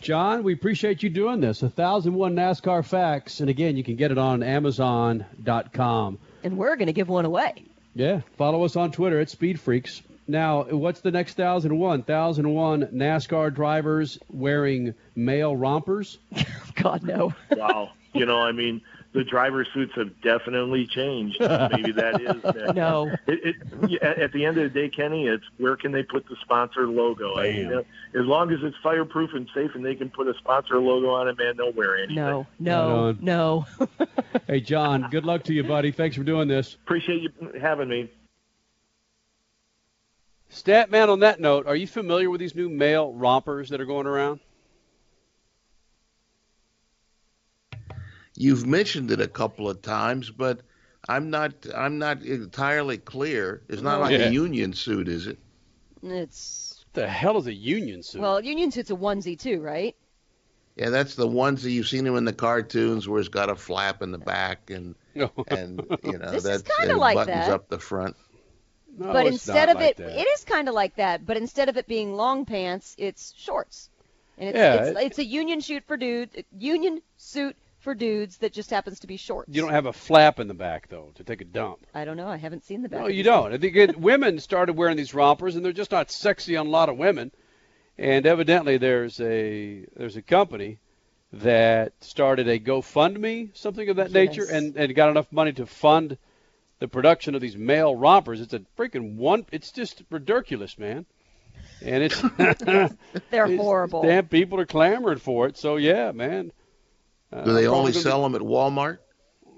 [0.02, 1.64] John, we appreciate you doing this.
[1.64, 6.20] A thousand one NASCAR facts, and again, you can get it on Amazon.com.
[6.44, 7.66] And we're going to give one away.
[7.96, 10.02] Yeah, follow us on Twitter at Speed Freaks.
[10.28, 12.04] Now, what's the next thousand and one?
[12.04, 16.20] Thousand and one NASCAR drivers wearing male rompers.
[16.76, 17.34] God no.
[17.52, 17.92] wow.
[18.14, 18.82] You know, I mean,
[19.18, 21.40] the driver suits have definitely changed.
[21.40, 22.76] Maybe that is that.
[22.76, 23.12] No.
[23.26, 26.28] It, it, yeah, at the end of the day, Kenny, it's where can they put
[26.30, 27.36] the sponsor logo?
[27.36, 27.80] I mean, Bam.
[28.14, 31.28] as long as it's fireproof and safe, and they can put a sponsor logo on
[31.28, 32.16] it, man, they'll wear anything.
[32.16, 33.66] No, no, Right no.
[34.48, 35.92] Hey, John, good luck to you, buddy.
[35.92, 36.76] Thanks for doing this.
[36.76, 38.10] Appreciate you having me.
[40.52, 44.06] Statman, on that note, are you familiar with these new male rompers that are going
[44.08, 44.40] around?
[48.38, 50.62] You've mentioned it a couple of times, but
[51.10, 53.64] I'm not I'm not entirely clear.
[53.68, 54.20] It's not like Yeah.
[54.20, 55.40] a union suit, is it?
[56.02, 58.22] It's The hell is a union suit?
[58.22, 59.96] well, union suit's a onesie too, right?
[60.76, 63.56] Yeah, that's the ones that you've seen him in the cartoons where it's got a
[63.56, 64.96] flap in the back and
[65.48, 67.50] and you know This that's kinda like buttons that.
[67.50, 68.16] up the front.
[68.98, 70.20] No, but instead of like it, that.
[70.20, 71.26] it is kind of like that.
[71.26, 73.90] But instead of it being long pants, it's shorts,
[74.38, 77.56] and it's Yeah, it's, it- it's a union shoot for dudes, union suit
[77.88, 79.56] for dudes that just happens to be shorts.
[79.56, 81.88] You don't have a flap in the back though to take a dump.
[81.94, 82.28] I don't know.
[82.28, 83.00] I haven't seen the back.
[83.00, 83.54] No, you don't.
[83.54, 86.70] I think it, women started wearing these rompers, and they're just not sexy on a
[86.70, 87.32] lot of women.
[87.98, 90.80] And evidently, there's a there's a company
[91.32, 96.18] that started a GoFundMe, something of that nature, and, and got enough money to fund
[96.80, 98.42] the production of these male rompers.
[98.42, 99.46] It's a freaking one.
[99.54, 101.06] It's just ridiculous, man.
[101.82, 102.90] And it's They're
[103.32, 104.02] it's- horrible.
[104.02, 105.56] Damn, people are clamoring for it.
[105.58, 106.52] So yeah, man.
[107.32, 109.00] Uh, Do they only sell them at Walmart?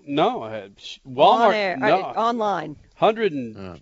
[0.05, 0.75] No, I had
[1.07, 1.47] Walmart.
[1.47, 2.77] On air, no, uh, online.
[2.95, 3.81] hundred and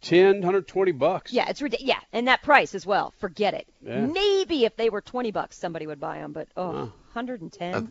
[0.00, 1.32] ten, hundred twenty bucks.
[1.32, 1.96] Yeah, it's ridiculous.
[1.96, 3.12] Yeah, and that price as well.
[3.18, 3.66] Forget it.
[3.82, 4.06] Yeah.
[4.06, 7.90] Maybe if they were 20 bucks, somebody would buy them, but oh, 110.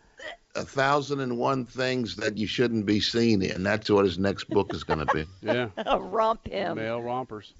[0.56, 3.64] A thousand and one things that you shouldn't be seen in.
[3.64, 5.26] That's what his next book is going to be.
[5.42, 5.68] Yeah.
[5.98, 6.76] Romp him.
[6.76, 7.52] Male rompers.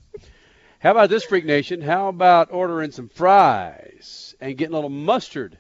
[0.79, 1.81] How about this, Freak Nation?
[1.81, 5.59] How about ordering some fries and getting a little mustard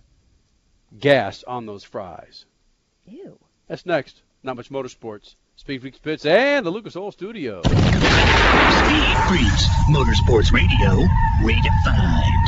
[0.99, 2.45] gas on those fries?
[3.07, 3.39] Ew.
[3.69, 4.23] That's next.
[4.43, 5.35] Not much motorsports.
[5.57, 7.62] Speed Freaks Pits and the Lucas Oil Studio.
[7.62, 7.81] Speed
[9.29, 11.07] Freaks, Motorsports Radio,
[11.43, 12.45] redefined.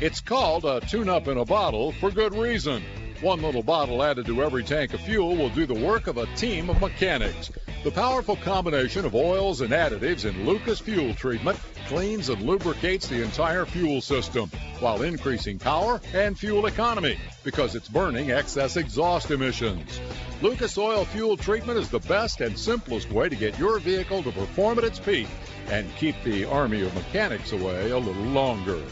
[0.00, 2.82] It's called a tune up in a bottle for good reason.
[3.20, 6.26] One little bottle added to every tank of fuel will do the work of a
[6.36, 7.50] team of mechanics.
[7.84, 13.22] The powerful combination of oils and additives in Lucas Fuel Treatment cleans and lubricates the
[13.22, 14.50] entire fuel system
[14.80, 20.00] while increasing power and fuel economy because it's burning excess exhaust emissions.
[20.40, 24.32] Lucas Oil Fuel Treatment is the best and simplest way to get your vehicle to
[24.32, 25.28] perform at its peak
[25.68, 28.82] and keep the army of mechanics away a little longer.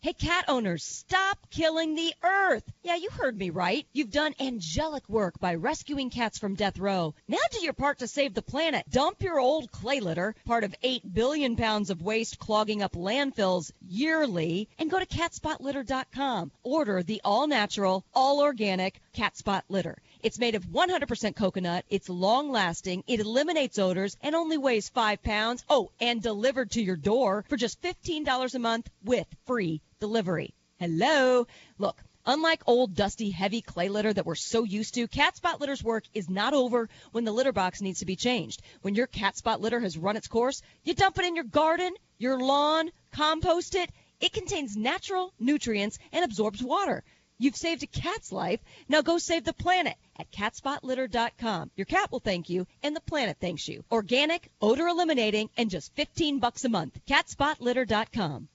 [0.00, 2.62] Hey, cat owners, stop killing the earth.
[2.84, 3.84] Yeah, you heard me right.
[3.92, 7.16] You've done angelic work by rescuing cats from death row.
[7.26, 8.88] Now do your part to save the planet.
[8.88, 13.72] Dump your old clay litter, part of 8 billion pounds of waste clogging up landfills
[13.88, 16.52] yearly, and go to catspotlitter.com.
[16.62, 19.98] Order the all natural, all organic cat spot litter.
[20.22, 21.84] It's made of 100% coconut.
[21.90, 23.02] It's long lasting.
[23.08, 25.64] It eliminates odors and only weighs 5 pounds.
[25.68, 30.54] Oh, and delivered to your door for just $15 a month with free delivery.
[30.78, 31.46] Hello.
[31.78, 35.82] Look, unlike old dusty heavy clay litter that we're so used to, cat spot litter's
[35.82, 38.62] work is not over when the litter box needs to be changed.
[38.82, 41.94] When your cat spot litter has run its course, you dump it in your garden,
[42.18, 43.90] your lawn, compost it.
[44.20, 47.02] It contains natural nutrients and absorbs water.
[47.40, 48.60] You've saved a cat's life.
[48.88, 51.70] Now go save the planet at catspotlitter.com.
[51.76, 53.84] Your cat will thank you and the planet thanks you.
[53.92, 56.98] Organic, odor eliminating, and just 15 bucks a month.
[57.06, 58.48] catspotlitter.com.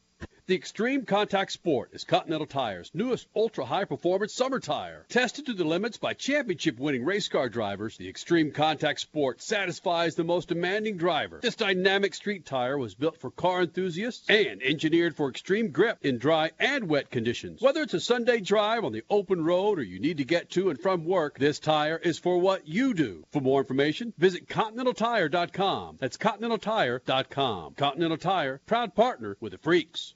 [0.45, 5.05] The Extreme Contact Sport is Continental Tire's newest ultra high performance summer tire.
[5.07, 10.15] Tested to the limits by championship winning race car drivers, the Extreme Contact Sport satisfies
[10.15, 11.39] the most demanding driver.
[11.41, 16.17] This dynamic street tire was built for car enthusiasts and engineered for extreme grip in
[16.17, 17.61] dry and wet conditions.
[17.61, 20.69] Whether it's a Sunday drive on the open road or you need to get to
[20.69, 23.23] and from work, this tire is for what you do.
[23.31, 25.99] For more information, visit ContinentalTire.com.
[26.01, 27.75] That's ContinentalTire.com.
[27.75, 30.15] Continental Tire, proud partner with the Freaks.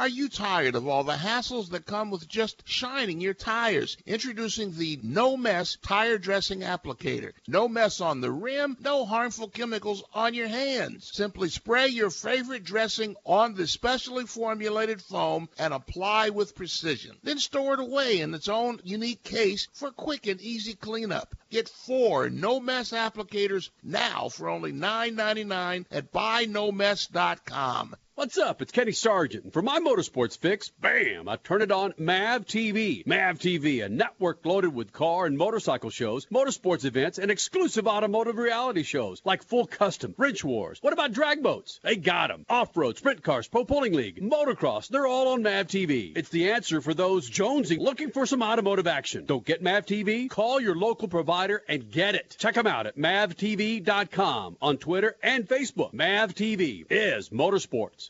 [0.00, 3.98] Are you tired of all the hassles that come with just shining your tires?
[4.06, 7.32] Introducing the No Mess Tire Dressing Applicator.
[7.46, 11.10] No mess on the rim, no harmful chemicals on your hands.
[11.12, 17.18] Simply spray your favorite dressing on the specially formulated foam and apply with precision.
[17.22, 21.34] Then store it away in its own unique case for quick and easy cleanup.
[21.50, 27.96] Get four No Mess applicators now for only $9.99 at buynomess.com.
[28.20, 28.60] What's up?
[28.60, 29.44] It's Kenny Sargent.
[29.44, 33.06] And for my motorsports fix, bam, I turn it on MAV TV.
[33.06, 38.36] MAV TV, a network loaded with car and motorcycle shows, motorsports events, and exclusive automotive
[38.36, 40.80] reality shows like Full Custom, Wrench Wars.
[40.82, 41.80] What about drag boats?
[41.82, 42.44] They got 'em.
[42.50, 46.12] Off-road, sprint cars, pro pulling league, motocross, they're all on MAV TV.
[46.14, 49.24] It's the answer for those jonesing looking for some automotive action.
[49.24, 50.28] Don't get MAV TV?
[50.28, 52.36] Call your local provider and get it.
[52.38, 55.94] Check them out at mavtv.com on Twitter and Facebook.
[55.94, 58.09] MAV TV is motorsports.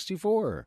[0.00, 0.66] 64.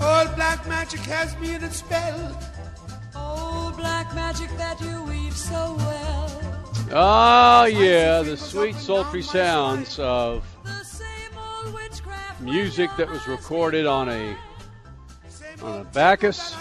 [0.00, 2.40] Old black magic has me in its spell.
[3.14, 6.42] Oh, black magic that you weave so well.
[6.90, 10.44] Oh, yeah, the sweet, sultry sounds of
[12.40, 14.36] music that was recorded on a
[15.62, 16.54] on a Bacchus.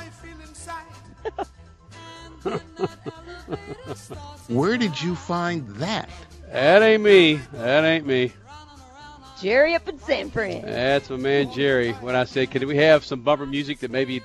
[4.48, 6.10] Where did you find that?
[6.52, 7.36] That ain't me.
[7.53, 8.32] That ain't me.
[9.41, 10.64] Jerry up in San Fran.
[10.64, 11.91] That's my man Jerry.
[11.94, 14.22] When I said, "Can we have some bumper music that maybe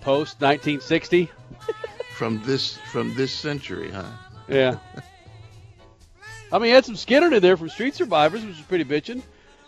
[0.00, 1.30] post 1960?"
[2.16, 4.04] From this from this century, huh?
[4.46, 4.78] Yeah.
[6.52, 9.20] I mean, he had some Skynyrd in there from Street Survivors, which is pretty bitching.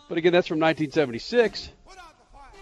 [0.08, 1.70] But again, that's from 1976.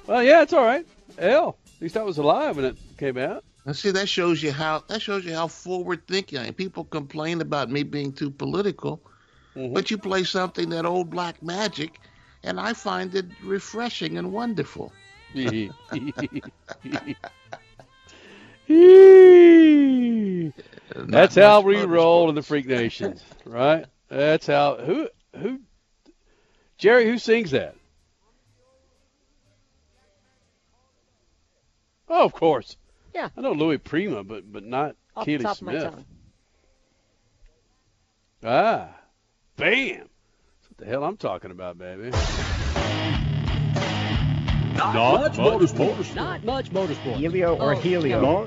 [0.07, 0.87] Well, yeah, it's all right.
[1.19, 3.45] Hell, at least I was alive when it came out.
[3.65, 6.55] Now, see, that shows you how that shows you how forward thinking I am.
[6.55, 9.03] People complain about me being too political,
[9.57, 9.75] Mm-hmm.
[9.75, 12.01] but you play something that old black magic,
[12.43, 14.93] and I find it refreshing and wonderful.
[21.09, 23.87] That's how we roll in the Freak Nation, right?
[24.09, 25.61] That's how who who
[26.79, 27.77] Jerry who sings that?
[32.09, 32.77] Oh, of course.
[33.15, 33.29] Yeah.
[33.37, 36.05] I know Louis Prima, but but not Off the Keely top of my Smith.
[38.45, 38.89] Ah,
[39.57, 39.97] bam!
[39.99, 42.11] That's what the hell I'm talking about, baby.
[44.77, 46.15] Not much motorsport.
[46.17, 47.15] Not much motorsport.
[47.17, 48.21] Helio or Oh, Helio?
[48.21, 48.47] no.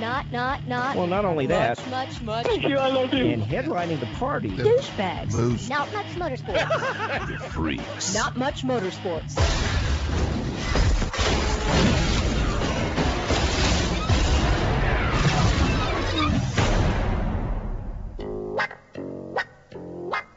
[0.00, 0.96] Not, not, not.
[0.96, 1.78] Well, not only that.
[1.90, 2.46] Much, much, much.
[2.46, 3.26] Thank you, I love you.
[3.26, 4.48] And headlining the party.
[4.48, 5.32] Douchebags.
[5.32, 5.68] Boost.
[5.68, 7.40] Not much motorsports.
[7.52, 8.14] Freaks.
[8.14, 9.34] Not much motorsports.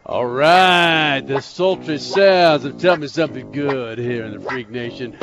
[0.09, 5.15] All right, the sultry sounds of tell me something good here in the Freak Nation.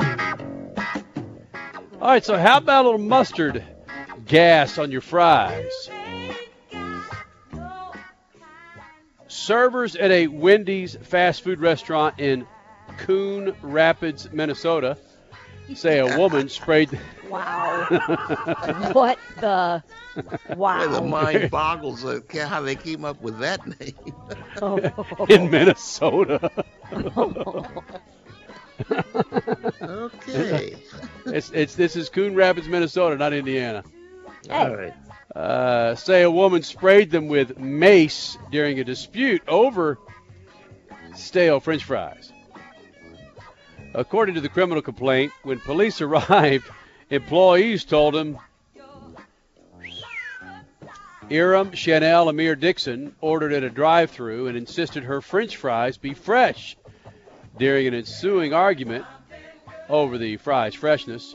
[2.01, 3.65] All right, so how about a little mustard
[4.27, 5.91] gas on your fries?
[9.27, 12.47] Servers at a Wendy's fast food restaurant in
[12.99, 14.99] Coon Rapids, Minnesota,
[15.75, 16.99] say a woman sprayed.
[17.29, 17.87] Wow.
[18.93, 19.83] what the?
[20.57, 20.87] Wow.
[20.89, 23.95] The mind boggles at how they came up with that name.
[25.29, 26.51] in Minnesota.
[29.83, 30.77] okay.
[31.27, 33.85] It's it's this is Coon Rapids, Minnesota, not Indiana.
[34.51, 34.95] All right.
[35.35, 39.99] Uh, say a woman sprayed them with mace during a dispute over
[41.15, 42.33] stale French fries.
[43.97, 46.71] According to the criminal complaint, when police arrived,
[47.09, 48.37] employees told him
[51.31, 56.13] Iram Chanel Amir Dixon ordered at a drive through and insisted her french fries be
[56.13, 56.77] fresh.
[57.59, 59.07] During an ensuing argument
[59.89, 61.35] over the fries' freshness,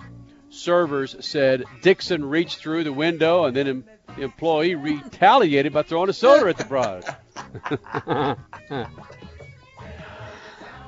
[0.52, 3.84] servers said Dixon reached through the window and then
[4.16, 8.38] the employee retaliated by throwing a soda at the bride.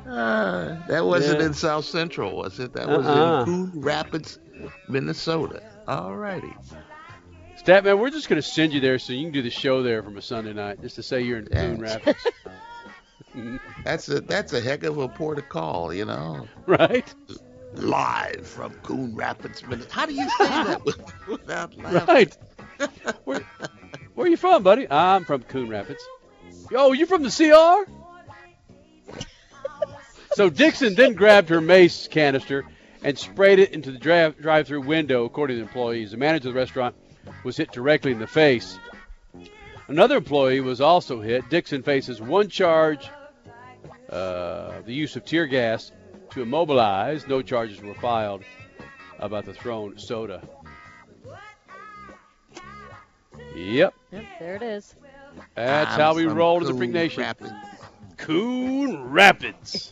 [0.07, 1.45] Uh, that wasn't Yeah.
[1.47, 2.73] in South Central, was it?
[2.73, 3.39] That was Uh-uh.
[3.41, 4.39] in Coon Rapids,
[4.89, 5.61] Minnesota.
[5.87, 6.53] All righty.
[7.63, 10.03] Statman, we're just going to send you there so you can do the show there
[10.03, 12.19] from a Sunday night, just to say you're in Coon Rapids.
[13.83, 16.47] That's a that's a heck of a port of call, you know.
[16.67, 17.11] Right.
[17.73, 19.91] Live from Coon Rapids, Minnesota.
[19.95, 20.81] How do you say that
[21.27, 22.07] without laughing?
[22.15, 22.37] Right.
[23.23, 23.39] Where,
[24.13, 24.87] where are you from, buddy?
[24.89, 26.03] I'm from Coon Rapids.
[26.69, 27.89] Yo, you from the CR?
[30.33, 32.65] So Dixon then grabbed her mace canister
[33.03, 36.11] and sprayed it into the drive-through window, according to the employees.
[36.11, 36.95] The manager of the restaurant
[37.43, 38.79] was hit directly in the face.
[39.87, 41.49] Another employee was also hit.
[41.49, 43.09] Dixon faces one charge,
[44.09, 45.91] uh, the use of tear gas
[46.31, 47.27] to immobilize.
[47.27, 48.43] No charges were filed
[49.19, 50.41] about the thrown soda.
[53.55, 53.93] Yep.
[54.11, 54.95] Yep, there it is.
[55.55, 57.23] That's I'm how we from roll as a Coon Freak Nation.
[57.23, 57.51] Rapids.
[58.23, 59.91] Coon Rapids.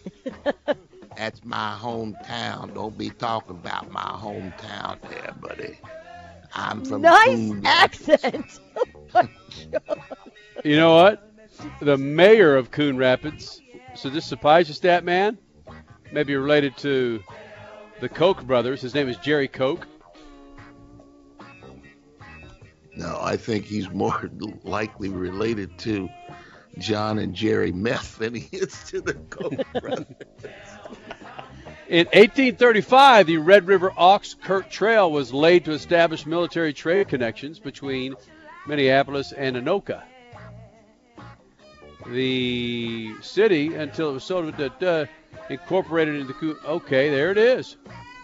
[1.17, 2.73] That's my hometown.
[2.73, 5.77] Don't be talking about my hometown there, buddy.
[6.53, 8.09] I'm from nice Coon Rapids.
[8.09, 8.59] accent.
[9.13, 9.27] Oh.
[10.63, 11.29] You know what?
[11.81, 13.61] The mayor of Coon Rapids.
[13.93, 15.37] So this surprised you, stat man?
[16.13, 17.21] Maybe related to
[17.99, 18.79] the Koch brothers.
[18.79, 19.85] His name is Jerry Koch.
[22.95, 24.29] No, I think he's more
[24.63, 26.07] likely related to
[26.77, 30.05] John and Jerry Meth than he is to the Koch brothers.
[31.91, 37.59] In 1835, the Red River Ox Cart Trail was laid to establish military trade connections
[37.59, 38.15] between
[38.65, 40.01] Minneapolis and Anoka.
[42.07, 45.05] The city, until it was sort of da- da,
[45.49, 46.57] incorporated into the.
[46.65, 47.75] Okay, there it is.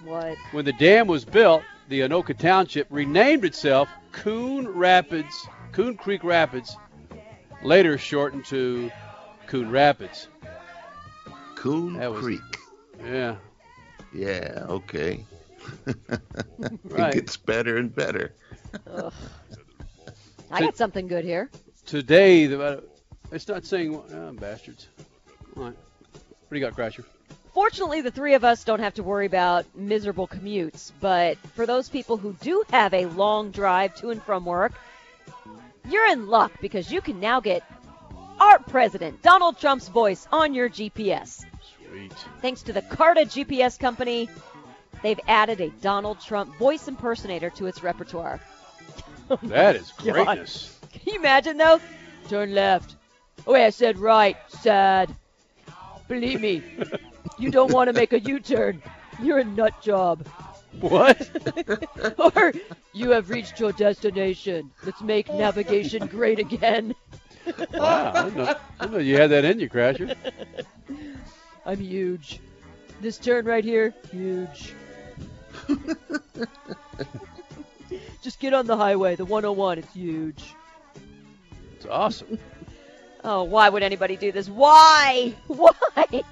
[0.05, 0.37] What?
[0.51, 6.77] When the dam was built, the Anoka Township renamed itself Coon Rapids, Coon Creek Rapids,
[7.63, 8.91] later shortened to
[9.47, 10.27] Coon Rapids.
[11.55, 12.41] Coon was- Creek.
[13.03, 13.35] Yeah.
[14.13, 15.25] Yeah, okay.
[16.85, 17.13] Right.
[17.13, 18.33] It gets better and better.
[20.49, 21.49] I got something good here.
[21.85, 22.81] Today, the, uh,
[23.31, 24.87] it's not saying, oh, bastards.
[25.55, 25.73] All right.
[25.73, 27.03] What do you got, Crasher?
[27.53, 31.89] Fortunately, the three of us don't have to worry about miserable commutes, but for those
[31.89, 34.73] people who do have a long drive to and from work,
[35.89, 37.63] you're in luck because you can now get
[38.39, 41.43] our president, Donald Trump's voice on your GPS.
[41.89, 42.13] Sweet.
[42.41, 44.29] Thanks to the Karta GPS company,
[45.01, 48.39] they've added a Donald Trump voice impersonator to its repertoire.
[49.43, 50.13] That is God.
[50.13, 50.79] greatness.
[50.91, 51.81] Can you imagine though?
[52.29, 52.95] Turn left.
[53.45, 54.37] Oh, wait, I said right.
[54.47, 55.13] Sad.
[56.07, 56.63] Believe me,
[57.37, 58.81] you don't want to make a U-turn.
[59.21, 60.25] You're a nut job.
[60.79, 61.29] What?
[62.35, 62.53] or
[62.93, 64.71] you have reached your destination.
[64.85, 66.93] Let's make navigation great again.
[67.73, 68.11] Wow.
[68.13, 70.15] I know, I know you had that in you, Crasher.
[71.65, 72.39] I'm huge.
[73.01, 74.73] This turn right here, huge.
[78.21, 79.79] Just get on the highway, the 101.
[79.79, 80.55] It's huge.
[81.75, 82.39] It's awesome.
[83.23, 84.49] Oh, why would anybody do this?
[84.49, 85.33] Why?
[85.47, 86.23] Why?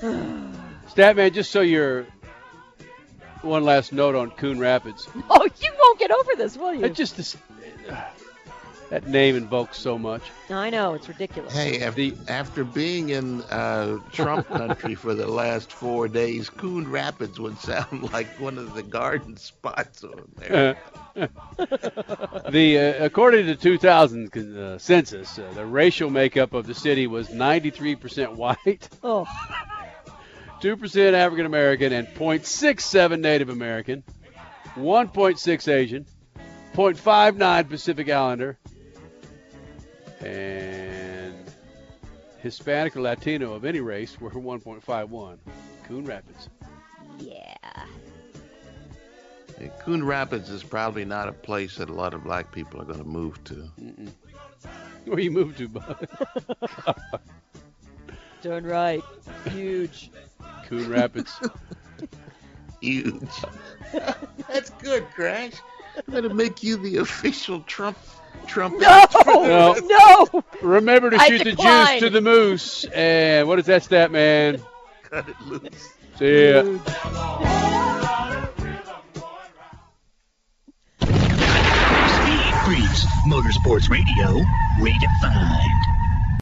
[0.00, 2.06] Statman, just so you're
[3.42, 5.08] one last note on Coon Rapids.
[5.30, 6.84] Oh, you won't get over this, will you?
[6.84, 7.36] It just this,
[8.90, 10.22] that name invokes so much.
[10.50, 11.52] I know it's ridiculous.
[11.54, 17.38] Hey, after, after being in uh, Trump country for the last four days, Coon Rapids
[17.38, 20.76] would sound like one of the garden spots on there.
[21.14, 27.06] the uh, according to the 2000 uh, census, uh, the racial makeup of the city
[27.06, 29.26] was 93% white, Oh,
[30.60, 34.02] 2% African American, and 0.67 Native American,
[34.76, 36.06] 1.6 Asian,
[36.74, 38.58] 0.59 Pacific Islander,
[40.20, 41.34] and
[42.40, 45.38] Hispanic or Latino of any race were 1.51.
[45.86, 46.48] Coon Rapids.
[47.18, 47.54] yeah.
[49.58, 52.84] And Coon Rapids is probably not a place that a lot of black people are
[52.84, 53.68] going to move to.
[53.80, 54.12] Mm-mm.
[55.04, 56.08] Where you move to, bud?
[58.42, 59.02] Turn right.
[59.50, 60.10] Huge.
[60.66, 61.32] Coon Rapids.
[62.80, 63.28] Huge.
[64.48, 65.54] That's good, Crash.
[65.96, 67.98] I'm going to make you the official Trump
[68.46, 68.78] Trump.
[68.78, 69.04] No!
[69.26, 69.74] No.
[69.82, 70.44] No!
[70.62, 72.84] Remember to I shoot the juice to the moose.
[72.84, 74.62] And what is that stat, man?
[75.02, 75.92] Cut it loose.
[76.18, 76.78] See ya.
[83.28, 84.42] Motorsports Radio,
[84.80, 85.97] redefined.